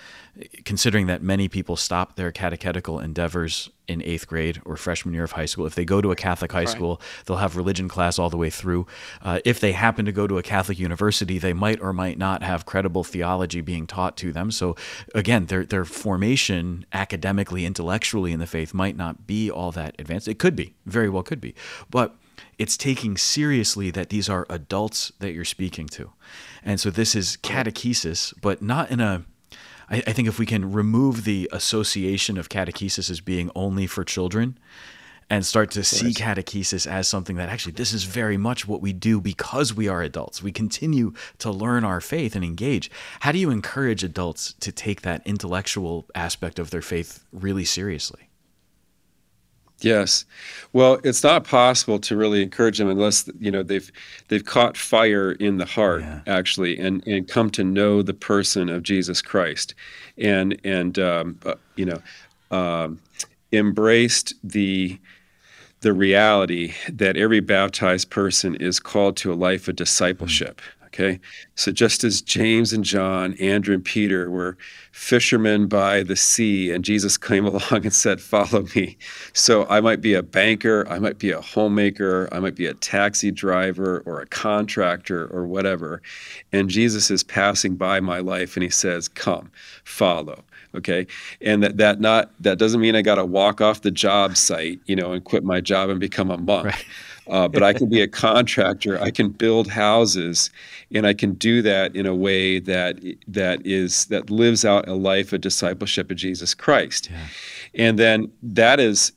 considering 0.64 1.08
that 1.08 1.24
many 1.24 1.48
people 1.48 1.76
stop 1.76 2.16
their 2.16 2.32
catechetical 2.32 3.00
endeavors 3.00 3.72
in 3.88 4.04
eighth 4.04 4.28
grade 4.28 4.62
or 4.64 4.78
freshman 4.78 5.16
year 5.16 5.24
of 5.24 5.32
high 5.32 5.48
school. 5.48 5.66
If 5.66 5.74
they 5.74 5.86
go 5.86 6.00
to 6.00 6.12
a 6.12 6.16
Catholic 6.16 6.52
high 6.52 6.60
right. 6.60 6.70
school, 6.70 7.02
they'll 7.26 7.38
have 7.38 7.58
religion 7.58 7.90
class 7.90 8.20
all 8.20 8.30
the 8.30 8.38
way 8.38 8.52
through. 8.52 8.86
Uh, 9.24 9.40
if 9.44 9.60
they 9.60 9.72
happen 9.72 10.06
to 10.06 10.12
go 10.12 10.28
to 10.28 10.38
a 10.38 10.44
Catholic 10.44 10.78
university, 10.78 11.40
they 11.40 11.54
might 11.54 11.82
or 11.82 11.92
might 11.92 12.20
not 12.20 12.44
have 12.44 12.68
credible 12.68 13.04
theology 13.04 13.62
being 13.62 13.88
taught 13.88 14.16
to 14.18 14.32
them. 14.32 14.52
So, 14.52 14.76
again, 15.16 15.48
their, 15.48 15.66
their 15.66 15.86
formation 15.86 16.86
academically, 16.94 17.66
intellectually 17.66 18.32
in 18.32 18.40
the 18.40 18.46
faith 18.46 18.72
might 18.72 18.96
not 18.96 19.26
be 19.26 19.50
all 19.50 19.72
that 19.72 19.96
advanced. 19.98 20.28
It 20.28 20.38
could 20.38 20.56
be, 20.56 20.76
very 20.86 21.10
well 21.10 21.24
could 21.24 21.42
be. 21.42 21.56
But 21.90 22.16
it's 22.60 22.76
taking 22.76 23.18
seriously 23.18 23.90
that 23.92 24.10
these 24.10 24.30
are 24.30 24.46
adults 24.50 25.12
that 25.20 25.32
you're 25.32 25.46
speaking 25.46 25.88
to. 25.88 26.12
And 26.64 26.80
so 26.80 26.92
this 26.92 27.16
is 27.16 27.38
catechesis, 27.42 28.34
but 28.42 28.62
not 28.62 28.92
in 28.92 29.00
a. 29.00 29.24
I, 29.90 30.04
I 30.06 30.14
think 30.14 30.28
if 30.28 30.38
we 30.38 30.46
can 30.46 30.72
remove 30.72 31.24
the 31.24 31.50
association 31.52 32.38
of 32.38 32.50
catechesis 32.50 33.10
as 33.10 33.22
being 33.22 33.50
only 33.56 33.88
for 33.88 34.04
children 34.04 34.60
and 35.30 35.46
start 35.46 35.72
to 35.72 35.84
see 35.84 36.12
catechesis 36.12 36.86
as 36.86 37.08
something 37.08 37.36
that 37.38 37.50
actually 37.50 37.72
this 37.72 37.94
is 37.94 38.04
very 38.04 38.36
much 38.38 38.68
what 38.68 38.82
we 38.82 38.92
do 38.92 39.22
because 39.22 39.74
we 39.74 39.88
are 39.88 40.02
adults. 40.02 40.44
We 40.44 40.52
continue 40.52 41.14
to 41.38 41.52
learn 41.52 41.84
our 41.84 42.02
faith 42.02 42.36
and 42.36 42.44
engage. 42.44 42.92
How 43.22 43.32
do 43.32 43.38
you 43.38 43.52
encourage 43.52 44.04
adults 44.04 44.54
to 44.60 44.72
take 44.72 45.02
that 45.04 45.22
intellectual 45.26 46.08
aspect 46.14 46.60
of 46.60 46.72
their 46.72 46.82
faith 46.82 47.24
really 47.32 47.66
seriously? 47.66 48.29
Yes, 49.82 50.26
well, 50.74 51.00
it's 51.04 51.24
not 51.24 51.46
possible 51.46 52.00
to 52.00 52.18
really 52.18 52.44
encourage 52.44 52.78
them 52.80 52.90
unless 52.90 53.30
you 53.40 53.50
know 53.50 53.64
they've 53.64 53.90
they've 54.28 54.44
caught 54.44 54.76
fire 54.76 55.32
in 55.34 55.58
the 55.58 55.66
heart 55.66 56.02
yeah. 56.02 56.22
actually, 56.28 56.78
and 56.78 57.06
and 57.08 57.28
come 57.28 57.50
to 57.52 57.64
know 57.64 58.02
the 58.02 58.14
person 58.14 58.70
of 58.70 58.84
Jesus 58.84 59.22
Christ, 59.22 59.76
and 60.18 60.60
and 60.64 61.00
um, 61.00 61.40
uh, 61.46 61.56
you 61.76 61.86
know 61.86 62.02
um, 62.52 63.00
embraced 63.54 64.34
the 64.44 65.00
the 65.82 65.94
reality 65.94 66.74
that 66.90 67.16
every 67.16 67.40
baptized 67.40 68.10
person 68.10 68.56
is 68.56 68.82
called 68.82 69.16
to 69.18 69.32
a 69.32 69.36
life 69.36 69.68
of 69.70 69.78
discipleship. 69.78 70.58
Mm-hmm 70.58 70.79
Okay. 70.94 71.20
So 71.54 71.72
just 71.72 72.04
as 72.04 72.22
James 72.22 72.74
and 72.74 72.84
John, 72.84 73.36
Andrew 73.36 73.76
and 73.76 73.86
Peter 73.86 74.30
were 74.30 74.58
fishermen 74.92 75.68
by 75.68 76.02
the 76.02 76.16
sea, 76.16 76.72
and 76.72 76.84
Jesus 76.84 77.16
came 77.16 77.46
along 77.48 77.86
and 77.86 77.94
said, 77.94 78.20
Follow 78.20 78.66
me. 78.76 78.98
So 79.34 79.68
I 79.70 79.82
might 79.82 80.02
be 80.02 80.16
a 80.16 80.24
banker, 80.24 80.88
I 80.90 80.98
might 80.98 81.20
be 81.20 81.32
a 81.32 81.42
homemaker, 81.42 82.28
I 82.32 82.40
might 82.40 82.56
be 82.56 82.66
a 82.66 82.74
taxi 82.74 83.30
driver 83.32 84.02
or 84.06 84.20
a 84.20 84.26
contractor 84.26 85.28
or 85.28 85.46
whatever. 85.46 86.02
And 86.52 86.70
Jesus 86.70 87.12
is 87.12 87.24
passing 87.24 87.76
by 87.76 88.00
my 88.00 88.20
life 88.20 88.56
and 88.56 88.64
he 88.64 88.70
says, 88.70 89.08
Come, 89.08 89.52
follow 89.84 90.44
okay 90.76 91.08
and 91.42 91.64
that 91.64 91.78
that 91.78 92.00
not 92.00 92.32
that 92.40 92.60
doesn't 92.60 92.80
mean 92.80 92.96
i 92.96 93.02
got 93.02 93.16
to 93.16 93.26
walk 93.26 93.60
off 93.60 93.82
the 93.82 93.90
job 93.90 94.38
site 94.38 94.80
you 94.86 94.96
know 94.96 95.14
and 95.14 95.24
quit 95.24 95.44
my 95.44 95.60
job 95.60 95.90
and 95.90 96.00
become 96.00 96.30
a 96.30 96.38
monk 96.38 96.66
right. 96.66 96.86
Uh, 97.30 97.48
but 97.48 97.62
I 97.62 97.74
can 97.74 97.90
be 97.90 98.02
a 98.02 98.08
contractor. 98.08 99.00
I 99.00 99.12
can 99.12 99.30
build 99.30 99.68
houses, 99.68 100.50
and 100.94 101.06
I 101.06 101.14
can 101.14 101.34
do 101.34 101.62
that 101.62 101.96
in 101.96 102.06
a 102.06 102.16
way 102.16 102.60
that 102.60 103.00
that 103.28 103.66
is 103.66 104.06
that 104.06 104.30
lives 104.30 104.66
out 104.66 104.88
a 104.88 104.96
life 104.96 105.32
of 105.32 105.42
discipleship 105.42 106.10
of 106.10 106.18
Jesus 106.18 106.54
Christ. 106.54 107.10
Yeah. 107.10 107.18
And 107.76 108.00
then 108.00 108.32
that 108.42 108.80
is 108.80 109.12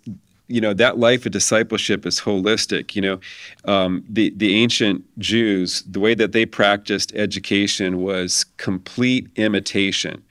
you 0.53 0.61
know 0.61 0.75
that 0.75 0.99
life 0.99 1.25
of 1.25 1.33
discipleship 1.33 2.05
is 2.05 2.21
holistic. 2.21 2.95
You 2.95 3.03
know, 3.03 3.21
um, 3.65 4.05
the 4.09 4.31
the 4.37 4.55
ancient 4.57 5.03
Jews, 5.19 5.83
the 5.83 5.99
way 5.99 6.15
that 6.15 6.33
they 6.33 6.45
practiced 6.45 7.15
education 7.15 8.03
was 8.03 8.45
complete 8.59 9.29
imitation. 9.37 10.23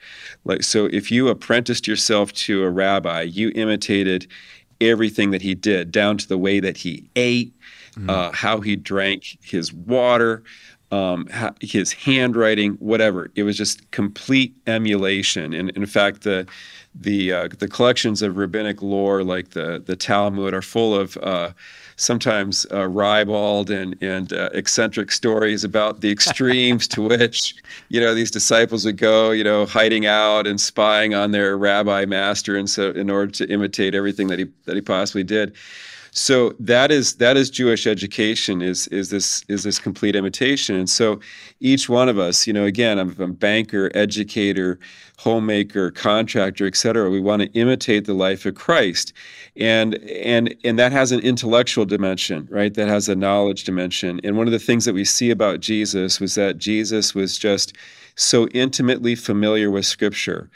Like 0.44 0.62
so, 0.62 0.86
if 0.86 1.10
you 1.10 1.28
apprenticed 1.28 1.88
yourself 1.88 2.32
to 2.34 2.62
a 2.62 2.70
rabbi, 2.70 3.22
you 3.22 3.50
imitated 3.56 4.28
everything 4.80 5.30
that 5.32 5.42
he 5.42 5.54
did, 5.54 5.90
down 5.90 6.18
to 6.18 6.28
the 6.28 6.38
way 6.38 6.60
that 6.60 6.76
he 6.76 7.08
ate, 7.16 7.52
mm. 7.92 8.10
uh, 8.10 8.32
how 8.32 8.60
he 8.60 8.76
drank 8.76 9.38
his 9.42 9.72
water, 9.72 10.42
um, 10.90 11.26
his 11.60 11.92
handwriting, 11.92 12.72
whatever. 12.74 13.30
It 13.34 13.44
was 13.44 13.56
just 13.56 13.90
complete 13.90 14.54
emulation. 14.66 15.54
And 15.54 15.70
in 15.70 15.86
fact, 15.86 16.22
the 16.22 16.46
the 16.94 17.32
uh, 17.32 17.48
the 17.58 17.68
collections 17.68 18.20
of 18.20 18.36
rabbinic 18.36 18.82
lore, 18.82 19.24
like 19.24 19.50
the 19.50 19.82
the 19.84 19.96
Talmud, 19.96 20.52
are 20.52 20.62
full 20.62 20.94
of 20.94 21.16
uh, 21.18 21.52
sometimes 21.96 22.66
uh, 22.70 22.86
ribald 22.88 23.70
and 23.70 23.96
and 24.02 24.32
uh, 24.32 24.50
eccentric 24.52 25.10
stories 25.10 25.64
about 25.64 26.02
the 26.02 26.10
extremes 26.10 26.86
to 26.88 27.02
which 27.02 27.54
you 27.88 28.00
know 28.00 28.14
these 28.14 28.30
disciples 28.30 28.84
would 28.84 28.98
go, 28.98 29.30
you 29.30 29.44
know, 29.44 29.64
hiding 29.64 30.04
out 30.04 30.46
and 30.46 30.60
spying 30.60 31.14
on 31.14 31.30
their 31.30 31.56
rabbi 31.56 32.04
master, 32.04 32.56
and 32.56 32.68
so 32.68 32.90
in 32.90 33.08
order 33.08 33.32
to 33.32 33.48
imitate 33.50 33.94
everything 33.94 34.28
that 34.28 34.38
he 34.38 34.46
that 34.66 34.74
he 34.74 34.82
possibly 34.82 35.24
did. 35.24 35.54
So 36.14 36.54
that 36.60 36.92
is 36.92 37.14
that 37.14 37.38
is 37.38 37.48
Jewish 37.48 37.86
education 37.86 38.60
is 38.60 38.86
is 38.88 39.08
this 39.08 39.46
is 39.48 39.62
this 39.62 39.78
complete 39.78 40.14
imitation. 40.14 40.76
And 40.76 40.88
so 40.88 41.20
each 41.60 41.88
one 41.88 42.10
of 42.10 42.18
us, 42.18 42.46
you 42.46 42.52
know, 42.52 42.66
again, 42.66 42.98
I'm 42.98 43.18
a 43.18 43.28
banker, 43.28 43.90
educator, 43.94 44.78
homemaker, 45.16 45.90
contractor, 45.90 46.66
et 46.66 46.76
cetera. 46.76 47.08
We 47.08 47.18
want 47.18 47.40
to 47.40 47.48
imitate 47.52 48.04
the 48.04 48.12
life 48.12 48.44
of 48.44 48.56
Christ. 48.56 49.14
And 49.56 49.94
and 50.04 50.54
and 50.64 50.78
that 50.78 50.92
has 50.92 51.12
an 51.12 51.20
intellectual 51.20 51.86
dimension, 51.86 52.46
right? 52.50 52.74
That 52.74 52.88
has 52.88 53.08
a 53.08 53.16
knowledge 53.16 53.64
dimension. 53.64 54.20
And 54.22 54.36
one 54.36 54.46
of 54.46 54.52
the 54.52 54.58
things 54.58 54.84
that 54.84 54.94
we 54.94 55.06
see 55.06 55.30
about 55.30 55.60
Jesus 55.60 56.20
was 56.20 56.34
that 56.34 56.58
Jesus 56.58 57.14
was 57.14 57.38
just 57.38 57.74
so 58.16 58.48
intimately 58.48 59.14
familiar 59.14 59.70
with 59.70 59.86
scripture 59.86 60.50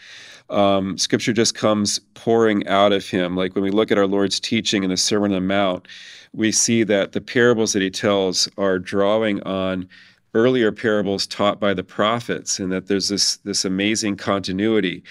um, 0.51 0.97
scripture 0.99 1.33
just 1.33 1.55
comes 1.55 1.99
pouring 2.15 2.67
out 2.67 2.93
of 2.93 3.09
him. 3.09 3.37
Like 3.37 3.55
when 3.55 3.65
we 3.65 3.71
look 3.71 3.91
at 3.91 3.99
our 3.99 4.07
Lord's 4.07 4.41
teaching 4.41 4.85
in 4.85 4.91
the 4.91 4.97
Sermon 4.97 5.33
on 5.33 5.43
the 5.43 5.47
Mount, 5.47 5.89
we 6.33 6.53
see 6.53 6.83
that 6.85 7.13
the 7.13 7.21
parables 7.21 7.73
that 7.73 7.83
he 7.83 7.91
tells 7.91 8.49
are 8.59 8.79
drawing 8.79 9.43
on 9.43 9.89
earlier 10.35 10.71
parables 10.71 11.27
taught 11.27 11.59
by 11.59 11.73
the 11.73 11.83
prophets, 11.83 12.59
and 12.59 12.71
that 12.71 12.89
there's 12.89 13.09
this 13.09 13.39
this 13.39 13.65
amazing 13.65 14.17
continuity. 14.17 15.03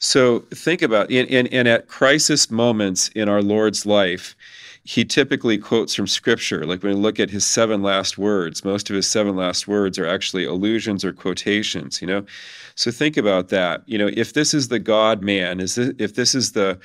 So 0.00 0.40
think 0.50 0.82
about 0.82 1.10
in, 1.10 1.26
in, 1.26 1.46
and 1.48 1.68
at 1.68 1.86
crisis 1.86 2.50
moments 2.50 3.08
in 3.14 3.28
our 3.28 3.40
Lord's 3.40 3.86
life, 3.86 4.34
he 4.84 5.04
typically 5.04 5.58
quotes 5.58 5.94
from 5.94 6.06
scripture. 6.06 6.66
Like 6.66 6.82
when 6.82 6.94
we 6.94 7.00
look 7.00 7.20
at 7.20 7.30
his 7.30 7.44
seven 7.44 7.82
last 7.82 8.18
words, 8.18 8.64
most 8.64 8.90
of 8.90 8.96
his 8.96 9.06
seven 9.06 9.36
last 9.36 9.68
words 9.68 9.98
are 9.98 10.06
actually 10.06 10.44
allusions 10.44 11.04
or 11.04 11.12
quotations, 11.12 12.00
you 12.00 12.06
know? 12.08 12.24
So 12.74 12.90
think 12.90 13.16
about 13.16 13.48
that. 13.48 13.82
You 13.86 13.98
know, 13.98 14.10
if 14.12 14.32
this 14.32 14.52
is 14.52 14.68
the 14.68 14.80
God 14.80 15.22
man, 15.22 15.60
is 15.60 15.76
this, 15.76 15.92
if 15.98 16.14
this 16.14 16.34
is 16.34 16.52
the 16.52 16.78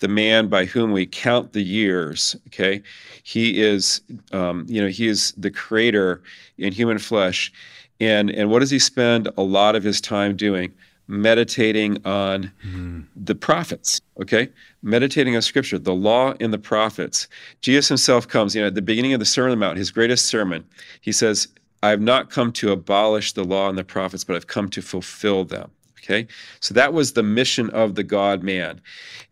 the 0.00 0.08
man 0.08 0.48
by 0.48 0.64
whom 0.64 0.90
we 0.90 1.06
count 1.06 1.52
the 1.52 1.62
years, 1.62 2.34
okay, 2.48 2.82
he 3.22 3.62
is, 3.62 4.00
um, 4.32 4.66
you 4.68 4.82
know, 4.82 4.88
he 4.88 5.06
is 5.06 5.32
the 5.36 5.52
creator 5.52 6.20
in 6.58 6.72
human 6.72 6.98
flesh, 6.98 7.52
and 8.00 8.30
and 8.30 8.50
what 8.50 8.58
does 8.58 8.70
he 8.70 8.80
spend 8.80 9.28
a 9.36 9.42
lot 9.42 9.76
of 9.76 9.84
his 9.84 10.00
time 10.00 10.34
doing? 10.34 10.72
Meditating 11.06 11.98
on 12.04 12.50
mm-hmm. 12.66 13.00
the 13.16 13.34
prophets, 13.34 14.00
okay? 14.20 14.48
Meditating 14.82 15.36
on 15.36 15.42
scripture, 15.42 15.78
the 15.78 15.94
law 15.94 16.34
and 16.40 16.52
the 16.52 16.58
prophets. 16.58 17.28
Jesus 17.60 17.88
himself 17.88 18.26
comes, 18.26 18.54
you 18.54 18.60
know, 18.60 18.68
at 18.68 18.74
the 18.74 18.82
beginning 18.82 19.12
of 19.12 19.20
the 19.20 19.26
Sermon 19.26 19.52
on 19.52 19.58
the 19.58 19.66
Mount, 19.66 19.78
his 19.78 19.90
greatest 19.90 20.26
sermon, 20.26 20.64
he 21.00 21.12
says, 21.12 21.48
I 21.82 21.90
have 21.90 22.00
not 22.00 22.30
come 22.30 22.50
to 22.52 22.72
abolish 22.72 23.32
the 23.32 23.44
law 23.44 23.68
and 23.68 23.76
the 23.76 23.84
prophets, 23.84 24.24
but 24.24 24.36
I've 24.36 24.46
come 24.46 24.70
to 24.70 24.80
fulfill 24.80 25.44
them. 25.44 25.70
Okay. 25.98 26.26
So 26.60 26.74
that 26.74 26.92
was 26.92 27.12
the 27.12 27.22
mission 27.22 27.70
of 27.70 27.94
the 27.94 28.02
God 28.02 28.42
man. 28.42 28.80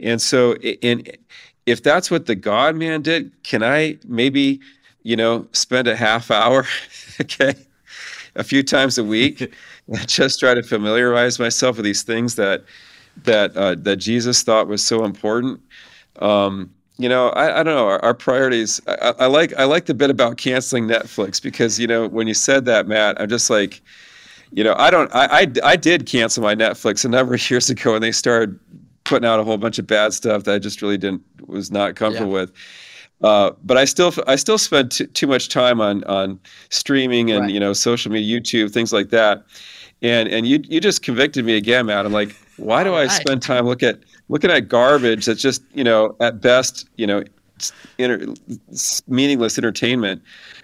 And 0.00 0.20
so, 0.20 0.56
in, 0.56 1.06
if 1.66 1.82
that's 1.82 2.10
what 2.10 2.26
the 2.26 2.34
God 2.34 2.76
man 2.76 3.02
did, 3.02 3.30
can 3.42 3.62
I 3.62 3.98
maybe, 4.06 4.60
you 5.02 5.16
know, 5.16 5.46
spend 5.52 5.86
a 5.86 5.96
half 5.96 6.30
hour, 6.30 6.66
okay, 7.20 7.54
a 8.34 8.44
few 8.44 8.62
times 8.62 8.98
a 8.98 9.04
week 9.04 9.54
just 10.06 10.40
try 10.40 10.54
to 10.54 10.62
familiarize 10.62 11.38
myself 11.38 11.76
with 11.76 11.84
these 11.84 12.02
things 12.02 12.36
that 12.36 12.64
that 13.24 13.56
uh, 13.56 13.74
that 13.78 13.96
Jesus 13.96 14.42
thought 14.42 14.68
was 14.68 14.82
so 14.82 15.04
important. 15.04 15.60
Um, 16.20 16.72
you 16.98 17.08
know, 17.08 17.30
I, 17.30 17.60
I 17.60 17.62
don't 17.62 17.74
know. 17.74 17.88
Our, 17.88 18.02
our 18.04 18.14
priorities. 18.14 18.80
I, 18.86 19.14
I, 19.18 19.26
like 19.26 19.52
I 19.58 19.64
like 19.64 19.86
the 19.86 19.94
bit 19.94 20.10
about 20.10 20.36
canceling 20.36 20.86
Netflix 20.86 21.42
because 21.42 21.78
you 21.78 21.86
know 21.86 22.08
when 22.08 22.26
you 22.26 22.34
said 22.34 22.64
that, 22.66 22.86
Matt, 22.86 23.20
I'm 23.20 23.28
just 23.28 23.50
like, 23.50 23.80
you 24.52 24.62
know, 24.62 24.74
I 24.78 24.90
don't. 24.90 25.12
I 25.14 25.40
I, 25.40 25.52
I 25.64 25.76
did 25.76 26.06
cancel 26.06 26.42
my 26.42 26.54
Netflix 26.54 27.04
a 27.04 27.08
number 27.08 27.34
of 27.34 27.50
years 27.50 27.70
ago, 27.70 27.94
and 27.94 28.02
they 28.02 28.12
started 28.12 28.58
putting 29.04 29.28
out 29.28 29.40
a 29.40 29.44
whole 29.44 29.58
bunch 29.58 29.78
of 29.78 29.86
bad 29.86 30.12
stuff 30.12 30.44
that 30.44 30.54
I 30.54 30.58
just 30.58 30.80
really 30.80 30.98
didn't 30.98 31.22
was 31.46 31.70
not 31.70 31.96
comfortable 31.96 32.32
yeah. 32.32 32.40
with. 32.42 32.52
Uh, 33.22 33.52
but 33.62 33.76
I 33.76 33.84
still 33.84 34.12
I 34.26 34.36
still 34.36 34.58
spend 34.58 34.90
t- 34.90 35.06
too 35.06 35.26
much 35.26 35.48
time 35.48 35.80
on 35.80 36.02
on 36.04 36.40
streaming 36.70 37.30
and 37.30 37.42
right. 37.42 37.50
you 37.50 37.60
know 37.60 37.72
social 37.72 38.10
media, 38.10 38.40
YouTube, 38.40 38.72
things 38.72 38.92
like 38.92 39.10
that. 39.10 39.44
And 40.02 40.28
and 40.28 40.46
you 40.46 40.60
you 40.64 40.80
just 40.80 41.02
convicted 41.02 41.44
me 41.44 41.56
again, 41.56 41.86
Matt. 41.86 42.04
I'm 42.04 42.12
like, 42.12 42.34
why 42.56 42.82
do 42.82 42.94
I 42.94 43.06
spend 43.06 43.42
time 43.42 43.66
look 43.66 43.82
at 43.82 44.00
looking 44.28 44.50
at 44.50 44.68
garbage 44.68 45.26
that's 45.26 45.40
just 45.40 45.62
you 45.72 45.84
know 45.84 46.16
at 46.20 46.40
best 46.40 46.88
you 46.96 47.06
know 47.06 47.22
inter- 47.98 48.34
meaningless 49.06 49.56
entertainment 49.56 50.22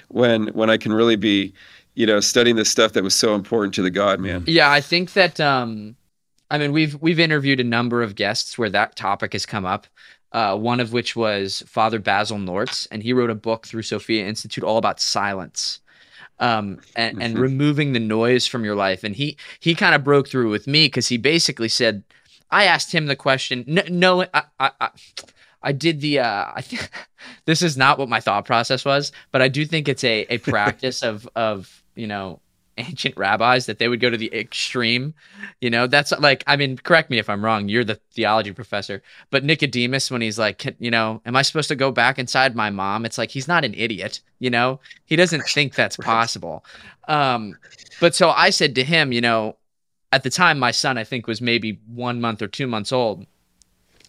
when 0.09 0.49
when 0.49 0.69
I 0.69 0.77
can 0.77 0.93
really 0.93 1.17
be 1.17 1.53
you 1.95 2.07
know 2.07 2.19
studying 2.19 2.57
the 2.57 2.65
stuff 2.65 2.93
that 2.95 3.05
was 3.05 3.15
so 3.15 3.35
important 3.35 3.75
to 3.75 3.83
the 3.83 3.91
God 3.91 4.19
man. 4.19 4.43
Yeah, 4.49 4.71
I 4.71 4.81
think 4.81 5.13
that 5.13 5.39
um, 5.39 5.95
I 6.51 6.59
mean 6.59 6.73
we've 6.73 7.01
we've 7.01 7.21
interviewed 7.21 7.61
a 7.61 7.65
number 7.65 8.03
of 8.03 8.17
guests 8.17 8.59
where 8.59 8.71
that 8.71 8.97
topic 8.97 9.33
has 9.35 9.47
come 9.47 9.65
up 9.65 9.87
uh, 10.33 10.57
one 10.57 10.81
of 10.81 10.93
which 10.93 11.17
was 11.17 11.63
Father 11.67 11.99
Basil 11.99 12.39
Nortz, 12.39 12.87
and 12.91 13.03
he 13.03 13.13
wrote 13.13 13.31
a 13.31 13.35
book 13.35 13.67
through 13.67 13.83
Sophia 13.83 14.27
Institute 14.27 14.65
all 14.65 14.79
about 14.79 15.01
silence. 15.01 15.81
Um, 16.41 16.79
and, 16.95 17.15
mm-hmm. 17.15 17.23
and 17.23 17.39
removing 17.39 17.95
the 17.95 17.99
noise 17.99 18.47
from 18.47 18.65
your 18.65 18.77
life. 18.77 19.03
And 19.03 19.17
he 19.17 19.37
he 19.59 19.75
kind 19.75 19.93
of 19.93 20.05
broke 20.05 20.29
through 20.29 20.51
with 20.51 20.69
me 20.69 20.87
because 20.87 21.09
he 21.09 21.17
basically 21.17 21.69
said, 21.69 22.05
I 22.53 22.63
asked 22.65 22.93
him 22.93 23.07
the 23.07 23.17
question. 23.17 23.65
No, 23.67 23.83
no 23.89 24.23
I, 24.33 24.43
I, 24.61 24.71
I, 24.81 24.91
I 25.63 25.73
did 25.73 26.01
the. 26.01 26.21
Uh, 26.21 26.53
I 26.55 26.63
think 26.63 26.91
this 27.45 27.63
is 27.63 27.77
not 27.77 27.99
what 27.99 28.09
my 28.09 28.21
thought 28.21 28.45
process 28.45 28.85
was, 28.85 29.11
but 29.33 29.43
I 29.43 29.49
do 29.49 29.65
think 29.65 29.89
it's 29.89 30.05
a 30.05 30.27
a 30.31 30.39
practice 30.53 31.03
of 31.03 31.29
of 31.35 31.83
you 31.95 32.07
know 32.07 32.41
ancient 32.79 33.17
rabbis 33.17 33.67
that 33.67 33.79
they 33.79 33.89
would 33.89 34.01
go 34.01 34.11
to 34.11 34.17
the 34.17 34.33
extreme. 34.35 35.15
You 35.61 35.71
know, 35.71 35.87
that's 35.87 36.13
like, 36.13 36.45
I 36.47 36.57
mean, 36.57 36.79
correct 36.79 37.11
me 37.11 37.19
if 37.19 37.29
I'm 37.29 37.45
wrong. 37.45 37.69
You're 37.69 37.85
the 37.85 38.01
theology 38.13 38.53
professor, 38.53 39.03
but 39.31 39.45
Nicodemus, 39.45 40.11
when 40.11 40.21
he's 40.21 40.39
like, 40.39 40.77
you 40.79 40.91
know, 40.91 41.21
am 41.27 41.37
I 41.37 41.43
supposed 41.43 41.69
to 41.69 41.77
go 41.77 41.91
back 41.91 42.19
inside 42.19 42.57
my 42.57 42.71
mom? 42.71 43.05
It's 43.05 43.19
like, 43.19 43.31
he's 43.31 43.49
not 43.49 43.65
an 43.65 43.75
idiot. 43.75 44.21
You 44.39 44.51
know, 44.51 44.81
he 45.05 45.17
doesn't 45.17 45.45
think 45.49 45.75
that's 45.75 45.97
possible. 45.97 46.65
Um, 47.09 47.59
but 48.01 48.15
so 48.15 48.31
I 48.31 48.51
said 48.51 48.75
to 48.77 48.85
him, 48.85 49.13
you 49.13 49.21
know, 49.21 49.57
at 50.13 50.23
the 50.23 50.31
time, 50.31 50.59
my 50.59 50.71
son, 50.71 50.97
I 50.97 51.05
think, 51.05 51.27
was 51.27 51.41
maybe 51.41 51.81
one 51.87 52.21
month 52.21 52.41
or 52.41 52.49
two 52.49 52.67
months 52.67 52.93
old. 52.93 53.27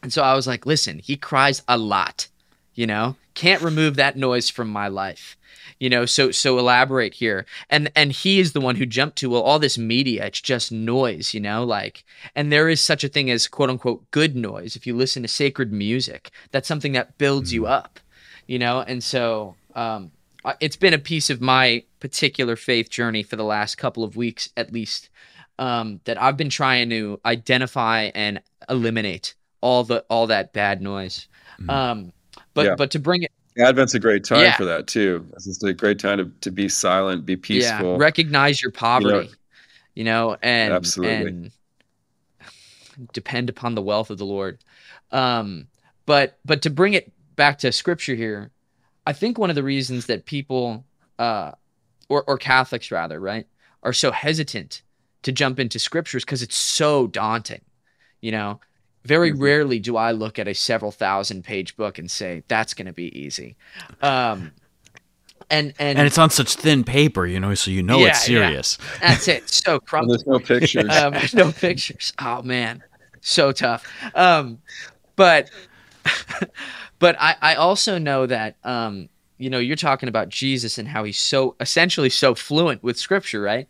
And 0.01 0.13
so 0.13 0.23
I 0.23 0.33
was 0.33 0.47
like, 0.47 0.65
listen, 0.65 0.99
he 0.99 1.17
cries 1.17 1.61
a 1.67 1.77
lot, 1.77 2.27
you 2.73 2.87
know, 2.87 3.15
can't 3.33 3.61
remove 3.61 3.95
that 3.97 4.15
noise 4.15 4.49
from 4.49 4.69
my 4.69 4.87
life 4.87 5.35
you 5.79 5.89
know 5.89 6.05
so 6.05 6.31
so 6.31 6.57
elaborate 6.57 7.13
here 7.13 7.45
and 7.69 7.91
and 7.95 8.11
he 8.11 8.39
is 8.39 8.53
the 8.53 8.61
one 8.61 8.75
who 8.75 8.85
jumped 8.85 9.17
to 9.17 9.29
well 9.29 9.41
all 9.41 9.59
this 9.59 9.77
media 9.77 10.25
it's 10.25 10.41
just 10.41 10.71
noise 10.71 11.33
you 11.33 11.39
know 11.39 11.63
like 11.63 12.03
and 12.35 12.51
there 12.51 12.69
is 12.69 12.81
such 12.81 13.03
a 13.03 13.09
thing 13.09 13.29
as 13.29 13.47
quote 13.47 13.69
unquote 13.69 14.09
good 14.11 14.35
noise 14.35 14.75
if 14.75 14.85
you 14.85 14.95
listen 14.95 15.21
to 15.21 15.27
sacred 15.27 15.71
music 15.71 16.31
that's 16.51 16.67
something 16.67 16.91
that 16.91 17.17
builds 17.17 17.53
you 17.53 17.63
mm-hmm. 17.63 17.71
up 17.71 17.99
you 18.47 18.59
know 18.59 18.81
and 18.81 19.03
so 19.03 19.55
um 19.75 20.11
it's 20.61 20.77
been 20.77 20.93
a 20.93 20.99
piece 20.99 21.29
of 21.29 21.41
my 21.41 21.83
particular 21.99 22.55
faith 22.55 22.89
journey 22.89 23.23
for 23.23 23.35
the 23.35 23.43
last 23.43 23.75
couple 23.75 24.03
of 24.03 24.15
weeks 24.15 24.49
at 24.55 24.71
least 24.71 25.09
um, 25.59 25.99
that 26.05 26.19
I've 26.19 26.37
been 26.37 26.49
trying 26.49 26.89
to 26.89 27.19
identify 27.25 28.09
and 28.15 28.41
eliminate 28.69 29.35
all 29.61 29.83
the 29.83 30.05
all 30.09 30.27
that 30.27 30.53
bad 30.53 30.81
noise. 30.81 31.27
Mm-hmm. 31.59 31.69
Um, 31.69 32.13
but 32.53 32.65
yeah. 32.65 32.75
but 32.75 32.91
to 32.91 32.99
bring 32.99 33.23
it 33.23 33.31
Advent's 33.59 33.93
a 33.93 33.99
great 33.99 34.23
time 34.23 34.41
yeah. 34.41 34.57
for 34.57 34.65
that 34.65 34.87
too. 34.87 35.25
It's 35.33 35.63
a 35.63 35.73
great 35.73 35.99
time 35.99 36.17
to, 36.17 36.31
to 36.41 36.51
be 36.51 36.69
silent, 36.69 37.25
be 37.25 37.35
peaceful. 37.35 37.91
Yeah. 37.91 37.97
Recognize 37.97 38.61
your 38.61 38.71
poverty, 38.71 39.29
you 39.95 40.03
know, 40.03 40.29
you 40.29 40.31
know 40.31 40.37
and 40.41 40.73
absolutely 40.73 41.27
and 41.27 41.51
depend 43.13 43.49
upon 43.49 43.75
the 43.75 43.81
wealth 43.81 44.09
of 44.09 44.17
the 44.17 44.25
Lord. 44.25 44.59
Um, 45.11 45.67
but 46.05 46.39
but 46.45 46.61
to 46.63 46.69
bring 46.69 46.93
it 46.93 47.11
back 47.35 47.59
to 47.59 47.71
scripture 47.71 48.15
here, 48.15 48.51
I 49.05 49.13
think 49.13 49.37
one 49.37 49.49
of 49.49 49.55
the 49.55 49.63
reasons 49.63 50.07
that 50.07 50.25
people 50.25 50.85
uh, 51.17 51.51
or 52.09 52.23
or 52.23 52.37
Catholics 52.37 52.91
rather, 52.91 53.19
right, 53.19 53.47
are 53.83 53.93
so 53.93 54.11
hesitant 54.11 54.81
to 55.23 55.31
jump 55.31 55.59
into 55.59 55.79
scriptures 55.79 56.23
because 56.23 56.41
it's 56.41 56.57
so 56.57 57.07
daunting. 57.07 57.61
You 58.21 58.31
know, 58.31 58.59
Very 59.09 59.31
mm-hmm. 59.31 59.41
rarely 59.41 59.79
do 59.79 59.97
I 59.97 60.11
look 60.11 60.37
at 60.37 60.47
a 60.47 60.53
several 60.53 60.91
thousand 60.91 61.43
page 61.43 61.75
book 61.75 61.97
and 61.97 62.11
say 62.11 62.43
that's 62.47 62.75
going 62.75 62.85
to 62.85 62.93
be 62.93 63.07
easy. 63.19 63.57
Um, 64.03 64.51
and, 65.49 65.73
and 65.79 65.97
and 65.97 66.05
it's 66.05 66.19
on 66.19 66.29
such 66.29 66.53
thin 66.53 66.83
paper, 66.83 67.25
you 67.25 67.39
know, 67.39 67.55
so 67.55 67.71
you 67.71 67.81
know 67.81 67.97
yeah, 67.97 68.09
it's 68.09 68.23
serious. 68.23 68.77
Yeah. 68.79 69.09
That's 69.09 69.27
it. 69.27 69.43
So 69.59 69.79
crumpled. 69.79 70.19
There's 70.19 70.27
no 70.27 70.37
pictures. 70.37 70.95
um, 70.95 71.15
no 71.33 71.51
pictures. 71.51 72.13
Oh 72.19 72.43
man, 72.43 72.83
so 73.19 73.51
tough. 73.51 73.83
Um, 74.13 74.59
but 75.15 75.49
but 76.99 77.15
I, 77.19 77.35
I 77.41 77.55
also 77.55 77.97
know 77.97 78.27
that 78.27 78.57
um, 78.63 79.09
you 79.39 79.49
know 79.49 79.57
you're 79.57 79.75
talking 79.75 80.07
about 80.07 80.29
Jesus 80.29 80.77
and 80.77 80.87
how 80.87 81.03
he's 81.03 81.17
so 81.17 81.55
essentially 81.59 82.11
so 82.11 82.35
fluent 82.35 82.83
with 82.83 82.99
Scripture, 82.99 83.41
right? 83.41 83.67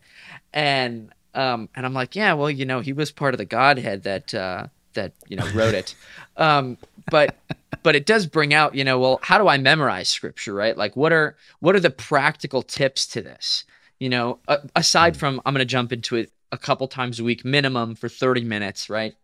And 0.54 1.14
um, 1.34 1.70
and 1.76 1.86
I'm 1.86 1.94
like, 1.94 2.14
yeah, 2.14 2.34
well, 2.34 2.52
you 2.52 2.66
know, 2.66 2.82
he 2.82 2.92
was 2.92 3.10
part 3.10 3.34
of 3.34 3.38
the 3.38 3.46
Godhead 3.46 4.04
that 4.04 4.34
uh, 4.34 4.68
that 5.00 5.14
you 5.28 5.38
know 5.38 5.48
wrote 5.54 5.74
it. 5.74 5.96
Um, 6.38 6.78
but 7.10 7.36
but 7.84 7.96
it 7.96 8.06
does 8.06 8.28
bring 8.28 8.54
out, 8.54 8.76
you 8.76 8.84
know, 8.84 9.00
well, 9.00 9.20
how 9.24 9.38
do 9.38 9.48
I 9.48 9.58
memorize 9.58 10.10
Scripture, 10.10 10.54
right? 10.54 10.78
Like, 10.78 10.96
what 10.96 11.14
are 11.14 11.36
what 11.60 11.76
are 11.76 11.80
the 11.80 11.90
practical 11.90 12.62
tips 12.62 13.08
to 13.08 13.22
this? 13.22 13.64
You 14.00 14.10
know, 14.10 14.40
uh, 14.48 14.58
aside 14.76 15.18
from 15.18 15.42
I'm 15.46 15.54
going 15.54 15.60
to 15.60 15.66
jump 15.66 15.92
into 15.92 16.16
it 16.16 16.32
a 16.52 16.58
couple 16.58 16.88
times 16.88 17.20
a 17.20 17.24
week 17.24 17.46
minimum 17.46 17.96
for 17.96 18.10
30 18.10 18.44
minutes, 18.44 18.90
right? 18.90 19.16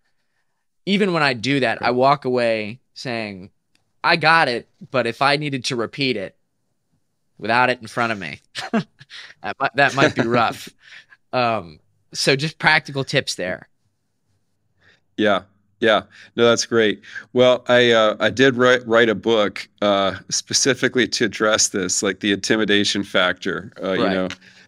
Even 0.86 1.14
when 1.14 1.24
I 1.24 1.34
do 1.34 1.60
that, 1.62 1.82
I 1.82 1.92
walk 1.92 2.26
away 2.26 2.80
saying, 2.94 3.50
I 4.04 4.16
got 4.18 4.48
it, 4.48 4.68
but 4.92 5.08
if 5.08 5.22
I 5.22 5.38
needed 5.38 5.66
to 5.66 5.76
repeat 5.76 6.16
it 6.18 6.36
without 7.40 7.72
it 7.72 7.82
in 7.82 7.88
front 7.88 8.12
of 8.12 8.20
me, 8.20 8.40
that, 8.72 9.56
might, 9.60 9.76
that 9.76 9.96
might 9.96 10.14
be 10.14 10.22
rough. 10.28 10.70
um, 11.34 11.80
so 12.14 12.36
just 12.36 12.60
practical 12.60 13.04
tips 13.04 13.36
there. 13.36 13.68
Yeah, 15.18 15.44
yeah, 15.80 16.04
no, 16.36 16.46
that's 16.46 16.66
great. 16.66 17.02
Well, 17.34 17.64
I 17.68 17.92
uh, 17.92 18.16
I 18.20 18.30
did 18.30 18.56
write 18.56 18.86
write 18.88 19.10
a 19.10 19.16
book 19.16 19.68
uh, 19.82 20.16
specifically 20.30 21.08
to 21.10 21.26
address 21.26 21.70
this, 21.70 22.02
like 22.02 22.22
the 22.22 22.32
intimidation 22.32 23.04
factor. 23.04 23.72
Uh, 23.82 23.88
right. 23.88 24.00
You 24.00 24.10
know, 24.10 24.28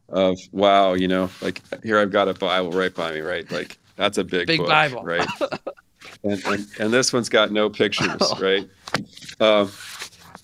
of 0.09 0.37
wow, 0.51 0.93
you 0.93 1.07
know, 1.07 1.29
like 1.41 1.61
here 1.83 1.99
I've 1.99 2.11
got 2.11 2.27
a 2.27 2.33
Bible 2.33 2.71
right 2.71 2.93
by 2.93 3.11
me, 3.11 3.19
right? 3.21 3.49
Like 3.51 3.77
that's 3.95 4.17
a 4.17 4.23
big 4.23 4.47
big 4.47 4.59
book, 4.59 4.69
Bible, 4.69 5.03
right? 5.03 5.27
and, 6.23 6.43
and, 6.45 6.67
and 6.79 6.93
this 6.93 7.13
one's 7.13 7.29
got 7.29 7.51
no 7.51 7.69
pictures, 7.69 8.21
oh. 8.21 8.39
right? 8.39 8.69
Um, 9.39 9.71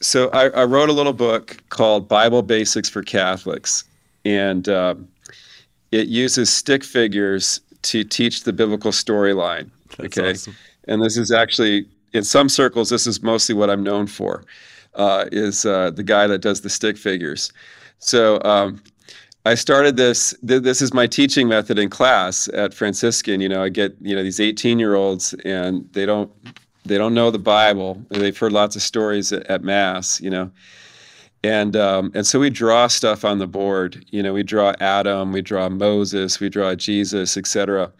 so 0.02 0.30
I, 0.30 0.50
I, 0.50 0.64
wrote 0.66 0.90
a 0.90 0.94
little 0.94 1.14
book 1.14 1.58
called 1.70 2.10
Bible 2.10 2.42
Basics 2.42 2.90
for 2.90 3.02
Catholics, 3.04 3.86
and 4.26 4.68
um, 4.68 5.08
it 5.92 6.08
uses 6.08 6.52
stick 6.52 6.84
figures 6.84 7.62
to 7.84 8.04
teach 8.04 8.44
the 8.44 8.52
biblical 8.52 8.92
storyline. 8.92 9.70
Okay, 10.00 10.32
awesome. 10.32 10.56
and 10.88 11.02
this 11.02 11.18
is 11.18 11.32
actually 11.32 11.86
in 12.14 12.24
some 12.24 12.50
circles 12.50 12.90
this 12.90 13.08
is 13.08 13.22
mostly 13.22 13.56
what 13.56 13.70
I'm 13.70 13.84
known 13.84 14.08
for, 14.08 14.44
uh, 14.96 15.26
is 15.32 15.66
uh, 15.66 15.92
the 15.92 16.04
guy 16.04 16.28
that 16.28 16.40
does 16.40 16.62
the 16.62 16.70
stick 16.70 16.98
figures. 16.98 17.52
So 18.00 18.42
um, 18.44 18.82
I 19.46 19.56
started 19.56 19.98
this. 19.98 20.34
Th- 20.48 20.62
this 20.62 20.82
is 20.82 20.94
my 20.94 21.08
teaching 21.08 21.48
method 21.48 21.78
in 21.78 21.90
class 21.90 22.48
at 22.54 22.74
Franciscan. 22.74 23.42
You 23.42 23.50
know, 23.50 23.64
I 23.64 23.70
get 23.70 23.96
you 24.02 24.16
know 24.16 24.24
these 24.24 24.40
18 24.40 24.80
year 24.80 24.96
olds, 24.96 25.34
and 25.46 25.90
they 25.94 26.06
don't 26.06 26.32
they 26.86 26.98
don't 26.98 27.14
know 27.14 27.32
the 27.32 27.40
Bible. 27.40 28.02
They've 28.10 28.38
heard 28.38 28.54
lots 28.54 28.76
of 28.76 28.82
stories 28.82 29.32
at, 29.34 29.46
at 29.48 29.64
mass. 29.64 30.22
You 30.22 30.30
know, 30.30 30.52
and 31.44 31.76
um, 31.76 32.12
and 32.16 32.26
so 32.26 32.40
we 32.40 32.50
draw 32.50 32.88
stuff 32.88 33.26
on 33.26 33.40
the 33.40 33.48
board. 33.48 34.06
You 34.12 34.24
know, 34.24 34.34
we 34.34 34.44
draw 34.44 34.74
Adam, 34.80 35.32
we 35.32 35.42
draw 35.42 35.68
Moses, 35.70 36.40
we 36.40 36.50
draw 36.50 36.74
Jesus, 36.76 37.36
etc. 37.36 37.92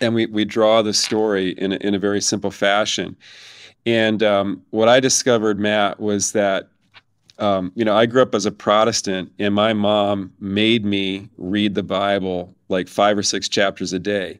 And 0.00 0.14
we 0.14 0.26
we 0.26 0.44
draw 0.44 0.82
the 0.82 0.94
story 0.94 1.50
in 1.50 1.72
a, 1.72 1.76
in 1.76 1.94
a 1.94 1.98
very 1.98 2.20
simple 2.20 2.50
fashion. 2.50 3.16
And 3.86 4.22
um, 4.22 4.62
what 4.70 4.88
I 4.88 5.00
discovered, 5.00 5.58
Matt, 5.58 6.00
was 6.00 6.32
that 6.32 6.68
um, 7.40 7.72
you 7.74 7.84
know, 7.84 7.96
I 7.96 8.04
grew 8.04 8.20
up 8.20 8.34
as 8.34 8.44
a 8.44 8.52
Protestant, 8.52 9.32
and 9.38 9.54
my 9.54 9.72
mom 9.72 10.32
made 10.40 10.84
me 10.84 11.28
read 11.38 11.74
the 11.74 11.82
Bible 11.82 12.54
like 12.68 12.86
five 12.86 13.16
or 13.16 13.22
six 13.22 13.48
chapters 13.48 13.92
a 13.92 13.98
day. 13.98 14.38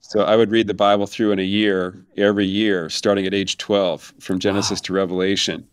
So 0.00 0.22
I 0.22 0.36
would 0.36 0.52
read 0.52 0.68
the 0.68 0.74
Bible 0.74 1.06
through 1.08 1.32
in 1.32 1.40
a 1.40 1.42
year, 1.42 2.00
every 2.16 2.46
year, 2.46 2.88
starting 2.88 3.26
at 3.26 3.34
age 3.34 3.58
12, 3.58 4.14
from 4.20 4.38
Genesis 4.38 4.78
wow. 4.78 4.84
to 4.84 4.92
Revelation. 4.92 5.66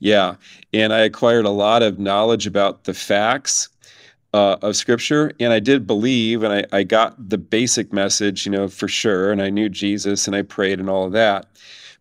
Yeah. 0.00 0.34
And 0.74 0.92
I 0.92 1.00
acquired 1.00 1.44
a 1.44 1.50
lot 1.50 1.82
of 1.82 1.98
knowledge 1.98 2.46
about 2.46 2.84
the 2.84 2.94
facts 2.94 3.68
uh, 4.32 4.56
of 4.62 4.76
Scripture. 4.76 5.32
And 5.40 5.52
I 5.52 5.60
did 5.60 5.86
believe, 5.86 6.42
and 6.42 6.52
I, 6.52 6.78
I 6.78 6.82
got 6.82 7.28
the 7.28 7.38
basic 7.38 7.92
message, 7.92 8.46
you 8.46 8.52
know, 8.52 8.68
for 8.68 8.88
sure. 8.88 9.32
And 9.32 9.42
I 9.42 9.50
knew 9.50 9.68
Jesus 9.68 10.26
and 10.26 10.36
I 10.36 10.42
prayed 10.42 10.80
and 10.80 10.88
all 10.88 11.06
of 11.06 11.12
that. 11.12 11.46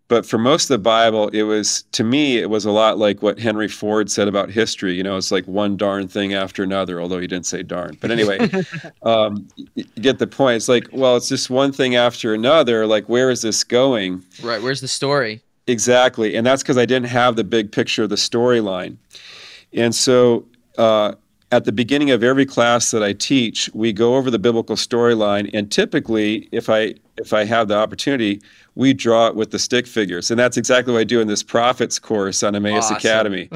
But 0.09 0.25
for 0.25 0.39
most 0.39 0.63
of 0.63 0.69
the 0.69 0.79
Bible, 0.79 1.27
it 1.29 1.43
was, 1.43 1.83
to 1.91 2.03
me, 2.03 2.39
it 2.39 2.49
was 2.49 2.65
a 2.65 2.71
lot 2.71 2.97
like 2.97 3.21
what 3.21 3.37
Henry 3.37 3.67
Ford 3.67 4.09
said 4.09 4.27
about 4.27 4.49
history. 4.49 4.95
You 4.95 5.03
know, 5.03 5.17
it's 5.17 5.31
like 5.31 5.45
one 5.45 5.77
darn 5.77 6.07
thing 6.07 6.33
after 6.33 6.63
another, 6.63 6.99
although 6.99 7.19
he 7.19 7.27
didn't 7.27 7.45
say 7.45 7.61
darn. 7.61 7.95
But 8.01 8.09
anyway, 8.09 8.39
um, 9.03 9.47
you 9.75 9.83
get 10.01 10.17
the 10.17 10.25
point. 10.25 10.55
It's 10.55 10.67
like, 10.67 10.87
well, 10.91 11.15
it's 11.15 11.29
just 11.29 11.51
one 11.51 11.71
thing 11.71 11.95
after 11.95 12.33
another. 12.33 12.87
Like, 12.87 13.07
where 13.07 13.29
is 13.29 13.43
this 13.43 13.63
going? 13.63 14.25
Right. 14.41 14.59
Where's 14.59 14.81
the 14.81 14.87
story? 14.87 15.43
Exactly. 15.67 16.35
And 16.35 16.43
that's 16.43 16.63
because 16.63 16.79
I 16.79 16.87
didn't 16.87 17.09
have 17.09 17.35
the 17.35 17.43
big 17.43 17.71
picture 17.71 18.01
of 18.01 18.09
the 18.09 18.15
storyline. 18.15 18.97
And 19.73 19.93
so, 19.93 20.47
uh, 20.79 21.13
at 21.51 21.65
the 21.65 21.71
beginning 21.71 22.11
of 22.11 22.23
every 22.23 22.45
class 22.45 22.91
that 22.91 23.03
I 23.03 23.13
teach, 23.13 23.69
we 23.73 23.91
go 23.91 24.15
over 24.15 24.29
the 24.29 24.39
biblical 24.39 24.75
storyline, 24.75 25.49
and 25.53 25.71
typically, 25.71 26.47
if 26.51 26.69
I 26.69 26.95
if 27.17 27.33
I 27.33 27.43
have 27.43 27.67
the 27.67 27.75
opportunity, 27.75 28.41
we 28.75 28.93
draw 28.93 29.27
it 29.27 29.35
with 29.35 29.51
the 29.51 29.59
stick 29.59 29.87
figures, 29.87 30.29
and 30.29 30.39
that's 30.39 30.57
exactly 30.57 30.93
what 30.93 30.99
I 30.99 31.03
do 31.03 31.19
in 31.21 31.27
this 31.27 31.43
prophets 31.43 31.97
course 31.99 32.43
on 32.43 32.55
Emmaus 32.55 32.85
awesome. 32.85 32.97
Academy. 32.97 33.49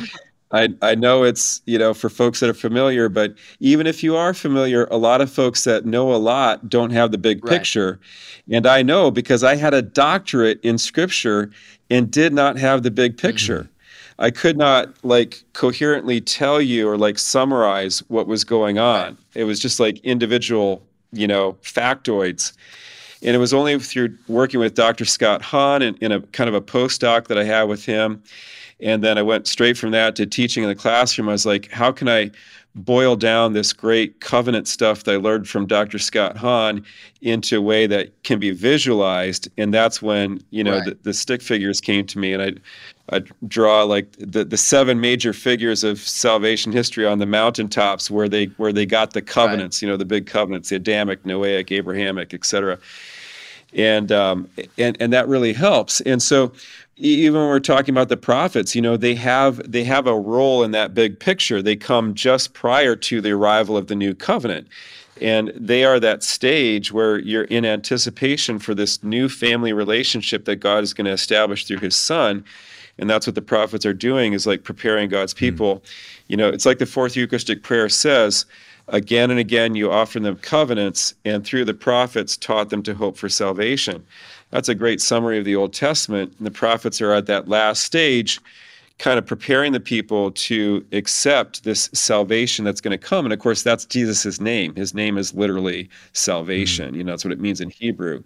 I, 0.52 0.70
I 0.84 0.94
know 0.94 1.24
it's 1.24 1.62
you 1.66 1.80
know 1.80 1.94
for 1.94 2.10
folks 2.10 2.40
that 2.40 2.50
are 2.50 2.54
familiar, 2.56 3.10
but 3.10 3.36
even 3.60 3.88
if 3.88 4.04
you 4.04 4.16
are 4.16 4.34
familiar, 4.34 4.86
a 4.86 4.98
lot 4.98 5.22
of 5.22 5.32
folks 5.32 5.64
that 5.64 5.86
know 5.86 6.14
a 6.14 6.18
lot 6.18 6.70
don't 6.70 6.92
have 6.92 7.12
the 7.12 7.18
big 7.18 7.44
right. 7.44 7.54
picture, 7.54 8.00
and 8.52 8.66
I 8.68 8.82
know 8.82 9.12
because 9.12 9.44
I 9.44 9.56
had 9.56 9.74
a 9.74 9.82
doctorate 9.82 10.60
in 10.64 10.78
scripture 10.78 11.52
and 11.90 12.10
did 12.10 12.34
not 12.34 12.58
have 12.58 12.84
the 12.84 12.92
big 12.92 13.18
picture. 13.18 13.62
Mm-hmm. 13.62 13.73
I 14.24 14.32
could 14.32 14.58
not 14.58 14.94
like 15.04 15.44
coherently 15.52 16.22
tell 16.22 16.62
you 16.62 16.88
or 16.88 16.98
like 16.98 17.20
summarize 17.20 18.00
what 18.08 18.26
was 18.26 18.46
going 18.46 18.80
on. 18.80 19.18
It 19.36 19.44
was 19.44 19.60
just 19.60 19.82
like 19.82 20.00
individual, 20.00 20.82
you 21.12 21.28
know, 21.28 21.58
factoids. 21.62 22.54
And 23.22 23.36
it 23.36 23.40
was 23.40 23.54
only 23.54 23.78
through 23.80 24.18
working 24.30 24.62
with 24.62 24.76
Dr. 24.76 25.04
Scott 25.04 25.42
Hahn 25.42 25.82
in, 25.82 25.96
in 25.96 26.14
a 26.14 26.22
kind 26.22 26.48
of 26.48 26.54
a 26.54 26.62
postdoc 26.62 27.28
that 27.28 27.38
I 27.38 27.44
had 27.44 27.64
with 27.64 27.86
him. 27.86 28.24
And 28.80 29.04
then 29.04 29.18
I 29.18 29.22
went 29.24 29.46
straight 29.46 29.78
from 29.78 29.92
that 29.92 30.16
to 30.16 30.26
teaching 30.26 30.64
in 30.64 30.70
the 30.70 30.76
classroom. 30.76 31.28
I 31.28 31.34
was 31.34 31.46
like, 31.46 31.70
how 31.70 31.92
can 31.92 32.08
I 32.08 32.32
boil 32.76 33.16
down 33.16 33.54
this 33.54 33.72
great 33.72 34.20
covenant 34.20 34.68
stuff 34.68 35.04
that 35.04 35.14
I 35.14 35.18
learned 35.18 35.48
from 35.48 35.68
Dr. 35.68 36.00
Scott 36.00 36.36
Hahn 36.38 36.84
into 37.22 37.58
a 37.58 37.62
way 37.62 37.86
that 37.88 38.24
can 38.24 38.40
be 38.40 38.52
visualized. 38.52 39.48
And 39.58 39.74
that's 39.74 40.02
when, 40.02 40.44
you 40.50 40.64
know, 40.64 40.80
right. 40.80 40.86
the, 40.86 40.98
the, 41.04 41.14
stick 41.14 41.42
figures 41.42 41.80
came 41.80 42.06
to 42.08 42.18
me 42.18 42.34
and 42.34 42.42
I 42.42 42.54
I 43.12 43.22
draw 43.48 43.84
like 43.84 44.14
the, 44.18 44.46
the 44.46 44.56
seven 44.56 45.02
major 45.02 45.34
figures 45.34 45.84
of 45.84 46.00
salvation 46.00 46.72
history 46.72 47.06
on 47.06 47.20
the 47.20 47.26
mountaintops 47.26 48.10
where 48.10 48.30
they 48.30 48.46
where 48.58 48.72
they 48.72 48.86
got 48.86 49.12
the 49.12 49.22
covenants, 49.22 49.78
right. 49.78 49.82
you 49.82 49.92
know, 49.92 49.98
the 49.98 50.06
big 50.06 50.26
covenants, 50.26 50.70
the 50.70 50.78
Adamic, 50.78 51.24
Noahic, 51.24 51.70
Abrahamic, 51.72 52.34
etc. 52.34 52.80
And 53.74 54.12
um, 54.12 54.50
and 54.78 54.96
and 55.02 55.12
that 55.12 55.28
really 55.28 55.52
helps. 55.52 56.00
And 56.02 56.24
so 56.24 56.54
even 56.96 57.40
when 57.40 57.50
we're 57.50 57.60
talking 57.60 57.94
about 57.94 58.10
the 58.10 58.18
prophets, 58.18 58.76
you 58.76 58.82
know, 58.82 58.98
they 58.98 59.16
have 59.16 59.72
they 59.72 59.84
have 59.84 60.08
a 60.08 60.18
role 60.18 60.64
in 60.64 60.72
that 60.72 60.94
big 60.94 61.20
picture. 61.20 61.62
They 61.62 61.76
come 61.76 62.14
just 62.14 62.54
prior 62.54 62.96
to 62.96 63.22
the 63.22 63.32
arrival 63.32 63.76
of 63.78 63.88
the 63.88 63.96
new 63.96 64.14
covenant. 64.14 64.68
And 65.22 65.54
they 65.56 65.86
are 65.86 66.00
that 66.00 66.24
stage 66.24 66.92
where 66.92 67.20
you're 67.20 67.44
in 67.46 67.66
anticipation 67.66 68.60
for 68.60 68.74
this 68.74 69.04
new 69.04 69.30
family 69.30 69.72
relationship 69.72 70.46
that 70.46 70.58
God 70.58 70.84
is 70.84 70.94
going 70.94 71.06
to 71.06 71.12
establish 71.12 71.66
through 71.66 71.80
his 71.80 71.96
son 71.96 72.44
and 72.98 73.10
that's 73.10 73.26
what 73.26 73.36
the 73.36 73.42
prophets 73.42 73.86
are 73.86 73.94
doing 73.94 74.34
is 74.34 74.46
like 74.46 74.64
preparing 74.64 75.10
god's 75.10 75.34
hmm. 75.34 75.40
people 75.40 75.76
mm. 75.78 75.90
you 76.28 76.38
know 76.38 76.50
it's 76.50 76.66
like 76.66 76.80
the 76.80 76.86
fourth 76.86 77.16
eucharistic 77.16 77.64
prayer 77.64 77.90
says 77.90 78.46
again 78.88 79.32
and 79.32 79.40
again 79.40 79.76
you 79.76 79.92
offer 79.92 80.20
them 80.20 80.36
covenants 80.38 81.14
and 81.26 81.46
through 81.46 81.66
the 81.66 81.74
prophets 81.74 82.38
taught 82.38 82.70
them 82.70 82.84
to 82.84 82.94
hope 82.94 83.18
for 83.18 83.30
salvation. 83.30 84.06
That's 84.52 84.70
a 84.70 84.76
great 84.76 85.02
summary 85.02 85.40
of 85.40 85.46
the 85.46 85.56
old 85.56 85.74
testament. 85.74 86.34
And 86.38 86.46
the 86.46 86.52
prophets 86.52 87.02
are 87.02 87.14
at 87.14 87.26
that 87.28 87.48
last 87.48 87.84
stage 87.84 88.40
kind 89.00 89.18
of 89.18 89.26
preparing 89.26 89.72
the 89.72 89.80
people 89.80 90.32
to 90.32 90.86
accept 90.92 91.64
this 91.64 91.90
salvation 91.94 92.64
that's 92.64 92.80
going 92.80 92.92
to 92.92 92.98
come. 92.98 93.26
And 93.26 93.34
of 93.34 93.40
course 93.40 93.64
that's 93.64 93.86
jesus' 93.86 94.40
name. 94.40 94.76
His 94.76 94.94
name 94.94 95.18
is 95.18 95.34
literally 95.34 95.90
salvation. 96.14 96.94
Mm. 96.94 96.98
you 96.98 97.04
know 97.04 97.12
that's 97.12 97.26
what 97.26 97.32
it 97.32 97.40
means 97.40 97.62
in 97.62 97.70
hebrew. 97.70 98.24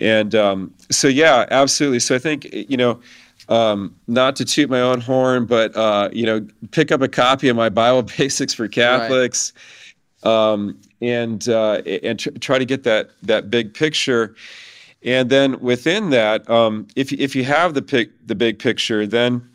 And 0.00 0.34
um, 0.34 0.72
so 0.90 1.08
yeah 1.08 1.46
absolutely. 1.50 2.00
So 2.00 2.14
i 2.14 2.18
think 2.18 2.48
you 2.52 2.76
know 2.76 3.00
um, 3.48 3.94
not 4.06 4.36
to 4.36 4.44
toot 4.44 4.70
my 4.70 4.80
own 4.80 5.00
horn, 5.00 5.46
but 5.46 5.76
uh, 5.76 6.08
you 6.12 6.26
know, 6.26 6.46
pick 6.70 6.92
up 6.92 7.02
a 7.02 7.08
copy 7.08 7.48
of 7.48 7.56
my 7.56 7.68
Bible 7.68 8.02
Basics 8.18 8.54
for 8.54 8.68
Catholics, 8.68 9.52
right. 10.24 10.32
um, 10.32 10.78
and 11.00 11.48
uh, 11.48 11.82
and 12.02 12.18
tr- 12.18 12.30
try 12.40 12.58
to 12.58 12.64
get 12.64 12.84
that 12.84 13.10
that 13.22 13.50
big 13.50 13.74
picture. 13.74 14.34
And 15.04 15.30
then 15.30 15.58
within 15.60 16.10
that, 16.10 16.48
um, 16.48 16.86
if 16.94 17.12
if 17.12 17.34
you 17.34 17.44
have 17.44 17.74
the 17.74 17.82
pic, 17.82 18.10
the 18.26 18.34
big 18.34 18.58
picture, 18.58 19.06
then 19.06 19.48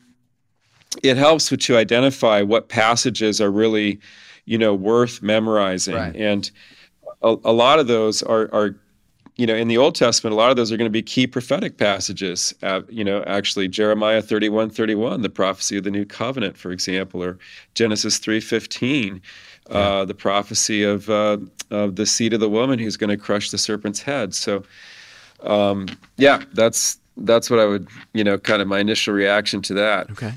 it 1.03 1.17
helps 1.17 1.49
to 1.49 1.77
identify 1.77 2.41
what 2.41 2.69
passages 2.69 3.39
are 3.39 3.51
really, 3.51 3.99
you 4.45 4.57
know, 4.57 4.73
worth 4.73 5.21
memorizing. 5.21 5.95
Right. 5.95 6.15
And 6.15 6.49
a, 7.21 7.37
a 7.45 7.53
lot 7.53 7.79
of 7.79 7.87
those 7.87 8.23
are 8.23 8.49
are 8.53 8.75
you 9.37 9.45
know, 9.45 9.55
in 9.55 9.67
the 9.67 9.77
Old 9.77 9.93
Testament, 9.93 10.33
a 10.33 10.35
lot 10.35 10.49
of 10.49 10.57
those 10.57 10.71
are 10.71 10.77
going 10.77 10.87
to 10.87 10.91
be 10.91 11.03
key 11.03 11.27
prophetic 11.27 11.77
passages. 11.77 12.55
Uh, 12.63 12.81
you 12.89 13.03
know, 13.03 13.23
actually, 13.27 13.67
Jeremiah 13.67 14.21
31, 14.21 14.71
31, 14.71 15.21
the 15.21 15.29
prophecy 15.29 15.77
of 15.77 15.83
the 15.83 15.91
new 15.91 16.05
covenant, 16.05 16.57
for 16.57 16.71
example, 16.71 17.23
or 17.23 17.37
Genesis 17.75 18.17
3, 18.17 18.39
15, 18.39 19.21
uh, 19.69 20.05
the 20.05 20.15
prophecy 20.15 20.83
of, 20.83 21.09
uh, 21.09 21.37
of 21.69 21.97
the 21.97 22.05
seed 22.05 22.33
of 22.33 22.39
the 22.39 22.49
woman 22.49 22.79
who's 22.79 22.97
going 22.97 23.11
to 23.11 23.17
crush 23.17 23.51
the 23.51 23.57
serpent's 23.59 24.01
head. 24.01 24.33
So, 24.33 24.63
um, 25.41 25.87
yeah, 26.17 26.43
that's 26.53 26.97
that's 27.17 27.49
what 27.49 27.59
I 27.59 27.65
would, 27.65 27.87
you 28.13 28.23
know, 28.23 28.37
kind 28.37 28.61
of 28.61 28.67
my 28.67 28.79
initial 28.79 29.13
reaction 29.13 29.61
to 29.63 29.73
that. 29.75 30.09
Okay. 30.11 30.33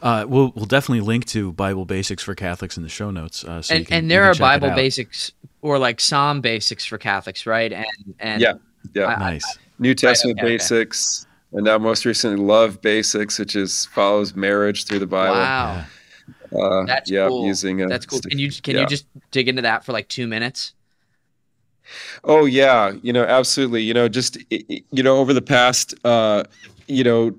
Uh, 0.00 0.24
we'll 0.28 0.52
we'll 0.54 0.66
definitely 0.66 1.00
link 1.00 1.24
to 1.26 1.52
Bible 1.52 1.84
basics 1.84 2.22
for 2.22 2.34
Catholics 2.34 2.76
in 2.76 2.82
the 2.82 2.88
show 2.88 3.10
notes. 3.10 3.44
Uh, 3.44 3.60
so 3.62 3.74
and, 3.74 3.86
can, 3.86 3.98
and 3.98 4.10
there 4.10 4.24
are 4.24 4.34
Bible 4.34 4.70
basics 4.70 5.32
or 5.62 5.78
like 5.78 6.00
Psalm 6.00 6.40
basics 6.40 6.84
for 6.84 6.98
Catholics, 6.98 7.46
right? 7.46 7.72
And 7.72 8.14
and 8.18 8.42
yeah, 8.42 8.54
yeah, 8.94 9.06
I, 9.06 9.18
nice. 9.18 9.58
New 9.78 9.94
Testament 9.94 10.38
okay, 10.38 10.48
basics, 10.48 11.26
okay. 11.52 11.58
and 11.58 11.64
now 11.64 11.78
most 11.78 12.04
recently 12.04 12.42
love 12.42 12.80
basics, 12.80 13.38
which 13.38 13.56
is 13.56 13.86
follows 13.86 14.34
marriage 14.34 14.84
through 14.84 14.98
the 14.98 15.06
Bible. 15.06 15.36
Wow, 15.36 15.84
uh, 16.56 16.84
that's 16.84 17.10
yeah, 17.10 17.28
cool. 17.28 17.46
using 17.46 17.82
a, 17.82 17.88
that's 17.88 18.06
cool. 18.06 18.20
Can 18.20 18.38
you 18.38 18.50
can 18.50 18.74
yeah. 18.74 18.82
you 18.82 18.86
just 18.86 19.06
dig 19.30 19.48
into 19.48 19.62
that 19.62 19.84
for 19.84 19.92
like 19.92 20.08
two 20.08 20.26
minutes? 20.26 20.74
Oh 22.24 22.44
yeah, 22.44 22.92
you 23.02 23.12
know, 23.12 23.24
absolutely. 23.24 23.82
You 23.82 23.94
know, 23.94 24.08
just 24.08 24.38
you 24.50 25.02
know, 25.02 25.18
over 25.18 25.32
the 25.32 25.42
past, 25.42 25.94
uh, 26.04 26.44
you 26.86 27.04
know, 27.04 27.34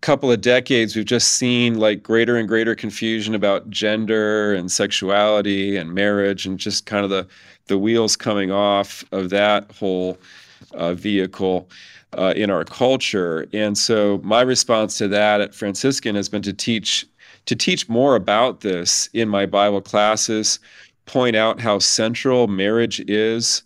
couple 0.00 0.30
of 0.30 0.40
decades, 0.40 0.94
we've 0.94 1.04
just 1.04 1.32
seen 1.32 1.78
like 1.78 2.02
greater 2.02 2.36
and 2.36 2.48
greater 2.48 2.74
confusion 2.74 3.34
about 3.34 3.68
gender 3.70 4.54
and 4.54 4.70
sexuality 4.70 5.76
and 5.76 5.94
marriage, 5.94 6.46
and 6.46 6.58
just 6.58 6.86
kind 6.86 7.04
of 7.04 7.10
the 7.10 7.26
the 7.66 7.78
wheels 7.78 8.16
coming 8.16 8.50
off 8.50 9.04
of 9.12 9.30
that 9.30 9.70
whole 9.72 10.18
uh, 10.72 10.94
vehicle 10.94 11.68
uh, 12.16 12.32
in 12.36 12.50
our 12.50 12.64
culture. 12.64 13.46
And 13.52 13.76
so, 13.76 14.20
my 14.22 14.40
response 14.40 14.96
to 14.98 15.08
that 15.08 15.40
at 15.40 15.54
Franciscan 15.54 16.14
has 16.14 16.28
been 16.28 16.42
to 16.42 16.52
teach 16.52 17.06
to 17.46 17.56
teach 17.56 17.88
more 17.88 18.14
about 18.14 18.60
this 18.60 19.08
in 19.14 19.28
my 19.28 19.46
Bible 19.46 19.80
classes, 19.80 20.58
point 21.06 21.34
out 21.34 21.60
how 21.60 21.78
central 21.78 22.46
marriage 22.46 23.00
is 23.08 23.62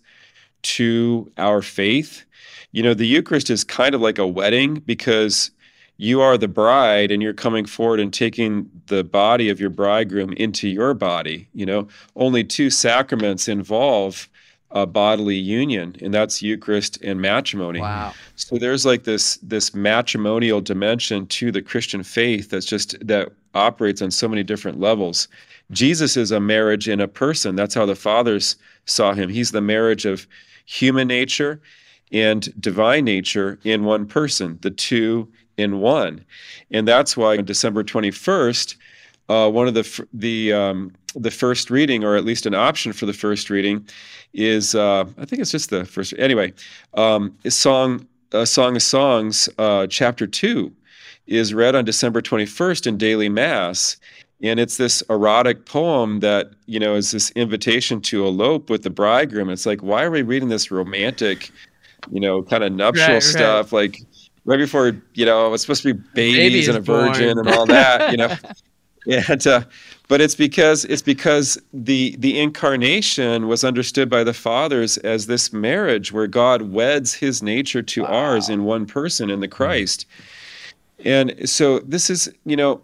to 0.61 1.29
our 1.37 1.61
faith. 1.61 2.23
You 2.71 2.81
know, 2.81 2.93
the 2.93 3.05
Eucharist 3.05 3.49
is 3.49 3.63
kind 3.63 3.93
of 3.93 4.01
like 4.01 4.17
a 4.17 4.27
wedding 4.27 4.75
because 4.85 5.51
you 5.97 6.21
are 6.21 6.37
the 6.37 6.47
bride 6.47 7.11
and 7.11 7.21
you're 7.21 7.33
coming 7.33 7.65
forward 7.65 7.99
and 7.99 8.13
taking 8.13 8.69
the 8.87 9.03
body 9.03 9.49
of 9.49 9.59
your 9.59 9.69
bridegroom 9.69 10.33
into 10.33 10.67
your 10.67 10.93
body. 10.93 11.47
You 11.53 11.65
know, 11.65 11.87
only 12.15 12.43
two 12.43 12.69
sacraments 12.69 13.47
involve 13.47 14.29
a 14.71 14.87
bodily 14.87 15.35
union, 15.35 15.95
and 16.01 16.11
that's 16.11 16.41
Eucharist 16.41 16.97
and 17.03 17.21
matrimony. 17.21 17.79
Wow. 17.79 18.13
So 18.35 18.57
there's 18.57 18.85
like 18.85 19.03
this 19.03 19.37
this 19.37 19.75
matrimonial 19.75 20.61
dimension 20.61 21.27
to 21.27 21.51
the 21.51 21.61
Christian 21.61 22.01
faith 22.01 22.49
that's 22.49 22.65
just 22.65 22.95
that 23.05 23.31
operates 23.53 24.01
on 24.01 24.09
so 24.09 24.27
many 24.27 24.41
different 24.41 24.79
levels. 24.79 25.27
Jesus 25.69 26.17
is 26.17 26.31
a 26.31 26.39
marriage 26.39 26.89
in 26.89 26.99
a 26.99 27.07
person. 27.07 27.55
That's 27.55 27.75
how 27.75 27.85
the 27.85 27.95
fathers 27.95 28.55
saw 28.85 29.13
him. 29.13 29.29
He's 29.29 29.51
the 29.51 29.61
marriage 29.61 30.05
of 30.05 30.27
human 30.65 31.07
nature 31.07 31.61
and 32.11 32.53
divine 32.59 33.05
nature 33.05 33.59
in 33.63 33.83
one 33.83 34.05
person, 34.07 34.57
the 34.61 34.71
two 34.71 35.31
in 35.57 35.79
one. 35.79 36.23
And 36.71 36.87
that's 36.87 37.15
why 37.15 37.37
on 37.37 37.45
December 37.45 37.83
21st, 37.83 38.75
uh, 39.29 39.49
one 39.49 39.67
of 39.67 39.73
the 39.73 40.07
the 40.13 40.53
um, 40.53 40.93
the 41.15 41.31
first 41.31 41.69
reading, 41.69 42.03
or 42.03 42.15
at 42.15 42.25
least 42.25 42.45
an 42.45 42.55
option 42.55 42.91
for 42.91 43.05
the 43.05 43.13
first 43.13 43.49
reading, 43.49 43.87
is 44.33 44.75
uh, 44.75 45.05
I 45.17 45.25
think 45.25 45.41
it's 45.41 45.51
just 45.51 45.69
the 45.69 45.85
first. 45.85 46.13
Anyway, 46.17 46.53
um, 46.95 47.35
is 47.43 47.55
song 47.55 48.05
uh, 48.33 48.45
Song 48.45 48.75
of 48.75 48.81
Songs, 48.81 49.47
uh, 49.57 49.87
chapter 49.87 50.27
two, 50.27 50.73
is 51.27 51.53
read 51.53 51.75
on 51.75 51.85
December 51.85 52.21
21st 52.21 52.87
in 52.87 52.97
daily 52.97 53.29
mass, 53.29 53.97
and 54.41 54.59
it's 54.59 54.77
this 54.77 55.01
erotic 55.09 55.65
poem 55.65 56.19
that 56.19 56.51
you 56.65 56.79
know 56.79 56.95
is 56.95 57.11
this 57.11 57.31
invitation 57.31 58.01
to 58.01 58.25
elope 58.25 58.69
with 58.69 58.83
the 58.83 58.89
bridegroom. 58.89 59.49
It's 59.49 59.65
like, 59.65 59.81
why 59.81 60.03
are 60.03 60.11
we 60.11 60.21
reading 60.21 60.49
this 60.49 60.69
romantic, 60.69 61.49
you 62.11 62.19
know, 62.19 62.43
kind 62.43 62.63
of 62.63 62.73
nuptial 62.73 63.13
right, 63.13 63.23
stuff? 63.23 63.71
Right. 63.71 63.83
Like 63.83 64.01
right 64.45 64.57
before 64.57 64.95
you 65.13 65.25
know 65.25 65.53
it's 65.53 65.63
supposed 65.63 65.83
to 65.83 65.93
be 65.93 66.01
babies 66.13 66.67
and 66.67 66.77
a 66.77 66.81
virgin 66.81 67.35
born. 67.35 67.47
and 67.47 67.55
all 67.55 67.65
that, 67.65 68.11
you 68.11 68.17
know. 68.17 68.35
and 69.27 69.47
uh, 69.47 69.63
but 70.07 70.21
it's 70.21 70.35
because 70.35 70.85
it's 70.85 71.01
because 71.01 71.57
the 71.73 72.15
the 72.19 72.39
incarnation 72.39 73.47
was 73.47 73.63
understood 73.63 74.09
by 74.09 74.23
the 74.23 74.33
fathers 74.33 74.97
as 74.99 75.27
this 75.27 75.51
marriage 75.51 76.11
where 76.11 76.27
God 76.27 76.61
weds 76.61 77.13
His 77.13 77.41
nature 77.43 77.81
to 77.81 78.03
wow. 78.03 78.09
ours 78.09 78.49
in 78.49 78.63
one 78.63 78.85
person 78.85 79.29
in 79.29 79.39
the 79.39 79.47
Christ. 79.47 80.05
And 81.05 81.49
so 81.49 81.79
this 81.79 82.09
is, 82.09 82.31
you 82.45 82.55
know, 82.55 82.81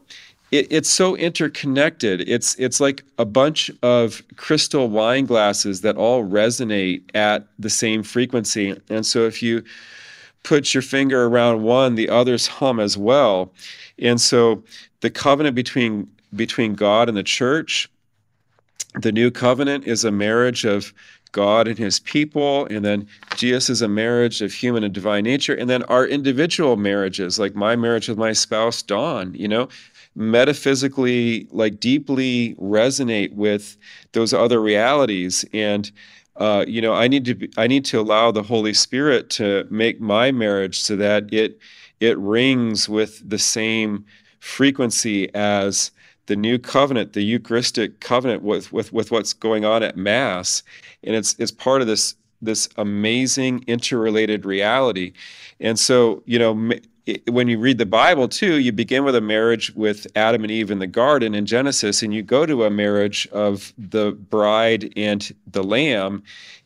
it, 0.52 0.68
it's 0.70 0.90
so 0.90 1.16
interconnected. 1.16 2.28
It's 2.28 2.56
it's 2.56 2.80
like 2.80 3.04
a 3.18 3.26
bunch 3.26 3.72
of 3.84 4.22
crystal 4.36 4.90
wine 4.90 5.26
glasses 5.26 5.82
that 5.82 5.96
all 5.96 6.24
resonate 6.26 7.04
at 7.14 7.48
the 7.60 7.70
same 7.70 8.04
frequency. 8.04 8.80
And 8.90 9.06
so 9.06 9.26
if 9.26 9.42
you 9.44 9.64
put 10.44 10.74
your 10.74 10.84
finger 10.84 11.26
around 11.26 11.64
one, 11.64 11.96
the 11.96 12.10
others 12.10 12.48
hum 12.48 12.80
as 12.80 12.98
well. 12.98 13.52
And 13.98 14.20
so 14.20 14.64
the 15.02 15.10
covenant 15.10 15.56
between 15.56 16.10
between 16.36 16.76
God 16.76 17.10
and 17.10 17.18
the 17.18 17.24
church, 17.24 17.90
the 19.02 19.12
new 19.12 19.32
covenant 19.32 19.86
is 19.86 20.04
a 20.04 20.12
marriage 20.12 20.64
of 20.64 20.94
God 21.32 21.68
and 21.68 21.78
his 21.78 22.00
people, 22.00 22.66
and 22.68 22.84
then 22.84 23.08
Jesus 23.36 23.70
is 23.70 23.82
a 23.82 23.88
marriage 23.88 24.42
of 24.42 24.52
human 24.52 24.84
and 24.84 24.94
divine 24.94 25.24
nature, 25.24 25.54
and 25.54 25.70
then 25.70 25.84
our 25.84 26.08
individual 26.08 26.76
marriages, 26.76 27.38
like 27.38 27.56
my 27.56 27.76
marriage 27.76 28.10
with 28.10 28.18
my 28.18 28.34
spouse 28.34 28.82
Dawn, 28.82 29.34
you 29.36 29.48
know, 29.48 29.70
metaphysically 30.16 31.48
like 31.52 31.80
deeply 31.80 32.56
resonate 32.56 33.32
with 33.34 33.78
those 34.14 34.34
other 34.34 34.60
realities 34.60 35.46
and 35.54 35.92
uh, 36.40 36.66
you 36.68 36.82
know 36.82 36.94
i 36.94 37.08
need 37.08 37.26
to 37.26 37.36
be, 37.36 37.50
i 37.58 37.68
need 37.68 37.86
to 37.86 38.00
allow 38.00 38.32
the 38.32 38.44
holy 38.44 38.74
spirit 38.74 39.30
to 39.30 39.68
make 39.70 40.02
my 40.02 40.32
marriage 40.32 40.80
so 40.80 40.96
that 40.96 41.32
it 41.34 41.60
it 42.00 42.18
rings 42.18 42.90
with 42.90 43.22
the 43.30 43.38
same 43.38 44.06
frequency 44.40 45.34
as 45.36 45.92
the 46.30 46.36
new 46.36 46.60
covenant 46.60 47.14
the 47.14 47.24
eucharistic 47.24 48.00
covenant 48.00 48.44
with 48.44 48.72
with 48.72 48.94
with 48.94 49.12
what's 49.12 49.34
going 49.34 49.66
on 49.66 49.84
at 49.84 49.98
mass. 49.98 50.64
And 51.04 51.16
it's 51.16 51.36
it's 51.40 51.52
part 51.52 51.82
of 51.82 51.88
this 51.88 52.16
this 52.42 52.70
amazing 52.78 53.66
interrelated 53.68 54.46
reality. 54.46 55.14
And 55.60 55.78
so 55.78 56.24
you 56.26 56.40
know 56.40 56.72
when 57.28 57.48
you 57.48 57.60
read 57.60 57.78
the 57.78 57.86
Bible 57.86 58.28
too, 58.28 58.60
you 58.60 58.72
begin 58.72 59.04
with 59.04 59.16
a 59.16 59.22
marriage 59.22 59.74
with 59.76 60.08
Adam 60.16 60.44
and 60.44 60.52
Eve 60.52 60.72
in 60.72 60.80
the 60.80 60.88
garden 60.88 61.34
in 61.36 61.46
Genesis, 61.46 62.02
and 62.02 62.14
you 62.14 62.22
go 62.22 62.46
to 62.46 62.64
a 62.64 62.70
marriage 62.70 63.28
of 63.32 63.74
the 63.78 64.12
bride 64.12 64.92
and 64.96 65.34
the 65.48 65.64
lamb 65.64 66.24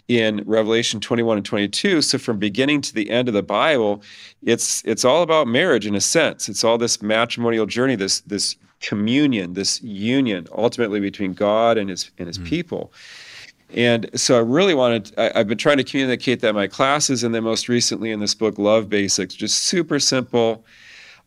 in 0.07 0.43
Revelation 0.45 0.99
21 0.99 1.37
and 1.37 1.45
22. 1.45 2.01
So 2.01 2.17
from 2.17 2.37
beginning 2.37 2.81
to 2.81 2.93
the 2.93 3.09
end 3.09 3.27
of 3.27 3.33
the 3.33 3.43
Bible, 3.43 4.01
it's 4.41 4.83
it's 4.85 5.05
all 5.05 5.21
about 5.21 5.47
marriage 5.47 5.85
in 5.85 5.95
a 5.95 6.01
sense. 6.01 6.49
It's 6.49 6.63
all 6.63 6.77
this 6.77 7.01
matrimonial 7.01 7.65
journey, 7.65 7.95
this 7.95 8.21
this 8.21 8.55
communion, 8.81 9.53
this 9.53 9.81
union 9.81 10.47
ultimately 10.51 10.99
between 10.99 11.33
God 11.33 11.77
and 11.77 11.89
his 11.89 12.11
and 12.17 12.27
his 12.27 12.37
mm. 12.37 12.45
people. 12.45 12.91
And 13.73 14.09
so 14.19 14.37
I 14.37 14.41
really 14.41 14.73
wanted, 14.73 15.11
I, 15.17 15.31
have 15.35 15.47
been 15.47 15.57
trying 15.57 15.77
to 15.77 15.83
communicate 15.83 16.41
that 16.41 16.49
in 16.49 16.55
my 16.55 16.67
classes 16.67 17.23
and 17.23 17.33
then 17.33 17.43
most 17.43 17.67
recently 17.67 18.11
in 18.11 18.19
this 18.19 18.35
book, 18.35 18.57
Love 18.57 18.87
Basics, 18.89 19.33
just 19.33 19.63
super 19.63 19.99
simple. 19.99 20.65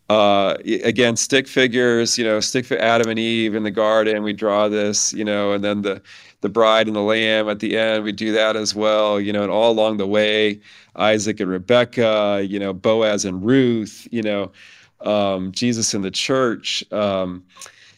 Uh, 0.08 0.56
again, 0.84 1.16
stick 1.16 1.48
figures, 1.48 2.16
you 2.16 2.24
know, 2.24 2.38
stick 2.38 2.64
for 2.64 2.78
Adam 2.78 3.10
and 3.10 3.18
Eve 3.18 3.56
in 3.56 3.64
the 3.64 3.72
garden, 3.72 4.22
we 4.22 4.32
draw 4.32 4.68
this, 4.68 5.12
you 5.12 5.24
know, 5.24 5.52
and 5.52 5.64
then 5.64 5.82
the, 5.82 6.00
the 6.42 6.48
bride 6.48 6.86
and 6.86 6.94
the 6.94 7.00
lamb 7.00 7.48
at 7.48 7.58
the 7.58 7.76
end, 7.76 8.04
we 8.04 8.12
do 8.12 8.30
that 8.30 8.54
as 8.54 8.72
well, 8.72 9.20
you 9.20 9.32
know, 9.32 9.42
and 9.42 9.50
all 9.50 9.72
along 9.72 9.96
the 9.96 10.06
way, 10.06 10.60
Isaac 10.94 11.40
and 11.40 11.50
Rebecca, 11.50 12.46
you 12.48 12.60
know, 12.60 12.72
Boaz 12.72 13.24
and 13.24 13.44
Ruth, 13.44 14.06
you 14.12 14.22
know, 14.22 14.52
um, 15.00 15.50
Jesus 15.50 15.92
and 15.92 16.04
the 16.04 16.12
church. 16.12 16.84
Um, 16.92 17.44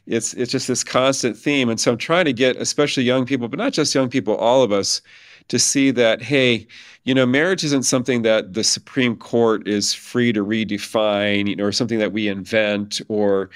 it's 0.09 0.35
it's 0.35 0.51
just 0.51 0.69
this 0.69 0.83
constant 0.83 1.37
theme 1.37 1.69
and 1.69 1.79
so 1.79 1.93
i'm 1.93 1.99
trying 1.99 2.25
to 2.25 2.33
get 2.33 2.57
especially 2.57 3.03
young 3.03 3.25
people 3.25 3.49
but 3.49 3.59
not 3.59 3.73
just 3.73 3.95
young 3.95 4.09
people 4.09 4.37
all 4.37 4.63
of 4.63 4.73
us 4.73 5.01
to 5.49 5.59
see 5.59 5.91
that 5.91 6.21
hey 6.23 6.67
you 7.05 7.15
know 7.15 7.27
marriage 7.27 7.63
isn't 7.65 7.85
something 7.85 8.23
that 8.23 8.55
the 8.55 8.65
supreme 8.65 9.17
court 9.17 9.67
is 9.69 9.95
free 9.95 10.33
to 10.33 10.45
redefine 10.45 11.49
you 11.49 11.57
know 11.57 11.65
or 11.65 11.73
something 11.73 11.99
that 11.99 12.13
we 12.13 12.29
invent 12.29 13.01
or 13.09 13.51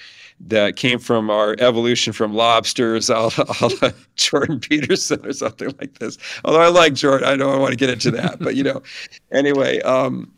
that 0.44 0.76
came 0.76 0.98
from 0.98 1.30
our 1.30 1.54
evolution 1.58 2.12
from 2.12 2.34
lobsters 2.34 3.08
a 3.10 3.14
la 3.20 3.90
Jordan 4.16 4.58
Peterson 4.60 5.24
or 5.24 5.32
something 5.32 5.72
like 5.80 5.98
this. 5.98 6.18
Although 6.44 6.60
I 6.60 6.68
like 6.68 6.94
Jordan, 6.94 7.28
I 7.28 7.36
don't 7.36 7.60
want 7.60 7.70
to 7.72 7.76
get 7.76 7.90
into 7.90 8.10
that. 8.12 8.40
but 8.40 8.56
you 8.56 8.64
know, 8.64 8.82
anyway, 9.30 9.80
um, 9.82 10.32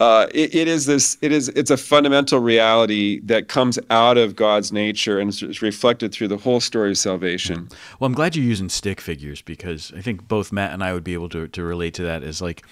uh, 0.00 0.26
it, 0.32 0.54
it 0.54 0.66
is 0.66 0.86
this 0.86 1.18
it 1.20 1.30
is 1.30 1.50
it's 1.50 1.70
a 1.70 1.76
fundamental 1.76 2.40
reality 2.40 3.20
that 3.20 3.48
comes 3.48 3.78
out 3.90 4.16
of 4.16 4.34
god's 4.34 4.72
nature 4.72 5.18
and 5.18 5.28
is 5.28 5.60
reflected 5.62 6.10
through 6.10 6.26
the 6.26 6.38
whole 6.38 6.58
story 6.58 6.90
of 6.90 6.98
salvation 6.98 7.68
well 7.98 8.06
i'm 8.06 8.14
glad 8.14 8.34
you're 8.34 8.44
using 8.44 8.70
stick 8.70 9.00
figures 9.00 9.42
because 9.42 9.92
i 9.94 10.00
think 10.00 10.26
both 10.26 10.52
matt 10.52 10.72
and 10.72 10.82
i 10.82 10.92
would 10.92 11.04
be 11.04 11.12
able 11.12 11.28
to, 11.28 11.46
to 11.48 11.62
relate 11.62 11.92
to 11.92 12.02
that 12.02 12.22
as 12.22 12.40
like 12.40 12.64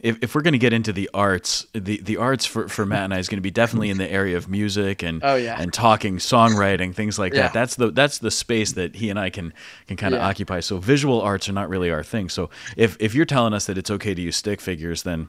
if, 0.00 0.22
if 0.22 0.34
we're 0.34 0.42
going 0.42 0.52
to 0.52 0.58
get 0.58 0.72
into 0.72 0.92
the 0.92 1.10
arts 1.12 1.66
the, 1.72 2.00
the 2.02 2.16
arts 2.16 2.46
for, 2.46 2.68
for 2.68 2.86
matt 2.86 3.04
and 3.04 3.14
i 3.14 3.18
is 3.18 3.28
going 3.28 3.38
to 3.38 3.42
be 3.42 3.50
definitely 3.50 3.90
in 3.90 3.98
the 3.98 4.10
area 4.10 4.36
of 4.36 4.48
music 4.48 5.02
and 5.02 5.22
oh, 5.24 5.34
yeah. 5.34 5.60
and 5.60 5.72
talking 5.72 6.18
songwriting 6.18 6.94
things 6.94 7.18
like 7.18 7.34
yeah. 7.34 7.42
that 7.42 7.52
that's 7.52 7.74
the 7.74 7.90
that's 7.90 8.18
the 8.18 8.30
space 8.30 8.72
that 8.72 8.94
he 8.94 9.10
and 9.10 9.18
i 9.18 9.28
can 9.28 9.52
can 9.88 9.96
kind 9.96 10.14
of 10.14 10.20
yeah. 10.20 10.28
occupy 10.28 10.60
so 10.60 10.78
visual 10.78 11.20
arts 11.20 11.48
are 11.48 11.52
not 11.52 11.68
really 11.68 11.90
our 11.90 12.04
thing 12.04 12.28
so 12.28 12.48
if 12.76 12.96
if 13.00 13.12
you're 13.12 13.24
telling 13.24 13.52
us 13.52 13.66
that 13.66 13.76
it's 13.76 13.90
okay 13.90 14.14
to 14.14 14.22
use 14.22 14.36
stick 14.36 14.60
figures 14.60 15.02
then 15.02 15.28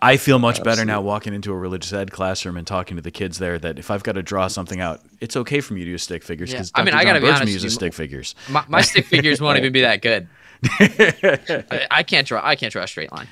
I, 0.00 0.16
feel 0.16 0.38
much 0.38 0.60
Absolutely. 0.60 0.70
better 0.70 0.84
now 0.86 1.02
walking 1.02 1.34
into 1.34 1.52
a 1.52 1.56
religious 1.56 1.92
ed 1.92 2.10
classroom 2.10 2.56
and 2.56 2.66
talking 2.66 2.96
to 2.96 3.02
the 3.02 3.10
kids 3.10 3.38
there 3.38 3.58
that 3.58 3.78
if 3.78 3.90
I've 3.90 4.02
got 4.02 4.12
to 4.12 4.22
draw 4.22 4.48
something 4.48 4.80
out, 4.80 5.02
it's 5.20 5.36
okay 5.36 5.60
for 5.60 5.74
me 5.74 5.84
to 5.84 5.90
use 5.90 6.02
stick 6.02 6.22
figures 6.22 6.50
because 6.50 6.72
yeah. 6.74 6.80
I 6.80 6.84
mean, 6.84 6.94
I 6.94 7.04
gotta 7.04 7.20
be 7.20 7.28
honest, 7.28 7.52
uses 7.52 7.74
stick 7.74 7.92
figures. 7.92 8.34
My, 8.48 8.64
my 8.66 8.80
stick 8.80 9.04
figures 9.04 9.42
won't 9.42 9.58
even 9.58 9.72
be 9.74 9.82
that 9.82 10.00
good. 10.00 10.26
I, 10.70 11.86
I, 11.90 12.02
can't 12.02 12.26
draw. 12.26 12.40
I 12.42 12.56
can't 12.56 12.72
draw 12.72 12.84
a 12.84 12.88
straight 12.88 13.12
line. 13.12 13.28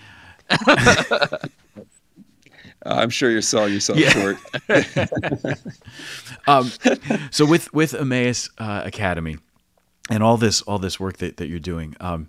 I'm 2.85 3.11
sure 3.11 3.31
you're 3.31 3.43
selling 3.43 3.73
yourself 3.73 3.99
yeah. 3.99 4.11
short. 4.11 4.37
um, 6.47 6.71
so 7.31 7.47
with 7.47 7.73
with 7.73 7.95
Emmaus 7.95 8.51
uh, 8.59 8.83
Academy 8.85 9.39
and 10.11 10.23
all 10.23 10.37
this 10.37 10.61
all 10.63 10.79
this 10.79 11.01
work 11.01 11.19
that, 11.19 11.39
that 11.39 11.47
you're 11.47 11.61
doing, 11.61 11.97
um, 12.01 12.29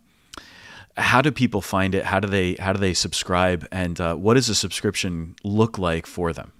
how 0.98 1.22
do 1.22 1.32
people 1.32 1.62
find 1.62 1.96
it? 1.96 2.06
How 2.06 2.20
do 2.20 2.28
they 2.28 2.54
how 2.56 2.74
do 2.74 2.80
they 2.80 2.94
subscribe? 2.94 3.68
And 3.72 4.00
uh, 4.00 4.16
what 4.16 4.36
does 4.36 4.50
a 4.50 4.56
subscription 4.56 5.36
look 5.44 5.78
like 5.78 6.06
for 6.06 6.34
them? 6.34 6.52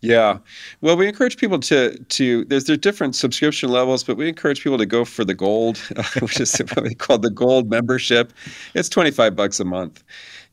Yeah, 0.00 0.38
well, 0.80 0.96
we 0.96 1.06
encourage 1.06 1.36
people 1.36 1.58
to 1.60 1.96
to 1.96 2.44
there's 2.46 2.64
there's 2.64 2.78
different 2.78 3.14
subscription 3.14 3.70
levels, 3.70 4.02
but 4.02 4.16
we 4.16 4.28
encourage 4.28 4.62
people 4.62 4.78
to 4.78 4.86
go 4.86 5.04
for 5.04 5.24
the 5.24 5.34
gold, 5.34 5.78
which 6.20 6.40
is 6.40 6.56
what 6.58 6.82
we 6.82 6.94
call 6.94 7.18
the 7.18 7.30
gold 7.30 7.70
membership. 7.70 8.32
It's 8.74 8.88
twenty 8.88 9.10
five 9.10 9.36
bucks 9.36 9.60
a 9.60 9.64
month, 9.64 10.02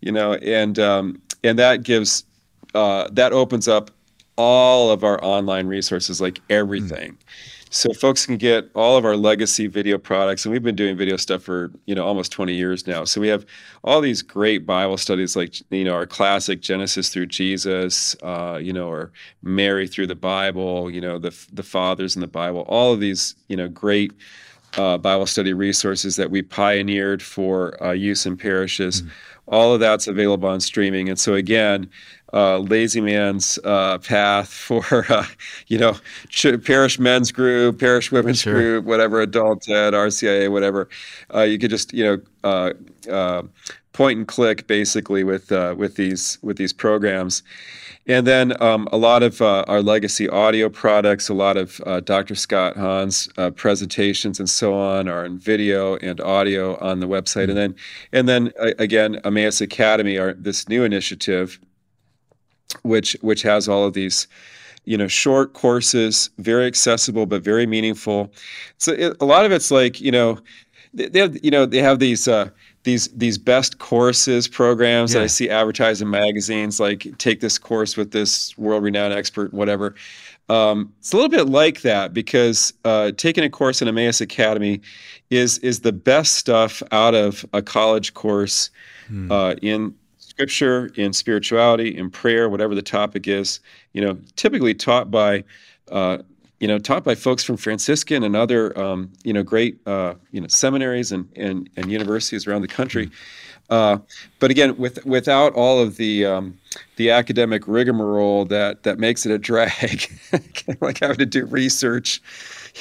you 0.02 0.12
know, 0.12 0.34
and 0.36 0.78
um, 0.80 1.22
and 1.44 1.58
that 1.58 1.84
gives 1.84 2.26
uh, 2.76 3.08
that 3.14 3.32
opens 3.32 3.68
up 3.68 3.90
all 4.38 4.92
of 4.92 5.04
our 5.04 5.24
online 5.24 5.68
resources, 5.68 6.22
like 6.22 6.40
everything. 6.50 7.14
Mm 7.14 7.18
so 7.78 7.94
folks 7.94 8.26
can 8.26 8.38
get 8.38 8.72
all 8.74 8.98
of 8.98 9.06
our 9.06 9.16
legacy 9.16 9.68
video 9.68 10.00
products 10.00 10.46
and 10.46 10.52
we've 10.52 10.64
been 10.64 10.76
doing 10.76 10.98
video 10.98 11.16
stuff 11.16 11.44
for 11.44 11.72
you 11.86 11.94
know 11.94 12.04
almost 12.04 12.32
20 12.32 12.54
years 12.54 12.88
now. 12.88 13.04
So 13.04 13.22
we 13.22 13.28
have 13.28 13.46
all 13.84 14.02
these 14.02 14.24
great 14.24 14.66
bible 14.66 14.98
studies 14.98 15.36
like 15.36 15.56
you 15.70 15.84
know 15.84 15.94
our 15.94 16.08
classic 16.08 16.60
genesis 16.60 17.10
through 17.10 17.28
jesus 17.28 18.16
uh, 18.24 18.60
you 18.62 18.74
know 18.74 18.90
or 18.90 19.12
mary 19.44 19.88
through 19.88 20.08
the 20.08 20.16
bible 20.16 20.90
you 20.90 21.00
know 21.00 21.20
the, 21.20 21.36
the 21.54 21.64
fathers 21.64 22.16
in 22.16 22.22
the 22.22 22.28
bible 22.28 22.62
all 22.68 22.94
of 22.94 23.00
these 23.00 23.36
you 23.48 23.56
know 23.56 23.68
great 23.68 24.12
uh, 24.78 24.98
bible 24.98 25.28
study 25.28 25.54
resources 25.54 26.16
that 26.16 26.32
we 26.32 26.42
pioneered 26.42 27.22
for 27.22 27.82
uh, 27.84 27.92
use 27.92 28.26
in 28.26 28.36
parishes. 28.36 29.02
Mm-hmm. 29.04 29.10
all 29.50 29.74
of 29.74 29.80
that's 29.80 30.08
available 30.08 30.50
on 30.50 30.60
streaming. 30.60 31.10
And 31.10 31.20
so 31.20 31.36
again 31.36 31.90
uh, 32.34 32.58
lazy 32.60 33.02
man's 33.02 33.58
uh, 33.64 33.98
path 34.00 34.50
for 34.50 34.84
uh, 35.10 35.26
you 35.68 35.78
know 35.78 35.96
parish 36.66 37.00
men's 37.00 37.32
group, 37.32 37.80
parish 37.80 38.12
women's 38.12 38.42
sure. 38.42 38.54
group, 38.54 38.86
whatever 38.86 39.22
adult 39.22 39.68
ed, 39.70 39.94
RCIA, 39.94 40.52
whatever. 40.52 40.90
Uh, 41.34 41.42
you 41.42 41.58
could 41.58 41.70
just 41.70 41.94
you 41.94 42.04
know 42.04 42.22
uh, 42.44 42.74
uh, 43.12 43.44
point 43.94 44.18
and 44.18 44.28
click 44.28 44.68
basically 44.68 45.24
with 45.24 45.52
with 45.78 45.96
these 45.96 46.38
with 46.42 46.58
these 46.58 46.74
programs. 46.74 47.44
And 48.10 48.26
then 48.26 48.62
um, 48.64 48.88
a 48.94 48.98
lot 48.98 49.22
of 49.22 49.42
our 49.42 49.82
legacy 49.82 50.30
audio 50.30 50.70
products, 50.70 51.28
a 51.28 51.34
lot 51.34 51.58
of 51.58 51.82
Dr. 52.06 52.36
Scott 52.36 52.78
Hahn's 52.78 53.28
presentations 53.58 54.40
and 54.40 54.50
so 54.50 54.74
on 54.74 55.10
are 55.10 55.26
in 55.26 55.38
video 55.38 55.98
and 55.98 56.22
audio 56.22 56.78
on 56.78 57.02
the 57.02 57.06
website. 57.06 57.50
Mm-hmm. 57.50 57.58
And 58.14 58.30
then, 58.30 58.52
and 58.54 58.54
then 58.54 58.74
again, 58.80 59.20
Emmaus 59.26 59.60
Academy, 59.60 60.18
our 60.18 60.32
this 60.32 60.70
new 60.70 60.86
initiative 60.86 61.60
which 62.84 63.14
which 63.22 63.42
has 63.42 63.68
all 63.68 63.86
of 63.86 63.94
these 63.94 64.28
you 64.86 64.98
know 64.98 65.08
short 65.08 65.54
courses 65.54 66.30
very 66.38 66.66
accessible 66.66 67.26
but 67.26 67.42
very 67.44 67.66
meaningful 67.66 68.32
so 68.78 68.94
it, 68.94 69.16
a 69.20 69.26
lot 69.26 69.46
of 69.46 69.52
it's 69.52 69.72
like 69.72 70.00
you 70.02 70.12
know 70.12 70.40
they 70.94 71.20
have 71.20 71.38
you 71.44 71.52
know 71.52 71.66
they 71.66 71.80
have 71.80 72.00
these 72.00 72.28
uh, 72.28 72.50
these 72.84 73.10
these 73.10 73.38
best 73.38 73.80
courses 73.80 74.48
programs 74.48 75.14
yeah. 75.14 75.20
that 75.20 75.24
I 75.26 75.28
see 75.28 75.50
advertised 75.50 76.02
in 76.02 76.10
magazines 76.10 76.80
like 76.80 77.18
take 77.18 77.42
this 77.42 77.58
course 77.58 77.98
with 77.98 78.12
this 78.12 78.58
world 78.58 78.84
renowned 78.84 79.14
expert 79.14 79.54
whatever 79.54 79.94
um, 80.50 80.94
it's 81.00 81.12
a 81.12 81.18
little 81.18 81.30
bit 81.30 81.50
like 81.50 81.82
that 81.82 82.14
because 82.14 82.74
uh, 82.86 83.12
taking 83.18 83.44
a 83.44 83.50
course 83.50 83.82
in 83.82 83.88
Emmaus 83.90 84.22
Academy 84.22 84.82
is 85.30 85.58
is 85.60 85.82
the 85.82 85.92
best 85.92 86.36
stuff 86.36 86.82
out 86.92 87.14
of 87.14 87.46
a 87.54 87.62
college 87.62 88.14
course 88.14 88.70
hmm. 89.08 89.30
uh, 89.32 89.56
in 89.62 89.94
scripture, 90.38 90.92
in 90.94 91.14
spirituality, 91.14 91.98
in 91.98 92.12
prayer, 92.12 92.48
whatever 92.48 92.76
the 92.76 92.82
topic 92.84 93.28
is, 93.28 93.60
you 93.94 94.02
know, 94.02 94.16
typically 94.36 94.76
taught 94.76 95.10
by, 95.10 95.44
uh, 95.92 96.20
you 96.60 96.68
know, 96.68 96.78
taught 96.78 97.04
by 97.04 97.16
folks 97.16 97.44
from 97.44 97.58
Franciscan 97.58 98.22
and 98.22 98.36
other, 98.36 98.78
um, 98.80 99.12
you 99.24 99.34
know, 99.34 99.42
great, 99.42 99.80
uh, 99.88 100.14
you 100.30 100.40
know, 100.40 100.46
seminaries 100.48 101.12
and, 101.12 101.28
and, 101.36 101.68
and 101.76 101.92
universities 101.92 102.46
around 102.46 102.62
the 102.62 102.68
country. 102.68 103.10
Uh, 103.72 103.98
but 104.38 104.52
again, 104.52 104.78
with, 104.78 105.04
without 105.08 105.54
all 105.54 105.80
of 105.80 105.98
the 105.98 106.24
um, 106.24 106.58
the 106.98 107.10
academic 107.10 107.68
rigmarole 107.68 108.46
that 108.46 108.84
that 108.84 109.00
makes 109.00 109.26
it 109.26 109.32
a 109.32 109.40
drag, 109.40 110.08
like 110.82 111.00
having 111.00 111.18
to 111.18 111.26
do 111.26 111.46
research, 111.48 112.22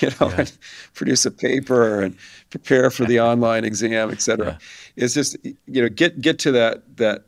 you 0.00 0.11
know, 0.20 0.28
yeah. 0.28 0.40
and 0.40 0.59
produce 0.94 1.26
a 1.26 1.30
paper 1.30 2.02
and 2.02 2.16
prepare 2.50 2.90
for 2.90 3.04
the 3.07 3.18
online 3.30 3.64
exam, 3.64 4.11
et 4.11 4.20
cetera. 4.20 4.46
Yeah. 4.46 5.04
It's 5.04 5.14
just 5.14 5.36
you 5.42 5.82
know 5.82 5.88
get 5.88 6.20
get 6.20 6.38
to 6.40 6.52
that 6.52 6.82
that 6.98 7.24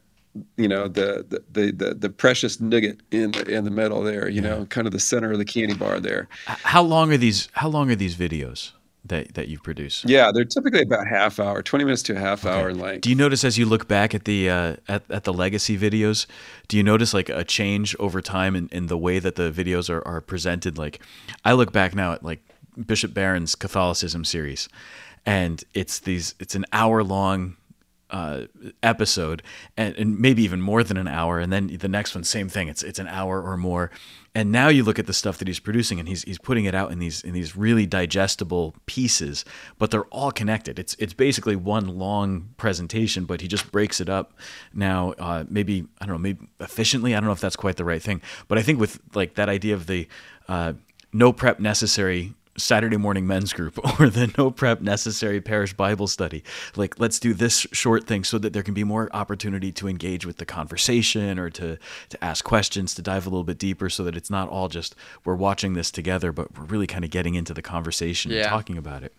you 0.56 0.68
know 0.68 0.88
the, 0.88 1.24
the 1.50 1.72
the 1.72 1.94
the 1.94 2.10
precious 2.10 2.60
nugget 2.60 3.00
in 3.10 3.32
the, 3.32 3.44
in 3.46 3.64
the 3.64 3.70
middle 3.70 4.02
there 4.02 4.28
you 4.28 4.42
yeah. 4.42 4.48
know 4.48 4.66
kind 4.66 4.86
of 4.86 4.92
the 4.92 5.00
center 5.00 5.32
of 5.32 5.38
the 5.38 5.44
candy 5.44 5.74
bar 5.74 6.00
there 6.00 6.28
how 6.46 6.82
long 6.82 7.12
are 7.12 7.16
these 7.16 7.48
how 7.52 7.68
long 7.68 7.90
are 7.90 7.96
these 7.96 8.16
videos 8.16 8.72
that 9.04 9.34
that 9.34 9.48
you 9.48 9.58
produce 9.58 10.04
yeah 10.06 10.30
they're 10.32 10.44
typically 10.44 10.82
about 10.82 11.06
half 11.06 11.38
hour 11.38 11.62
20 11.62 11.84
minutes 11.84 12.02
to 12.02 12.14
a 12.14 12.18
half 12.18 12.44
okay. 12.44 12.54
hour 12.54 12.68
in 12.68 12.78
length 12.78 13.02
do 13.02 13.10
you 13.10 13.16
notice 13.16 13.44
as 13.44 13.56
you 13.56 13.66
look 13.66 13.88
back 13.88 14.14
at 14.14 14.24
the 14.24 14.50
uh, 14.50 14.76
at, 14.88 15.08
at 15.10 15.24
the 15.24 15.32
legacy 15.32 15.78
videos 15.78 16.26
do 16.68 16.76
you 16.76 16.82
notice 16.82 17.14
like 17.14 17.28
a 17.28 17.44
change 17.44 17.94
over 17.98 18.20
time 18.20 18.54
in, 18.56 18.68
in 18.72 18.86
the 18.86 18.98
way 18.98 19.18
that 19.18 19.36
the 19.36 19.50
videos 19.50 19.88
are, 19.88 20.06
are 20.06 20.20
presented 20.20 20.78
like 20.78 21.00
i 21.44 21.52
look 21.52 21.72
back 21.72 21.94
now 21.94 22.12
at 22.12 22.22
like 22.22 22.42
bishop 22.86 23.14
barron's 23.14 23.54
catholicism 23.54 24.24
series 24.24 24.68
and 25.24 25.64
it's 25.74 26.00
these 26.00 26.34
it's 26.38 26.54
an 26.54 26.64
hour 26.72 27.04
long 27.04 27.56
uh, 28.10 28.42
episode, 28.82 29.42
and, 29.76 29.94
and, 29.96 30.18
maybe 30.18 30.42
even 30.42 30.60
more 30.60 30.82
than 30.82 30.96
an 30.96 31.08
hour. 31.08 31.38
And 31.38 31.52
then 31.52 31.66
the 31.66 31.88
next 31.88 32.14
one, 32.14 32.24
same 32.24 32.48
thing. 32.48 32.68
It's 32.68 32.82
it's 32.82 32.98
an 32.98 33.06
hour 33.08 33.42
or 33.42 33.56
more. 33.56 33.90
And 34.34 34.52
now 34.52 34.68
you 34.68 34.84
look 34.84 34.98
at 34.98 35.06
the 35.06 35.12
stuff 35.12 35.38
that 35.38 35.48
he's 35.48 35.60
producing, 35.60 35.98
and 35.98 36.08
he's 36.08 36.22
he's 36.22 36.38
putting 36.38 36.64
it 36.64 36.74
out 36.74 36.90
in 36.90 36.98
these 36.98 37.22
in 37.22 37.32
these 37.32 37.56
really 37.56 37.86
digestible 37.86 38.74
pieces, 38.86 39.44
but 39.78 39.90
they're 39.90 40.04
all 40.06 40.30
connected. 40.30 40.78
It's 40.78 40.94
it's 40.94 41.12
basically 41.12 41.56
one 41.56 41.98
long 41.98 42.50
presentation, 42.56 43.24
but 43.24 43.40
he 43.40 43.48
just 43.48 43.70
breaks 43.72 44.00
it 44.00 44.08
up. 44.08 44.32
Now, 44.72 45.12
uh, 45.18 45.44
maybe 45.48 45.86
I 46.00 46.06
don't 46.06 46.14
know, 46.14 46.18
maybe 46.18 46.46
efficiently. 46.60 47.14
I 47.14 47.20
don't 47.20 47.26
know 47.26 47.32
if 47.32 47.40
that's 47.40 47.56
quite 47.56 47.76
the 47.76 47.84
right 47.84 48.02
thing, 48.02 48.22
but 48.46 48.58
I 48.58 48.62
think 48.62 48.80
with 48.80 49.00
like 49.14 49.34
that 49.34 49.48
idea 49.48 49.74
of 49.74 49.86
the 49.86 50.08
uh, 50.48 50.74
no 51.12 51.32
prep 51.32 51.58
necessary 51.58 52.34
Saturday 52.58 52.96
morning 52.96 53.26
men's 53.26 53.52
group 53.52 53.78
or 54.00 54.08
the 54.08 54.32
no 54.36 54.50
prep 54.50 54.80
necessary 54.80 55.40
parish 55.40 55.72
Bible 55.72 56.06
study. 56.06 56.42
Like, 56.76 56.98
let's 56.98 57.18
do 57.18 57.34
this 57.34 57.66
short 57.72 58.06
thing 58.06 58.24
so 58.24 58.38
that 58.38 58.52
there 58.52 58.62
can 58.62 58.74
be 58.74 58.84
more 58.84 59.08
opportunity 59.12 59.72
to 59.72 59.88
engage 59.88 60.26
with 60.26 60.36
the 60.38 60.46
conversation 60.46 61.38
or 61.38 61.50
to, 61.50 61.78
to 62.08 62.24
ask 62.24 62.44
questions, 62.44 62.94
to 62.94 63.02
dive 63.02 63.26
a 63.26 63.30
little 63.30 63.44
bit 63.44 63.58
deeper 63.58 63.88
so 63.88 64.04
that 64.04 64.16
it's 64.16 64.30
not 64.30 64.48
all 64.48 64.68
just 64.68 64.94
we're 65.24 65.34
watching 65.34 65.74
this 65.74 65.90
together, 65.90 66.32
but 66.32 66.56
we're 66.56 66.64
really 66.64 66.86
kind 66.86 67.04
of 67.04 67.10
getting 67.10 67.34
into 67.34 67.54
the 67.54 67.62
conversation 67.62 68.30
yeah. 68.30 68.40
and 68.40 68.48
talking 68.48 68.76
about 68.76 69.02
it. 69.02 69.14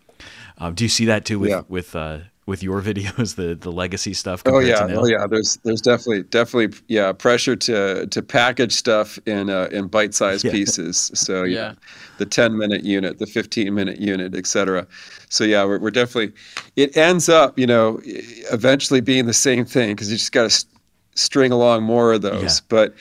Um, 0.58 0.74
do 0.74 0.84
you 0.84 0.88
see 0.90 1.06
that 1.06 1.24
too 1.24 1.38
with, 1.38 1.50
yeah. 1.50 1.62
with, 1.68 1.96
uh, 1.96 2.18
with 2.50 2.64
your 2.64 2.82
videos, 2.90 3.36
the 3.36 3.54
the 3.54 3.70
legacy 3.72 4.12
stuff. 4.12 4.42
Oh 4.44 4.58
yeah, 4.58 4.86
oh 4.90 5.06
yeah. 5.06 5.26
There's 5.26 5.56
there's 5.58 5.80
definitely 5.80 6.24
definitely 6.24 6.76
yeah 6.88 7.12
pressure 7.12 7.56
to 7.56 8.06
to 8.08 8.22
package 8.22 8.72
stuff 8.72 9.18
in 9.24 9.48
uh, 9.48 9.68
in 9.70 9.86
bite 9.86 10.12
sized 10.12 10.44
yeah. 10.46 10.50
pieces. 10.50 11.10
So 11.14 11.44
yeah, 11.44 11.56
yeah, 11.56 11.74
the 12.18 12.26
10 12.26 12.58
minute 12.58 12.84
unit, 12.84 13.18
the 13.18 13.26
15 13.26 13.72
minute 13.72 14.00
unit, 14.00 14.34
etc. 14.34 14.86
So 15.30 15.44
yeah, 15.44 15.64
we're 15.64 15.78
we're 15.78 15.92
definitely. 15.92 16.34
It 16.76 16.94
ends 16.96 17.28
up 17.28 17.58
you 17.58 17.66
know 17.66 18.00
eventually 18.04 19.00
being 19.00 19.26
the 19.26 19.32
same 19.32 19.64
thing 19.64 19.94
because 19.94 20.10
you 20.10 20.18
just 20.18 20.32
got 20.32 20.50
to 20.50 20.66
string 21.14 21.52
along 21.52 21.84
more 21.84 22.12
of 22.12 22.22
those. 22.22 22.58
Yeah. 22.58 22.66
But 22.68 22.94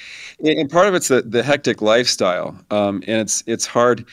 and 0.44 0.70
part 0.70 0.88
of 0.88 0.94
it's 0.94 1.08
the, 1.08 1.24
the 1.24 1.42
hectic 1.44 1.82
lifestyle, 1.82 2.56
um, 2.70 3.04
and 3.08 3.22
it's 3.22 3.44
it's 3.48 3.66
hard. 3.66 4.06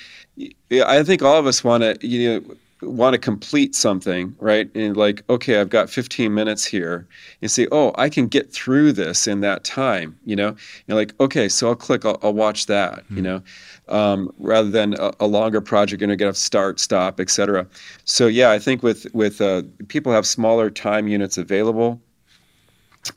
I 0.70 1.02
think 1.02 1.22
all 1.22 1.36
of 1.36 1.46
us 1.46 1.62
want 1.62 1.82
to 1.82 2.06
you 2.06 2.40
know 2.40 2.56
want 2.82 3.14
to 3.14 3.18
complete 3.18 3.74
something, 3.74 4.34
right? 4.38 4.70
And 4.74 4.96
like, 4.96 5.22
okay, 5.30 5.60
I've 5.60 5.70
got 5.70 5.88
15 5.88 6.32
minutes 6.32 6.64
here, 6.64 7.06
and 7.40 7.50
say, 7.50 7.66
oh, 7.72 7.92
I 7.96 8.08
can 8.08 8.26
get 8.26 8.52
through 8.52 8.92
this 8.92 9.26
in 9.26 9.40
that 9.40 9.64
time, 9.64 10.18
you 10.24 10.36
know? 10.36 10.56
And 10.88 10.96
like, 10.96 11.14
okay, 11.20 11.48
so 11.48 11.68
I'll 11.68 11.76
click, 11.76 12.04
I'll, 12.04 12.18
I'll 12.22 12.34
watch 12.34 12.66
that, 12.66 13.04
mm-hmm. 13.04 13.16
you 13.16 13.22
hmm. 13.22 13.24
know, 13.24 13.42
um, 13.88 14.32
rather 14.38 14.70
than 14.70 14.94
a, 14.94 15.12
a 15.20 15.26
longer 15.26 15.60
project, 15.60 16.00
you're 16.00 16.06
gonna 16.06 16.16
get 16.16 16.28
a 16.28 16.34
start, 16.34 16.80
stop, 16.80 17.20
etc. 17.20 17.66
So 18.04 18.26
yeah, 18.26 18.50
I 18.50 18.58
think 18.58 18.82
with 18.82 19.06
with 19.14 19.40
uh, 19.40 19.62
people 19.88 20.12
have 20.12 20.26
smaller 20.26 20.70
time 20.70 21.08
units 21.08 21.38
available. 21.38 22.00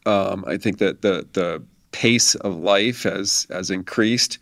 Um, 0.06 0.46
I 0.48 0.58
think 0.58 0.78
that 0.78 1.02
the 1.02 1.28
the 1.34 1.64
pace 1.92 2.36
of 2.36 2.56
life 2.58 3.04
has 3.04 3.48
has 3.50 3.72
increased, 3.72 4.38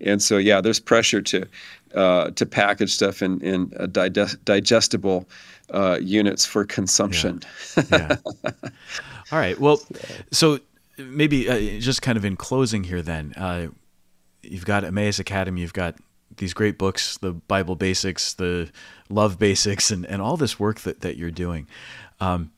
and 0.00 0.22
so 0.22 0.36
yeah, 0.36 0.60
there's 0.60 0.80
pressure 0.80 1.22
to 1.22 1.46
uh, 1.94 2.30
to 2.30 2.46
package 2.46 2.92
stuff 2.92 3.22
in 3.22 3.40
in 3.40 3.72
digest, 3.92 4.44
digestible 4.44 5.28
uh, 5.70 5.98
units 6.00 6.46
for 6.46 6.64
consumption. 6.64 7.40
Yeah. 7.76 7.84
yeah. 7.90 8.16
All 9.32 9.38
right. 9.38 9.58
Well, 9.58 9.80
so 10.32 10.58
maybe 10.98 11.48
uh, 11.48 11.80
just 11.80 12.02
kind 12.02 12.18
of 12.18 12.24
in 12.24 12.36
closing 12.36 12.84
here, 12.84 13.02
then 13.02 13.32
uh, 13.36 13.68
you've 14.42 14.66
got 14.66 14.84
Emmaus 14.84 15.18
Academy, 15.18 15.60
you've 15.60 15.72
got 15.72 15.96
these 16.36 16.54
great 16.54 16.78
books, 16.78 17.18
the 17.18 17.32
Bible 17.32 17.76
Basics, 17.76 18.34
the 18.34 18.70
Love 19.08 19.38
Basics, 19.38 19.90
and, 19.90 20.06
and 20.06 20.22
all 20.22 20.36
this 20.36 20.58
work 20.58 20.80
that, 20.80 21.00
that 21.00 21.16
you're 21.16 21.30
doing. 21.30 21.66
Um, 22.20 22.52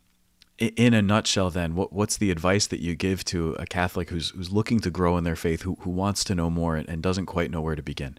in 0.58 0.94
a 0.94 1.02
nutshell, 1.02 1.50
then, 1.50 1.74
what, 1.74 1.92
what's 1.92 2.16
the 2.18 2.30
advice 2.30 2.66
that 2.68 2.80
you 2.80 2.94
give 2.94 3.24
to 3.26 3.54
a 3.54 3.66
Catholic 3.66 4.10
who's, 4.10 4.30
who's 4.30 4.52
looking 4.52 4.80
to 4.80 4.90
grow 4.90 5.16
in 5.16 5.24
their 5.24 5.34
faith, 5.36 5.62
who, 5.62 5.76
who 5.80 5.90
wants 5.90 6.22
to 6.24 6.34
know 6.34 6.50
more 6.50 6.76
and, 6.76 6.88
and 6.88 7.02
doesn't 7.02 7.26
quite 7.26 7.50
know 7.50 7.60
where 7.60 7.74
to 7.74 7.82
begin? 7.82 8.18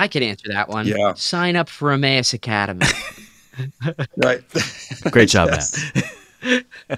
I 0.00 0.08
could 0.08 0.22
answer 0.22 0.48
that 0.48 0.70
one. 0.70 0.86
Yeah. 0.86 1.12
Sign 1.12 1.56
up 1.56 1.68
for 1.68 1.92
Emmaus 1.92 2.32
Academy. 2.32 2.86
right. 4.16 4.40
Great 5.10 5.28
job, 5.28 5.50
Matt. 5.50 6.64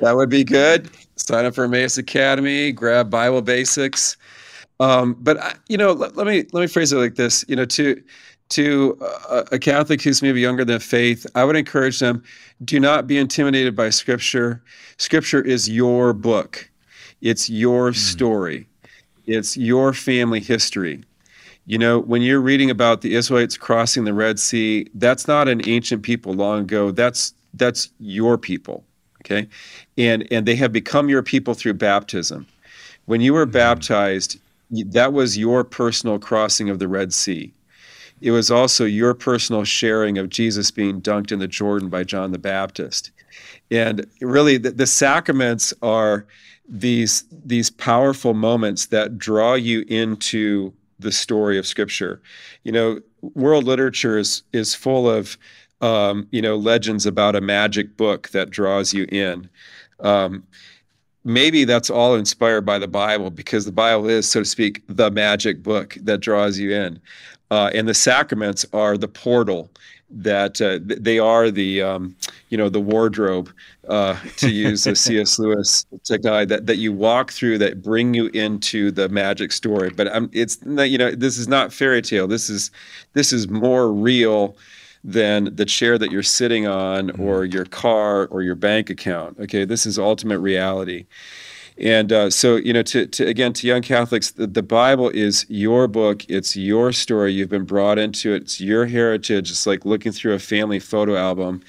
that 0.00 0.16
would 0.16 0.28
be 0.28 0.42
good. 0.42 0.90
Sign 1.14 1.44
up 1.44 1.54
for 1.54 1.62
Emmaus 1.62 1.96
Academy. 1.96 2.72
Grab 2.72 3.10
Bible 3.10 3.42
Basics. 3.42 4.16
Um, 4.80 5.14
but 5.20 5.38
I, 5.38 5.54
you 5.68 5.76
know, 5.76 5.92
let, 5.92 6.16
let, 6.16 6.26
me 6.26 6.44
let 6.50 6.62
me 6.62 6.66
phrase 6.66 6.92
it 6.92 6.96
like 6.96 7.14
this. 7.14 7.44
You 7.46 7.54
know, 7.54 7.64
to 7.64 8.02
to 8.48 8.98
a, 9.30 9.44
a 9.52 9.58
Catholic 9.60 10.02
who's 10.02 10.20
maybe 10.20 10.40
younger 10.40 10.64
than 10.64 10.80
faith, 10.80 11.24
I 11.36 11.44
would 11.44 11.54
encourage 11.54 12.00
them: 12.00 12.24
do 12.64 12.80
not 12.80 13.06
be 13.06 13.18
intimidated 13.18 13.76
by 13.76 13.90
Scripture. 13.90 14.64
Scripture 14.96 15.42
is 15.42 15.68
your 15.68 16.12
book. 16.12 16.68
It's 17.20 17.48
your 17.48 17.92
mm. 17.92 17.96
story. 17.96 18.66
It's 19.26 19.56
your 19.56 19.92
family 19.92 20.40
history. 20.40 21.04
You 21.66 21.78
know, 21.78 21.98
when 21.98 22.20
you're 22.20 22.40
reading 22.40 22.70
about 22.70 23.00
the 23.00 23.14
Israelites 23.14 23.56
crossing 23.56 24.04
the 24.04 24.12
Red 24.12 24.38
Sea, 24.38 24.86
that's 24.94 25.26
not 25.26 25.48
an 25.48 25.66
ancient 25.66 26.02
people 26.02 26.34
long 26.34 26.60
ago. 26.60 26.90
That's 26.90 27.34
that's 27.54 27.90
your 28.00 28.36
people. 28.36 28.84
Okay. 29.22 29.48
And 29.96 30.30
and 30.30 30.46
they 30.46 30.56
have 30.56 30.72
become 30.72 31.08
your 31.08 31.22
people 31.22 31.54
through 31.54 31.74
baptism. 31.74 32.46
When 33.06 33.20
you 33.20 33.32
were 33.32 33.46
mm-hmm. 33.46 33.52
baptized, 33.52 34.38
that 34.70 35.12
was 35.12 35.38
your 35.38 35.64
personal 35.64 36.18
crossing 36.18 36.68
of 36.68 36.78
the 36.78 36.88
Red 36.88 37.14
Sea. 37.14 37.52
It 38.20 38.30
was 38.30 38.50
also 38.50 38.84
your 38.84 39.14
personal 39.14 39.64
sharing 39.64 40.18
of 40.18 40.30
Jesus 40.30 40.70
being 40.70 41.00
dunked 41.00 41.32
in 41.32 41.38
the 41.38 41.48
Jordan 41.48 41.88
by 41.88 42.04
John 42.04 42.32
the 42.32 42.38
Baptist. 42.38 43.10
And 43.70 44.06
really, 44.20 44.56
the, 44.56 44.70
the 44.70 44.86
sacraments 44.86 45.74
are 45.82 46.26
these 46.68 47.24
these 47.44 47.70
powerful 47.70 48.34
moments 48.34 48.86
that 48.86 49.18
draw 49.18 49.54
you 49.54 49.84
into 49.88 50.72
the 51.04 51.12
story 51.12 51.56
of 51.58 51.66
Scripture. 51.66 52.20
You 52.64 52.72
know, 52.72 53.00
world 53.22 53.64
literature 53.64 54.18
is 54.18 54.42
is 54.52 54.74
full 54.74 55.08
of 55.08 55.38
um, 55.80 56.26
you 56.32 56.42
know 56.42 56.56
legends 56.56 57.06
about 57.06 57.36
a 57.36 57.40
magic 57.40 57.96
book 57.96 58.30
that 58.30 58.50
draws 58.50 58.92
you 58.92 59.04
in. 59.12 59.48
Um, 60.00 60.44
maybe 61.24 61.64
that's 61.64 61.90
all 61.90 62.16
inspired 62.16 62.62
by 62.62 62.78
the 62.78 62.88
Bible 62.88 63.30
because 63.30 63.64
the 63.64 63.72
Bible 63.72 64.08
is, 64.08 64.28
so 64.28 64.40
to 64.40 64.44
speak, 64.44 64.82
the 64.88 65.10
magic 65.10 65.62
book 65.62 65.96
that 66.02 66.18
draws 66.18 66.58
you 66.58 66.72
in. 66.72 67.00
Uh, 67.50 67.70
and 67.74 67.88
the 67.88 67.94
sacraments 67.94 68.66
are 68.72 68.96
the 68.96 69.08
portal 69.08 69.70
that 70.14 70.60
uh, 70.60 70.78
they 70.82 71.18
are 71.18 71.50
the 71.50 71.82
um, 71.82 72.14
you 72.48 72.56
know 72.56 72.68
the 72.68 72.80
wardrobe 72.80 73.50
uh, 73.88 74.18
to 74.36 74.50
use 74.50 74.86
a 74.86 74.94
C.S. 74.94 75.38
Lewis 75.40 75.84
technology 76.04 76.46
that, 76.46 76.66
that 76.66 76.76
you 76.76 76.92
walk 76.92 77.32
through 77.32 77.58
that 77.58 77.82
bring 77.82 78.14
you 78.14 78.26
into 78.28 78.90
the 78.90 79.08
magic 79.08 79.52
story. 79.52 79.90
But 79.90 80.14
um, 80.14 80.30
it's 80.32 80.58
you 80.64 80.98
know 80.98 81.10
this 81.10 81.38
is 81.38 81.48
not 81.48 81.72
fairy 81.72 82.02
tale. 82.02 82.26
This 82.26 82.48
is 82.48 82.70
this 83.12 83.32
is 83.32 83.48
more 83.48 83.92
real 83.92 84.56
than 85.02 85.54
the 85.54 85.66
chair 85.66 85.98
that 85.98 86.10
you're 86.10 86.22
sitting 86.22 86.66
on 86.66 87.08
mm-hmm. 87.08 87.22
or 87.22 87.44
your 87.44 87.66
car 87.66 88.26
or 88.26 88.42
your 88.42 88.54
bank 88.54 88.88
account. 88.88 89.38
Okay, 89.38 89.64
this 89.64 89.84
is 89.84 89.98
ultimate 89.98 90.38
reality. 90.38 91.06
And 91.76 92.12
uh, 92.12 92.30
so, 92.30 92.56
you 92.56 92.72
know, 92.72 92.82
to, 92.82 93.06
to 93.06 93.26
again 93.26 93.52
to 93.54 93.66
young 93.66 93.82
Catholics, 93.82 94.30
the, 94.30 94.46
the, 94.46 94.62
Bible 94.62 95.08
is 95.08 95.44
your 95.48 95.88
book. 95.88 96.24
It's 96.28 96.56
your 96.56 96.92
story. 96.92 97.32
You've 97.32 97.48
been 97.48 97.64
brought 97.64 97.98
into 97.98 98.32
it. 98.32 98.42
It's 98.42 98.60
your 98.60 98.86
heritage. 98.86 99.50
It's 99.50 99.66
like 99.66 99.84
looking 99.84 100.12
through 100.12 100.34
a 100.34 100.38
family 100.38 100.78
photo 100.78 101.16
album. 101.16 101.62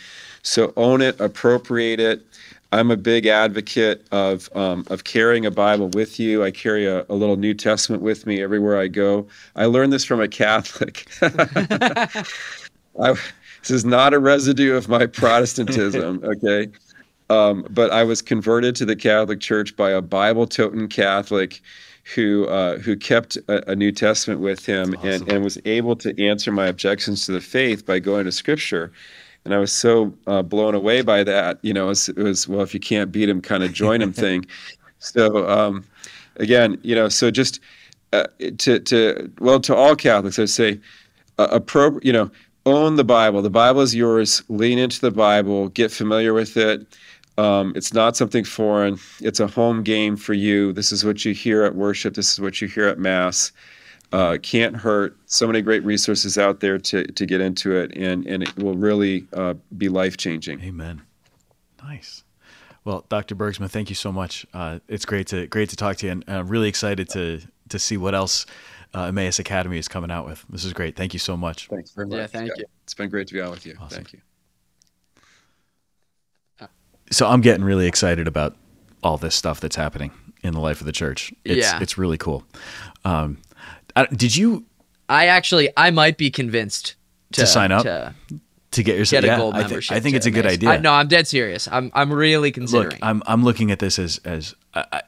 So 0.43 0.74
own 0.78 1.01
it, 1.01 1.20
appropriate 1.20 1.99
it. 1.99 2.24
I'm 2.72 2.91
a 2.91 2.97
big 2.97 3.26
advocate 3.26 4.06
of 4.12 4.49
um, 4.56 4.86
of 4.91 5.06
carrying 5.06 5.45
a 5.45 5.51
Bible 5.51 5.89
with 5.89 6.20
you. 6.20 6.43
I 6.43 6.51
carry 6.51 6.86
a, 6.86 7.06
a, 7.10 7.16
little 7.16 7.38
New 7.38 7.53
Testament 7.53 8.03
with 8.03 8.28
me 8.28 8.43
everywhere 8.43 8.80
I 8.80 8.88
go. 8.88 9.28
I 9.56 9.66
learned 9.66 9.91
this 9.91 10.06
from 10.06 10.22
a 10.22 10.28
Catholic. 10.28 11.08
I, 11.22 13.16
this 13.62 13.72
is 13.72 13.86
not 13.86 14.14
a 14.14 14.20
residue 14.20 14.76
of 14.76 14.88
my 14.88 15.08
Protestantism. 15.08 16.22
Okay. 16.24 16.68
Um, 17.30 17.65
but 17.69 17.91
I 17.91 18.03
was 18.03 18.21
converted 18.21 18.76
to 18.78 18.86
the 18.86 18.95
Catholic 18.95 19.39
Church 19.39 19.76
by 19.76 19.91
a 19.91 20.01
Bible-toting 20.01 20.89
Catholic 20.89 21.61
who 22.13 22.45
uh, 22.45 22.78
who 22.78 22.95
kept 22.95 23.36
a, 23.47 23.71
a, 23.71 23.76
New 23.76 23.91
Testament 23.91 24.39
with 24.39 24.65
him 24.65 24.93
awesome. 24.95 25.09
and, 25.09 25.32
and 25.32 25.43
was 25.43 25.57
able 25.65 25.95
to 25.97 26.23
answer 26.23 26.51
my 26.51 26.67
objections 26.67 27.26
to 27.26 27.32
the 27.32 27.41
faith 27.41 27.86
by 27.86 27.97
going 27.97 28.26
to 28.26 28.32
Scripture. 28.32 28.91
And 29.43 29.53
I 29.53 29.57
was 29.57 29.71
so 29.71 30.13
uh, 30.28 30.43
blown 30.43 30.76
away 30.76 31.01
by 31.01 31.23
that. 31.23 31.57
You 31.63 31.73
know, 31.73 31.86
it 31.86 31.89
was, 31.89 32.09
it 32.09 32.17
was, 32.17 32.47
well, 32.47 32.61
if 32.61 32.73
you 32.73 32.80
can't 32.80 33.11
beat 33.11 33.30
him, 33.30 33.41
kind 33.41 33.63
of 33.63 33.73
join 33.73 34.01
him 34.01 34.13
thing. 34.13 34.45
So 34.97 35.47
um, 35.47 35.86
again, 36.38 36.80
you 36.82 36.95
know, 36.95 37.09
so 37.09 37.30
just 37.30 37.59
uh, 38.11 38.26
to 38.57 38.80
to 38.80 39.32
well 39.39 39.59
to 39.59 39.76
all 39.76 39.95
Catholics, 39.95 40.39
I'd 40.39 40.49
say, 40.49 40.80
uh, 41.38 41.59
appro- 41.59 42.03
you 42.03 42.11
know, 42.11 42.32
own 42.65 42.95
the 42.95 43.03
Bible. 43.03 43.43
The 43.43 43.51
Bible 43.51 43.82
is 43.82 43.93
yours. 43.93 44.41
Lean 44.49 44.80
into 44.80 44.99
the 45.01 45.11
Bible. 45.11 45.67
Get 45.69 45.91
familiar 45.91 46.34
with 46.34 46.57
it 46.57 46.88
um, 47.38 47.73
it's 47.75 47.93
not 47.93 48.15
something 48.15 48.43
foreign. 48.43 48.97
It's 49.19 49.39
a 49.39 49.47
home 49.47 49.83
game 49.83 50.15
for 50.15 50.33
you. 50.33 50.71
This 50.71 50.91
is 50.91 51.03
what 51.03 51.25
you 51.25 51.33
hear 51.33 51.63
at 51.63 51.75
worship. 51.75 52.13
This 52.13 52.31
is 52.31 52.39
what 52.39 52.61
you 52.61 52.67
hear 52.67 52.88
at 52.88 52.97
Mass. 52.97 53.51
Uh, 54.13 54.38
can't 54.41 54.75
hurt. 54.75 55.17
So 55.25 55.45
many 55.45 55.61
great 55.61 55.83
resources 55.83 56.38
out 56.38 56.61
there 56.61 56.77
to, 56.77 57.05
to 57.05 57.25
get 57.25 57.41
into 57.41 57.75
it, 57.75 57.91
and, 57.97 58.25
and 58.25 58.43
it 58.43 58.55
will 58.57 58.75
really 58.75 59.27
uh, 59.33 59.55
be 59.77 59.89
life 59.89 60.15
changing. 60.15 60.61
Amen. 60.61 61.01
Nice. 61.83 62.23
Well, 62.86 63.03
Dr. 63.09 63.36
Bergsma, 63.36 63.69
thank 63.69 63.89
you 63.89 63.95
so 63.95 64.11
much. 64.11 64.45
Uh, 64.53 64.79
it's 64.88 65.05
great 65.05 65.27
to 65.27 65.47
great 65.47 65.69
to 65.69 65.75
talk 65.75 65.97
to 65.97 66.05
you, 66.05 66.11
and 66.11 66.23
I'm 66.27 66.47
really 66.47 66.69
excited 66.69 67.09
to 67.09 67.41
to 67.69 67.79
see 67.79 67.97
what 67.97 68.13
else 68.13 68.45
uh, 68.93 69.05
Emmaus 69.05 69.39
Academy 69.39 69.79
is 69.79 69.88
coming 69.88 70.11
out 70.11 70.27
with. 70.27 70.45
This 70.49 70.63
is 70.63 70.71
great. 70.71 70.95
Thank 70.95 71.13
you 71.13 71.19
so 71.19 71.36
much. 71.36 71.67
Thanks 71.67 71.91
very 71.91 72.07
much. 72.07 72.17
Yeah, 72.17 72.27
thank 72.27 72.49
yeah. 72.49 72.53
you. 72.59 72.65
It's 72.83 72.93
been 72.93 73.09
great 73.09 73.27
to 73.27 73.33
be 73.33 73.41
on 73.41 73.49
with 73.49 73.65
you. 73.65 73.75
Awesome. 73.79 73.89
Thank 73.97 74.13
you 74.13 74.21
so 77.12 77.28
I'm 77.28 77.41
getting 77.41 77.64
really 77.64 77.88
excited 77.88 78.28
about 78.28 78.56
all 79.03 79.18
this 79.18 79.36
stuff 79.36 79.60
that's 79.60 79.76
happening 79.76 80.12
in 80.43 80.53
the 80.53 80.60
life 80.60 80.80
of 80.80 80.86
the 80.86 80.91
church. 80.91 81.34
It's, 81.43 81.62
yeah, 81.62 81.80
it's 81.82 81.97
really 81.97 82.18
cool. 82.18 82.43
Um, 83.03 83.38
I, 83.95 84.06
did 84.08 84.36
you? 84.36 84.66
I 85.08 85.28
actually, 85.28 85.70
I 85.78 85.91
might 85.91 86.18
be 86.18 86.32
convinced 86.32 86.95
to, 87.34 87.41
to 87.41 87.47
sign 87.47 87.72
up 87.72 87.84
to, 87.84 88.14
to 88.72 88.84
get 88.84 88.97
yourself 88.97 89.22
get 89.22 89.30
a 89.30 89.34
yeah, 89.34 89.38
gold 89.38 89.56
membership. 89.56 89.91
I, 89.91 89.95
th- 89.95 90.01
I 90.01 90.03
think 90.03 90.16
it's 90.16 90.26
a 90.26 90.32
good 90.32 90.45
idea. 90.45 90.70
I, 90.70 90.78
no, 90.78 90.91
I'm 90.93 91.08
dead 91.08 91.28
serious. 91.28 91.68
I'm 91.68 91.91
I'm 91.93 92.12
really 92.12 92.51
considering. 92.51 92.91
Look, 92.91 92.99
I'm 93.03 93.22
I'm 93.28 93.43
looking 93.43 93.72
at 93.72 93.80
this 93.80 93.99
as 93.99 94.20
as 94.26 94.56
I, 94.74 95.03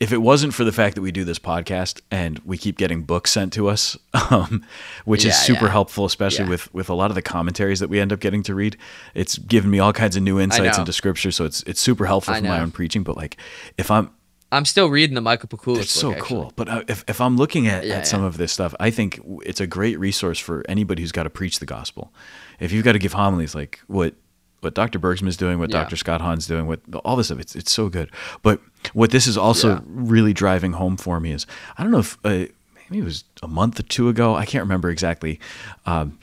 if 0.00 0.12
it 0.12 0.18
wasn't 0.18 0.54
for 0.54 0.62
the 0.64 0.70
fact 0.72 0.94
that 0.94 1.02
we 1.02 1.10
do 1.10 1.24
this 1.24 1.38
podcast 1.40 2.00
and 2.10 2.38
we 2.44 2.56
keep 2.56 2.78
getting 2.78 3.02
books 3.02 3.32
sent 3.32 3.52
to 3.54 3.68
us, 3.68 3.96
um, 4.30 4.64
which 5.04 5.24
Yeah, 5.24 5.30
is 5.30 5.38
super 5.38 5.64
yeah. 5.66 5.72
helpful, 5.72 6.04
especially 6.04 6.44
Yeah. 6.44 6.50
with 6.50 6.72
with 6.74 6.88
a 6.88 6.94
lot 6.94 7.10
of 7.10 7.14
the 7.16 7.22
commentaries 7.22 7.80
that 7.80 7.88
we 7.90 7.98
end 8.00 8.12
up 8.12 8.20
getting 8.20 8.42
to 8.44 8.54
read, 8.54 8.76
it's 9.14 9.38
given 9.38 9.70
me 9.70 9.78
all 9.80 9.92
kinds 9.92 10.16
of 10.16 10.22
new 10.22 10.38
insights 10.38 10.78
into 10.78 10.92
scripture. 10.92 11.30
So 11.32 11.44
it's 11.44 11.62
it's 11.64 11.80
super 11.80 12.06
helpful 12.06 12.34
I 12.34 12.38
for 12.40 12.46
my 12.46 12.60
own 12.60 12.70
preaching. 12.70 13.02
But 13.02 13.16
like, 13.16 13.36
if 13.76 13.90
I'm 13.90 14.10
I'm 14.50 14.64
still 14.64 14.88
reading 14.88 15.14
the 15.14 15.20
Michael 15.20 15.48
Pakaluk's 15.48 15.80
it's 15.80 15.90
so 15.90 16.12
actually. 16.12 16.26
cool. 16.26 16.52
But 16.56 16.68
uh, 16.70 16.82
if, 16.88 17.04
if 17.06 17.20
I'm 17.20 17.36
looking 17.36 17.66
at, 17.66 17.84
at 17.84 18.06
some 18.06 18.22
of 18.24 18.38
this 18.38 18.50
stuff, 18.50 18.74
I 18.80 18.90
think 18.90 19.20
it's 19.44 19.60
a 19.60 19.66
great 19.66 19.98
resource 19.98 20.38
for 20.38 20.64
anybody 20.70 21.02
who's 21.02 21.12
got 21.12 21.24
to 21.24 21.30
preach 21.30 21.58
the 21.58 21.66
gospel. 21.66 22.14
If 22.58 22.72
you've 22.72 22.82
got 22.84 22.92
to 22.92 22.98
give 22.98 23.12
homilies 23.12 23.54
like 23.54 23.80
what 23.88 24.14
what 24.60 24.74
Dr. 24.74 24.98
Bergsma 24.98 25.28
is 25.28 25.36
doing, 25.36 25.58
what 25.58 25.70
Yeah. 25.70 25.82
Dr. 25.82 25.96
Scott 25.96 26.20
Hahn's 26.20 26.46
doing, 26.46 26.66
what 26.66 26.80
all 27.04 27.16
this 27.16 27.26
stuff, 27.28 27.38
it's 27.40 27.54
it's 27.56 27.72
so 27.72 27.88
good. 27.88 28.10
But 28.42 28.60
what 28.92 29.10
this 29.10 29.26
is 29.26 29.36
also 29.36 29.68
Yeah. 29.74 29.80
really 29.86 30.32
driving 30.32 30.72
home 30.72 30.96
for 30.96 31.20
me 31.20 31.32
is 31.32 31.46
I 31.76 31.82
don't 31.82 31.92
know 31.92 31.98
if 32.00 32.18
uh, 32.24 32.46
maybe 32.90 32.98
it 33.00 33.04
was 33.04 33.24
a 33.42 33.48
month 33.48 33.78
or 33.78 33.84
two 33.84 34.08
ago, 34.08 34.34
I 34.34 34.44
can't 34.44 34.62
remember 34.64 34.90
exactly. 34.90 35.38
Um, 35.86 36.18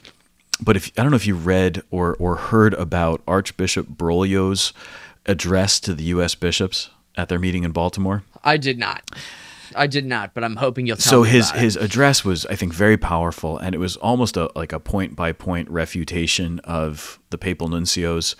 but 0.60 0.76
if 0.76 0.90
I 0.98 1.02
don't 1.02 1.10
know 1.10 1.16
if 1.16 1.26
you 1.26 1.34
read 1.34 1.82
or 1.90 2.14
or 2.18 2.36
heard 2.36 2.74
about 2.74 3.22
Archbishop 3.26 3.88
Broglio's 3.88 4.72
address 5.26 5.80
to 5.80 5.94
the 5.94 6.04
U.S. 6.04 6.34
bishops 6.34 6.90
at 7.16 7.28
their 7.28 7.38
meeting 7.38 7.64
in 7.64 7.72
Baltimore 7.72 8.22
I 8.44 8.56
did 8.58 8.78
not. 8.78 9.10
I 9.74 9.86
did 9.86 10.06
not, 10.06 10.34
but 10.34 10.44
I'm 10.44 10.56
hoping 10.56 10.86
you'll 10.86 10.96
tell 10.96 11.10
so 11.10 11.22
me 11.24 11.30
his 11.30 11.50
about 11.50 11.58
it. 11.58 11.62
his 11.62 11.76
address 11.76 12.24
was 12.24 12.46
i 12.46 12.54
think 12.54 12.72
very 12.72 12.96
powerful 12.96 13.58
and 13.58 13.74
it 13.74 13.78
was 13.78 13.96
almost 13.96 14.36
a 14.36 14.50
like 14.54 14.72
a 14.72 14.80
point 14.80 15.16
by 15.16 15.32
point 15.32 15.68
refutation 15.70 16.58
of 16.60 17.18
the 17.30 17.38
papal 17.38 17.68
nuncio's 17.68 18.36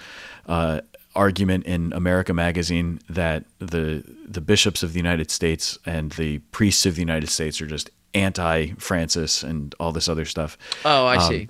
uh, 0.47 0.81
argument 1.15 1.65
in 1.65 1.93
america 1.93 2.33
magazine 2.35 3.01
that 3.09 3.45
the 3.59 4.05
the 4.29 4.41
bishops 4.41 4.83
of 4.83 4.93
the 4.93 4.99
united 4.99 5.31
states 5.31 5.79
and 5.87 6.13
the 6.13 6.39
priests 6.53 6.85
of 6.87 6.95
the 6.95 7.01
united 7.01 7.29
states 7.29 7.61
are 7.61 7.67
just 7.67 7.91
anti 8.15 8.73
francis 8.79 9.43
and 9.43 9.75
all 9.81 9.93
this 9.93 10.09
other 10.09 10.25
stuff 10.25 10.57
Oh, 10.85 11.07
I 11.07 11.17
um, 11.17 11.23
see. 11.31 11.49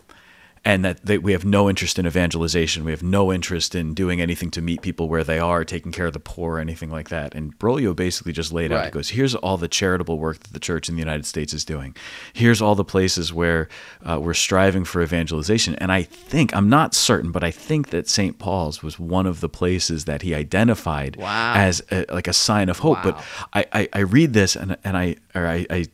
And 0.66 0.84
that 0.84 1.06
they, 1.06 1.16
we 1.16 1.30
have 1.30 1.44
no 1.44 1.70
interest 1.70 1.96
in 1.98 2.06
evangelization. 2.06 2.84
We 2.84 2.90
have 2.90 3.02
no 3.02 3.32
interest 3.32 3.74
in 3.76 3.94
doing 3.94 4.20
anything 4.20 4.50
to 4.50 4.60
meet 4.60 4.82
people 4.82 5.08
where 5.08 5.22
they 5.22 5.38
are, 5.38 5.64
taking 5.64 5.92
care 5.92 6.06
of 6.06 6.12
the 6.12 6.18
poor, 6.20 6.56
or 6.56 6.60
anything 6.60 6.90
like 6.90 7.08
that. 7.08 7.34
And 7.36 7.56
Broglio 7.58 7.94
basically 7.94 8.32
just 8.32 8.52
laid 8.52 8.72
out. 8.72 8.84
He 8.84 8.90
goes, 8.90 9.10
"Here's 9.10 9.34
all 9.36 9.56
the 9.56 9.68
charitable 9.68 10.18
work 10.18 10.40
that 10.40 10.52
the 10.52 10.58
church 10.60 10.88
in 10.88 10.96
the 10.96 11.00
United 11.00 11.24
States 11.24 11.54
is 11.54 11.64
doing. 11.64 11.94
Here's 12.32 12.60
all 12.60 12.74
the 12.74 12.84
places 12.84 13.32
where 13.32 13.68
uh, 14.04 14.18
we're 14.20 14.34
striving 14.34 14.84
for 14.84 15.00
evangelization." 15.02 15.76
And 15.76 15.92
I 15.92 16.02
think 16.02 16.54
I'm 16.54 16.68
not 16.68 16.94
certain, 16.94 17.30
but 17.30 17.44
I 17.44 17.52
think 17.52 17.90
that 17.90 18.08
St. 18.08 18.36
Paul's 18.38 18.82
was 18.82 18.98
one 18.98 19.26
of 19.26 19.40
the 19.40 19.48
places 19.48 20.04
that 20.06 20.22
he 20.22 20.34
identified 20.34 21.14
Wow. 21.16 21.54
as 21.54 21.80
a, 21.92 22.04
like 22.12 22.26
a 22.26 22.32
sign 22.32 22.68
of 22.68 22.80
hope. 22.80 22.98
But 23.04 23.22
I, 23.54 23.66
I, 23.72 23.88
I 23.92 23.98
read 24.00 24.32
this 24.32 24.56
and 24.56 24.76
and 24.82 24.96
I 24.96 25.16
or 25.32 25.46
I, 25.46 25.64
I 25.70 25.86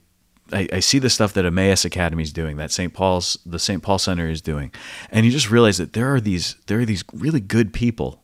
I, 0.53 0.69
I 0.73 0.81
see 0.81 0.99
the 0.99 1.11
stuff 1.11 1.33
that 1.35 1.45
Emmaus 1.45 1.85
Academy 1.85 2.23
is 2.23 2.33
doing, 2.33 2.57
that 2.59 2.71
St. 2.71 2.93
Paul's, 2.93 3.39
the 3.47 3.59
St. 3.59 3.83
Paul 3.83 3.99
Center 3.99 4.29
is 4.29 4.41
doing, 4.43 4.71
and 5.11 5.25
you 5.27 5.33
just 5.33 5.51
realize 5.51 5.79
that 5.79 5.93
there 5.93 6.13
are 6.15 6.21
these, 6.21 6.57
there 6.67 6.81
are 6.81 6.85
these 6.85 7.05
really 7.13 7.41
good 7.41 7.73
people, 7.73 8.23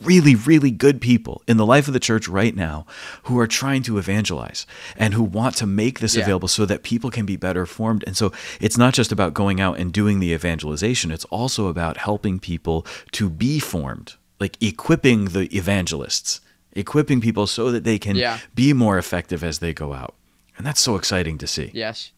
really, 0.00 0.34
really 0.34 0.70
good 0.70 1.00
people 1.00 1.42
in 1.46 1.56
the 1.56 1.64
life 1.66 1.86
of 1.86 1.94
the 1.94 2.00
church 2.00 2.26
right 2.28 2.54
now 2.56 2.84
who 3.24 3.38
are 3.38 3.46
trying 3.46 3.82
to 3.84 3.96
evangelize 3.96 4.66
and 4.96 5.14
who 5.14 5.22
want 5.22 5.54
to 5.56 5.66
make 5.66 6.00
this 6.00 6.16
Yeah. 6.16 6.22
available 6.22 6.48
so 6.48 6.66
that 6.66 6.82
people 6.82 7.10
can 7.10 7.24
be 7.26 7.36
better 7.36 7.64
formed. 7.64 8.02
And 8.06 8.16
so 8.16 8.32
it's 8.60 8.76
not 8.76 8.92
just 8.92 9.12
about 9.12 9.34
going 9.34 9.60
out 9.60 9.78
and 9.78 9.92
doing 9.92 10.18
the 10.20 10.32
evangelization; 10.32 11.10
it's 11.10 11.24
also 11.26 11.68
about 11.68 11.96
helping 11.98 12.38
people 12.40 12.84
to 13.12 13.30
be 13.30 13.58
formed, 13.60 14.14
like 14.40 14.60
equipping 14.62 15.26
the 15.26 15.46
evangelists, 15.56 16.40
equipping 16.72 17.20
people 17.20 17.46
so 17.46 17.70
that 17.70 17.84
they 17.84 17.98
can 17.98 18.16
Yeah. 18.16 18.38
be 18.54 18.72
more 18.72 18.98
effective 18.98 19.44
as 19.44 19.60
they 19.60 19.72
go 19.72 19.92
out. 19.92 20.14
And 20.56 20.66
that's 20.66 20.80
so 20.80 20.96
exciting 20.96 21.38
to 21.38 21.46
see. 21.46 21.70
Yes. 21.74 22.12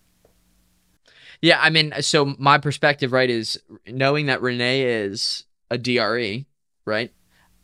Yeah, 1.42 1.58
I 1.60 1.70
mean, 1.70 1.92
so 2.00 2.34
my 2.38 2.58
perspective, 2.58 3.12
right, 3.12 3.28
is 3.28 3.60
knowing 3.86 4.26
that 4.26 4.40
Renee 4.42 4.82
is 4.82 5.44
a 5.70 5.78
DRE, 5.78 6.46
right? 6.84 7.12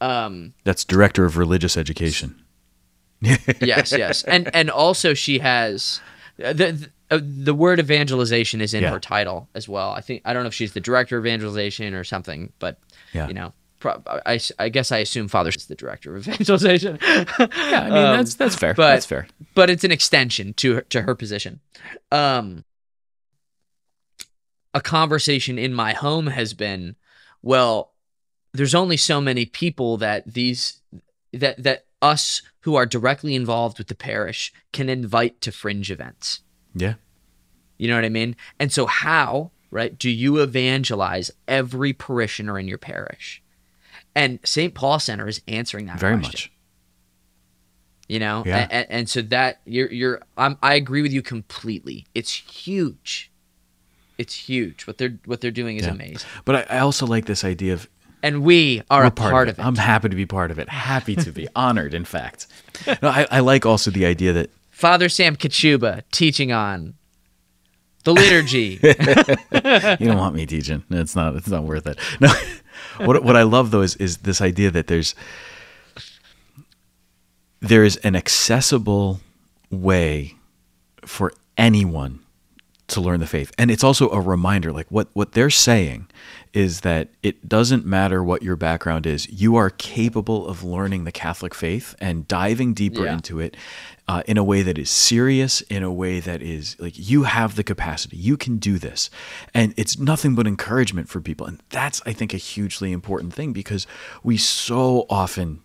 Um, 0.01 0.55
That's 0.65 0.85
director 0.85 1.25
of 1.25 1.37
religious 1.37 1.77
education. 1.77 2.43
yes, 3.21 3.93
yes, 3.93 4.25
and 4.25 4.51
and 4.55 4.69
also 4.69 5.15
she 5.15 5.39
has 5.39 6.01
the 6.39 6.53
the, 6.55 6.91
uh, 7.17 7.21
the 7.23 7.55
word 7.55 7.79
evangelization 7.79 8.61
is 8.61 8.75
in 8.75 8.83
Yeah. 8.83 8.91
her 8.91 8.99
title 8.99 9.49
as 9.55 9.69
well. 9.69 9.91
I 9.93 10.01
think 10.01 10.23
I 10.25 10.33
don't 10.33 10.43
know 10.43 10.49
if 10.49 10.55
she's 10.55 10.73
the 10.73 10.81
director 10.81 11.17
of 11.19 11.25
evangelization 11.25 11.95
or 11.95 12.03
something, 12.03 12.53
but 12.59 12.79
Yeah. 13.13 13.29
you 13.29 13.35
know, 13.35 13.53
I, 13.85 14.39
I 14.59 14.69
guess 14.69 14.93
I 14.93 14.99
assume 14.99 15.29
Father 15.29 15.51
is 15.51 15.67
the 15.67 15.75
director 15.75 16.15
of 16.17 16.27
evangelization. 16.29 16.99
Yeah, 17.03 17.27
I 17.39 17.85
mean 17.85 17.93
Um, 17.93 18.17
that's 18.17 18.35
that's 18.35 18.55
fair. 18.57 18.75
but- 18.75 18.93
that's 18.95 19.07
fair. 19.07 19.27
but 19.55 19.71
it's 19.71 19.85
an 19.85 19.91
extension 19.93 20.55
to 20.55 20.75
her, 20.77 20.81
to 20.83 21.03
her 21.03 21.15
position. 21.15 21.61
Um, 22.11 22.65
a 24.75 24.81
conversation 24.81 25.59
in 25.59 25.75
my 25.75 25.93
home 25.93 26.29
has 26.29 26.55
been, 26.55 26.97
well, 27.43 27.93
there's 28.53 28.75
only 28.75 28.97
so 28.97 29.21
many 29.21 29.45
people 29.47 29.97
that 29.99 30.33
these 30.33 30.81
that 31.33 31.63
that 31.63 31.85
us 32.01 32.43
who 32.61 32.75
are 32.75 32.87
directly 32.87 33.35
involved 33.35 33.79
with 33.79 33.89
the 33.89 33.95
parish 33.95 34.53
can 34.73 34.89
invite 34.89 35.41
to 35.41 35.53
fringe 35.53 35.91
events. 35.91 36.41
Yeah. 36.75 36.95
You 37.79 37.89
know 37.89 37.97
what 37.97 38.05
I 38.05 38.09
mean? 38.11 38.37
And 38.59 38.73
so 38.73 38.87
how, 38.87 39.51
right, 39.71 39.99
do 39.99 40.09
you 40.11 40.39
evangelize 40.41 41.31
every 41.49 41.93
parishioner 41.93 42.59
in 42.59 42.69
your 42.69 42.79
parish? 42.79 43.42
And 44.15 44.39
St. 44.45 44.75
Paul 44.75 44.99
Center 44.99 45.27
is 45.29 45.41
answering 45.49 45.87
that 45.87 45.99
Very 45.99 46.17
question 46.19 46.51
much. 46.51 46.53
you 48.09 48.19
know 48.19 48.43
Yeah. 48.47 48.67
and, 48.71 48.87
and 48.91 49.09
so 49.09 49.23
that 49.23 49.61
you're 49.65 49.91
you're 49.91 50.21
I'm, 50.37 50.59
i 50.63 50.75
agree 50.75 51.03
with 51.03 51.13
you 51.13 51.23
completely 51.23 52.07
it's 52.15 52.33
huge 52.33 53.31
it's 54.19 54.35
huge 54.35 54.87
what 54.87 54.99
they're 54.99 55.19
what 55.25 55.41
they're 55.41 55.51
doing 55.51 55.77
is 55.79 55.87
Yeah. 55.87 55.93
amazing 55.93 56.29
But 56.45 56.71
I, 56.71 56.77
I 56.77 56.79
also 56.81 57.07
like 57.07 57.25
this 57.27 57.45
idea 57.45 57.73
of 57.75 57.89
and 58.25 58.43
we 58.45 58.83
are 58.91 59.03
we're 59.03 59.07
a 59.09 59.11
part, 59.11 59.49
of 59.49 59.59
it, 59.59 59.65
I'm 59.65 59.75
happy 59.75 60.09
to 60.09 60.15
be 60.15 60.27
part 60.27 60.53
of 60.53 60.61
it. 60.61 60.69
Happy 60.69 61.17
to 61.17 61.33
be 61.33 61.49
honored, 61.57 61.93
in 61.93 62.05
fact. 62.05 62.47
No, 62.87 63.09
I, 63.09 63.27
I 63.33 63.41
like 63.41 63.67
also 63.67 63.91
the 63.91 64.07
idea 64.07 64.33
that 64.33 64.51
father 64.71 65.09
sam 65.09 65.35
kachuba 65.35 66.03
teaching 66.13 66.53
on 66.53 66.95
the 68.05 68.13
liturgy 68.15 68.79
you 68.83 70.07
don't 70.07 70.19
want 70.19 70.37
me 70.37 70.47
teaching. 70.47 70.85
It's 70.91 71.17
not. 71.17 71.35
It's 71.35 71.49
not 71.49 71.65
worth 71.65 71.87
it. 71.89 71.99
No. 72.21 72.33
What 72.99 73.23
what 73.23 73.37
I 73.37 73.43
love 73.43 73.71
though 73.71 73.83
is 73.83 73.97
is 73.97 74.19
this 74.19 74.41
idea 74.41 74.71
that 74.71 74.87
there's 74.87 75.15
there 77.61 77.85
is 77.85 77.97
an 77.99 78.17
accessible 78.17 79.21
way 79.71 80.35
for 81.05 81.33
anyone 81.57 82.22
to 82.93 83.01
learn 83.01 83.21
the 83.21 83.27
faith, 83.27 83.53
and 83.59 83.71
it's 83.71 83.85
also 83.85 84.09
a 84.11 84.21
reminder. 84.21 84.73
Like 84.73 84.87
what 84.91 85.09
what 85.13 85.33
they're 85.33 85.51
saying 85.51 86.09
is 86.53 86.83
that 86.83 87.09
it 87.23 87.49
doesn't 87.49 87.87
matter 87.87 88.23
what 88.23 88.43
your 88.43 88.57
background 88.57 89.07
is. 89.07 89.27
You 89.31 89.57
are 89.57 89.71
capable 89.71 90.47
of 90.47 90.63
learning 90.63 91.05
the 91.05 91.13
Catholic 91.13 91.55
faith 91.55 91.95
and 91.99 92.29
diving 92.29 92.75
deeper 92.75 93.05
Yeah. 93.05 93.15
into 93.15 93.41
it 93.41 93.57
uh, 94.07 94.23
in 94.27 94.37
a 94.37 94.45
way 94.45 94.61
that 94.61 94.77
is 94.77 94.91
serious, 94.91 95.63
in 95.63 95.83
a 95.83 95.91
way 95.91 96.21
that 96.21 96.43
is 96.43 96.77
like 96.79 96.93
you 96.97 97.23
have 97.23 97.57
the 97.57 97.65
capacity, 97.65 98.19
you 98.19 98.37
can 98.37 98.59
do 98.59 98.79
this. 98.79 99.09
And 99.55 99.73
it's 99.79 99.99
nothing 99.99 100.35
but 100.35 100.47
encouragement 100.47 101.09
for 101.09 101.23
people. 101.23 101.47
And 101.47 101.63
that's, 101.71 102.03
I 102.05 102.13
think, 102.13 102.35
a 102.35 102.37
hugely 102.37 102.93
important 102.93 103.33
thing 103.33 103.55
because 103.55 103.87
we 104.23 104.37
so 104.37 105.07
often 105.09 105.62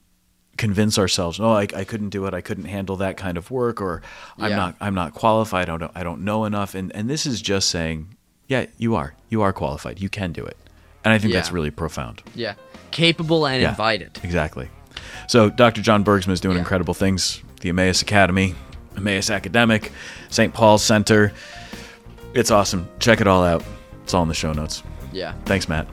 convince 0.58 0.98
ourselves, 0.98 1.40
no, 1.40 1.52
I, 1.54 1.68
I 1.76 1.84
couldn't 1.84 2.10
do 2.10 2.26
it. 2.26 2.34
I 2.34 2.42
couldn't 2.42 2.66
handle 2.66 2.96
that 2.98 3.16
kind 3.18 3.38
of 3.38 3.50
work, 3.52 3.80
or 3.82 4.02
I'm 4.38 4.50
Yeah. 4.52 4.56
not, 4.56 4.76
I'm 4.82 4.96
not 4.96 5.14
qualified. 5.14 5.70
I 5.70 5.78
don't, 5.78 5.92
I 5.96 6.04
don't 6.04 6.22
know 6.24 6.46
enough. 6.46 6.76
And, 6.76 6.92
and 6.96 7.10
this 7.10 7.26
is 7.26 7.42
just 7.42 7.70
saying, 7.70 8.16
yeah, 8.48 8.66
you 8.78 8.96
are, 8.96 9.14
you 9.30 9.42
are 9.42 9.54
qualified. 9.54 10.00
You 10.02 10.10
can 10.10 10.32
do 10.32 10.44
it. 10.44 10.58
And 11.04 11.14
I 11.14 11.20
think 11.20 11.34
that's 11.34 11.52
really 11.52 11.72
profound. 11.72 12.22
yeah 12.36 12.56
capable 12.92 13.46
and 13.46 13.62
Yeah. 13.62 13.70
invited 13.70 14.18
Exactly. 14.24 14.70
So 15.28 15.50
Dr. 15.50 15.82
John 15.82 16.04
Bergsma 16.04 16.32
is 16.32 16.40
doing 16.42 16.56
Yeah. 16.56 16.62
incredible 16.62 16.94
things. 16.94 17.42
The 17.62 17.70
Emmaus 17.70 18.02
Academy, 18.02 18.56
Emmaus 18.96 19.30
Academic, 19.30 19.92
St. 20.30 20.54
Paul's 20.54 20.84
Center. 20.84 21.34
It's 22.34 22.50
awesome. 22.52 22.88
Check 23.00 23.20
it 23.22 23.28
all 23.28 23.44
out. 23.44 23.64
It's 24.04 24.14
all 24.14 24.24
in 24.24 24.28
the 24.30 24.34
show 24.34 24.54
notes. 24.54 24.84
yeah 25.12 25.34
Thanks, 25.46 25.68
Matt. 25.70 25.88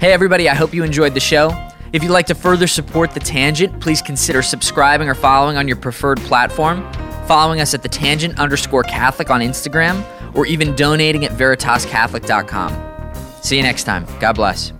Hey, 0.00 0.12
everybody, 0.12 0.48
I 0.48 0.54
hope 0.54 0.74
you 0.74 0.82
enjoyed 0.84 1.14
the 1.14 1.20
show. 1.20 1.50
If 1.92 2.02
you'd 2.04 2.12
like 2.12 2.26
to 2.26 2.34
further 2.34 2.66
support 2.66 3.12
The 3.12 3.20
Tangent, 3.20 3.80
please 3.80 4.00
consider 4.00 4.42
subscribing 4.42 5.08
or 5.08 5.14
following 5.14 5.56
on 5.56 5.66
your 5.66 5.76
preferred 5.76 6.20
platform, 6.20 6.90
following 7.26 7.60
us 7.60 7.74
at 7.74 7.82
The 7.82 7.88
Tangent 7.88 8.38
underscore 8.38 8.84
Catholic 8.84 9.30
on 9.30 9.40
Instagram, 9.40 10.04
or 10.34 10.46
even 10.46 10.76
donating 10.76 11.24
at 11.24 11.32
veritascatholic.com. 11.32 13.12
See 13.42 13.56
you 13.56 13.62
next 13.62 13.84
time. 13.84 14.06
God 14.20 14.34
bless. 14.34 14.72